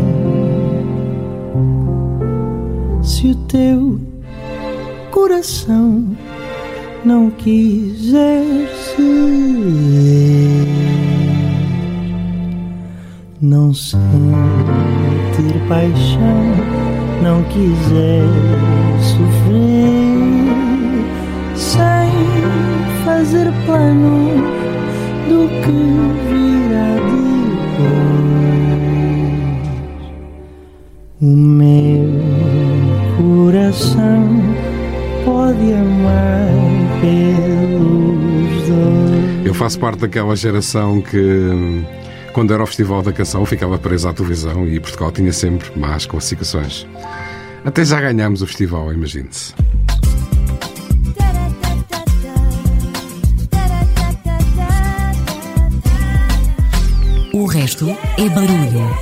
Se 3.02 3.30
o 3.30 3.34
teu 3.34 4.00
coração 5.10 6.04
não 7.04 7.30
quiser 7.30 8.53
não 13.74 13.80
sentir 13.80 15.58
paixão, 15.68 16.44
não 17.22 17.42
quiser 17.44 18.22
sofrer, 19.00 20.14
sem 21.56 22.10
fazer 23.04 23.52
planos 23.66 24.40
do 25.28 25.48
que 25.60 25.78
virá 26.30 26.94
depois. 27.10 28.14
O 31.20 31.26
meu 31.26 32.06
coração 33.16 34.22
pode 35.24 35.72
amar 35.72 36.48
pelos 37.00 38.68
dois. 38.68 39.46
Eu 39.46 39.54
faço 39.54 39.80
parte 39.80 40.00
daquela 40.00 40.36
geração 40.36 41.00
que, 41.00 41.84
quando 42.34 42.52
era 42.52 42.64
o 42.64 42.66
Festival 42.66 43.00
da 43.00 43.12
Canção, 43.12 43.46
ficava 43.46 43.78
presa 43.78 44.10
à 44.10 44.12
televisão 44.12 44.66
e 44.66 44.80
Portugal 44.80 45.12
tinha 45.12 45.32
sempre 45.32 45.70
más 45.78 46.04
classificações. 46.04 46.84
Até 47.64 47.84
já 47.84 48.00
ganhámos 48.00 48.42
o 48.42 48.46
festival, 48.46 48.92
imagine-se. 48.92 49.54
O 57.32 57.46
resto 57.46 57.88
é 58.18 58.28
barulho. 58.28 58.98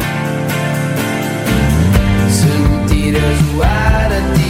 Se 2.30 2.46
me 2.46 2.86
tiras 2.86 3.40
o 3.56 3.62
ar 3.62 4.12
a 4.12 4.34
ti, 4.34 4.41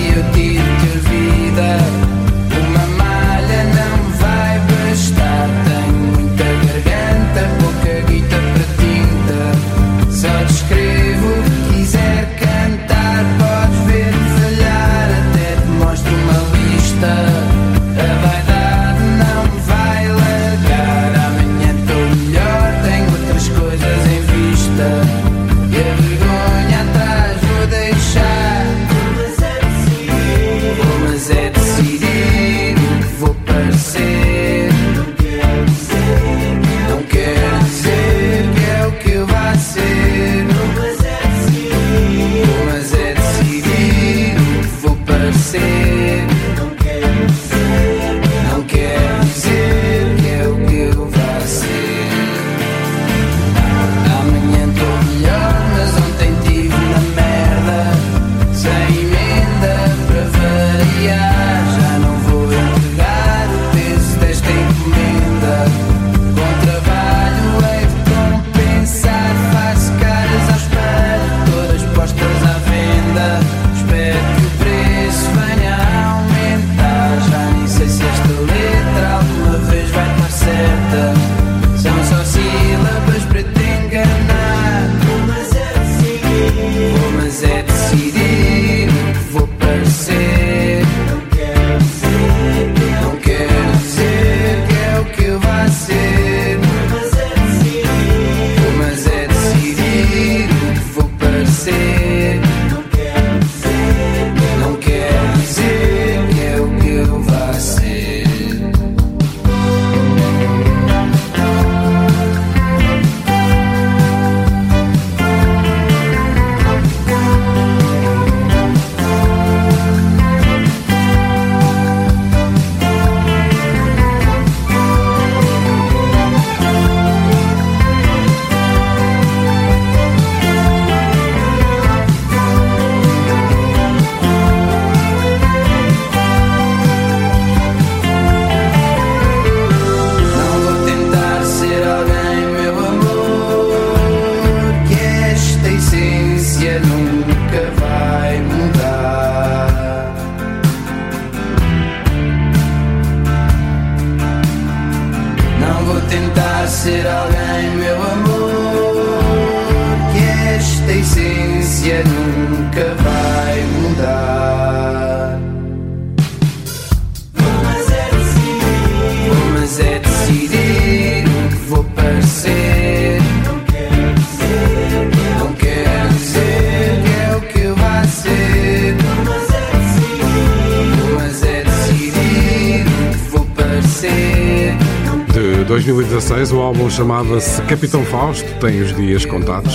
2016 186.32 186.52
o 186.52 186.60
álbum 186.60 186.88
chamava-se 186.88 187.60
Capitão 187.62 188.02
Fausto, 188.06 188.48
tem 188.59 188.80
os 188.80 188.96
dias 188.96 189.26
contados. 189.26 189.74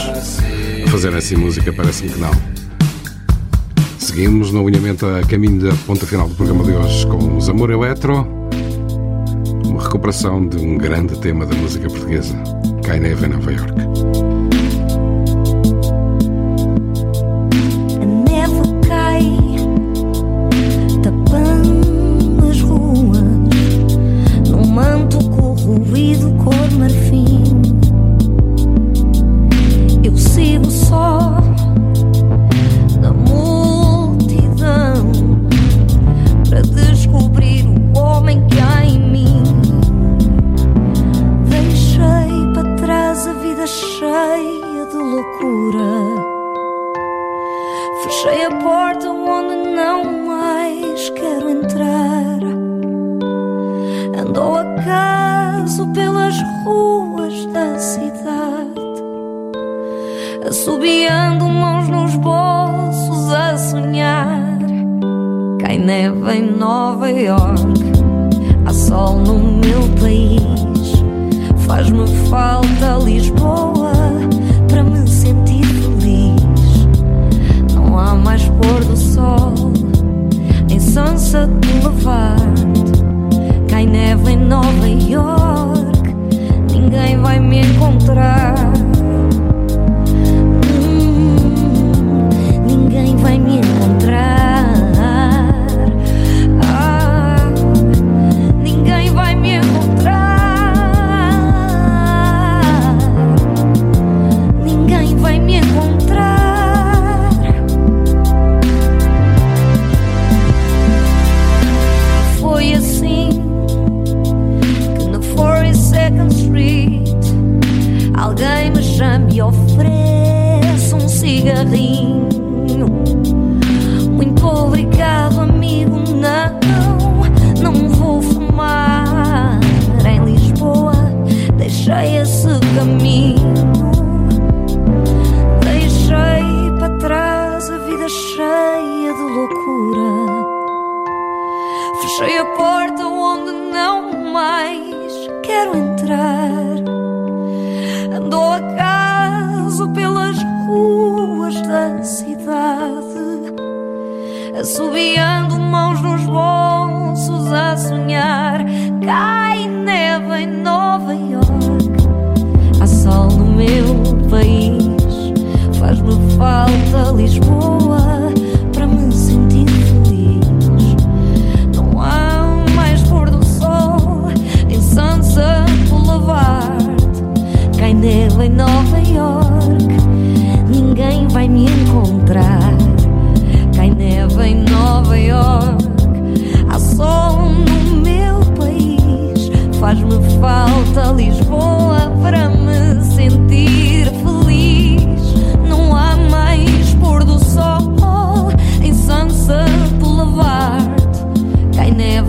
A 0.83 0.89
fazer 0.89 1.15
assim 1.15 1.35
música 1.35 1.71
parece-me 1.71 2.09
que 2.09 2.19
não. 2.19 2.31
Seguimos 3.99 4.51
no 4.51 4.67
alinhamento 4.67 5.05
a 5.05 5.21
caminho 5.21 5.61
da 5.61 5.75
ponta 5.85 6.07
final 6.07 6.27
do 6.27 6.33
programa 6.33 6.63
de 6.63 6.71
hoje 6.71 7.05
com 7.05 7.37
os 7.37 7.47
Amor 7.47 7.69
Eletro, 7.69 8.27
uma 9.65 9.83
recuperação 9.83 10.47
de 10.47 10.57
um 10.57 10.77
grande 10.77 11.19
tema 11.19 11.45
da 11.45 11.55
música 11.55 11.87
portuguesa, 11.87 12.35
Cai 12.83 12.99
Neve 12.99 13.27
em 13.27 13.29
Nova 13.29 13.51
York. 13.51 14.26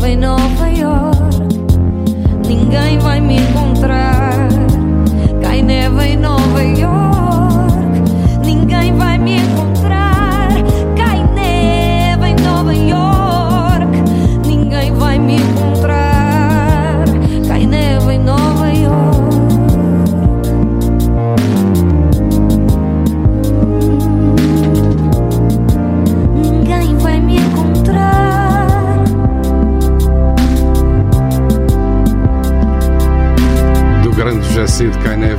Em 0.09 0.17
Nova 0.17 0.69
York, 0.69 1.39
ninguém 2.47 2.99
vai 2.99 3.21
me 3.21 3.37
encontrar. 3.37 4.49
Cai 5.43 5.61
neve 5.61 6.03
em 6.03 6.17
Nova 6.17 6.63
York, 6.63 6.98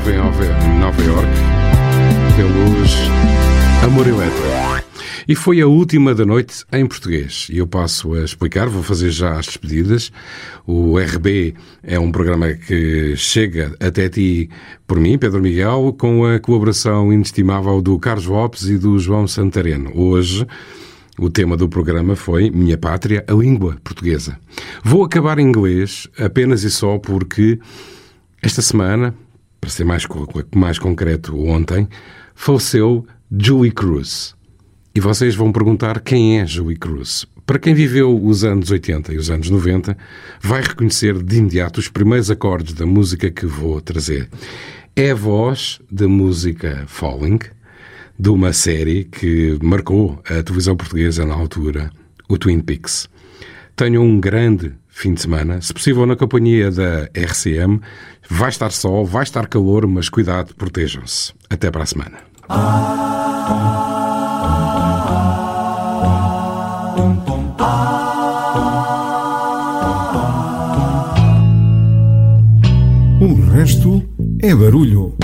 Em 0.10 0.18
Nova 0.80 1.03
York, 1.03 1.30
pelos 2.36 2.95
Amor 3.84 4.07
Eletro. 4.07 4.44
E 5.27 5.36
foi 5.36 5.61
a 5.61 5.68
última 5.68 6.15
da 6.15 6.26
noite 6.26 6.65
em 6.73 6.84
português. 6.88 7.48
E 7.52 7.60
eu 7.60 7.68
passo 7.68 8.15
a 8.15 8.23
explicar, 8.23 8.68
vou 8.68 8.81
fazer 8.81 9.11
já 9.11 9.38
as 9.38 9.45
despedidas. 9.45 10.11
O 10.65 10.98
RB 10.98 11.53
é 11.84 11.99
um 11.99 12.11
programa 12.11 12.52
que 12.53 13.15
chega 13.15 13.76
até 13.80 14.10
ti 14.10 14.49
por 14.88 14.99
mim, 14.99 15.15
Pedro 15.15 15.44
Miguel, 15.44 15.95
com 15.95 16.26
a 16.26 16.40
colaboração 16.40 17.14
inestimável 17.14 17.80
do 17.80 17.99
Carlos 17.99 18.26
Lopes 18.26 18.64
e 18.64 18.80
do 18.80 18.98
João 18.98 19.27
Santareno. 19.27 19.91
Hoje, 19.94 20.44
o 21.19 21.30
tema 21.30 21.56
do 21.56 21.69
programa 21.69 22.15
foi 22.15 22.49
Minha 22.49 22.80
Pátria, 22.80 23.23
a 23.27 23.34
língua 23.34 23.77
portuguesa. 23.84 24.40
Vou 24.84 25.03
acabar 25.03 25.38
em 25.38 25.48
inglês 25.48 26.07
apenas 26.18 26.64
e 26.64 26.72
só 26.72 26.98
porque 26.98 27.60
esta 28.41 28.64
semana, 28.64 29.14
para 29.69 29.75
ser 29.75 29.83
mais, 29.83 30.07
mais 30.55 30.79
concreto, 30.79 31.39
ontem, 31.47 31.87
faleceu 32.33 33.05
Julie 33.31 33.71
Cruz. 33.71 34.35
E 34.95 34.99
vocês 34.99 35.35
vão 35.35 35.51
perguntar 35.51 35.99
quem 36.01 36.39
é 36.39 36.45
Julie 36.45 36.75
Cruz. 36.75 37.27
Para 37.45 37.59
quem 37.59 37.75
viveu 37.75 38.19
os 38.19 38.43
anos 38.43 38.71
80 38.71 39.13
e 39.13 39.17
os 39.17 39.29
anos 39.29 39.49
90, 39.49 39.95
vai 40.41 40.63
reconhecer 40.63 41.21
de 41.21 41.37
imediato 41.37 41.79
os 41.79 41.87
primeiros 41.87 42.31
acordes 42.31 42.73
da 42.73 42.85
música 42.85 43.29
que 43.29 43.45
vou 43.45 43.79
trazer. 43.79 44.27
É 44.95 45.11
a 45.11 45.15
voz 45.15 45.79
da 45.91 46.07
música 46.07 46.83
Falling, 46.87 47.39
de 48.17 48.29
uma 48.29 48.51
série 48.53 49.03
que 49.03 49.57
marcou 49.61 50.19
a 50.25 50.41
televisão 50.41 50.75
portuguesa 50.75 51.25
na 51.25 51.35
altura, 51.35 51.91
o 52.27 52.39
Twin 52.39 52.59
Peaks. 52.59 53.07
tenham 53.75 54.03
um 54.03 54.19
grande 54.19 54.73
fim 54.99 55.13
de 55.13 55.21
semana, 55.21 55.61
se 55.61 55.73
possível 55.73 56.05
na 56.05 56.17
companhia 56.17 56.69
da 56.69 57.09
RCM. 57.13 57.79
Vai 58.31 58.49
estar 58.49 58.72
sol, 58.72 59.06
vai 59.06 59.23
estar 59.23 59.47
calor, 59.47 59.88
mas 59.88 60.07
cuidado, 60.07 60.53
protejam-se. 60.53 61.34
Até 61.49 61.72
para 61.72 61.84
a 61.84 61.85
semana. 61.85 62.19
O 73.19 73.51
resto 73.51 74.07
é 74.41 74.53
barulho. 74.53 75.18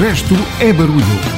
Resto 0.00 0.34
é 0.60 0.72
barulho. 0.72 1.29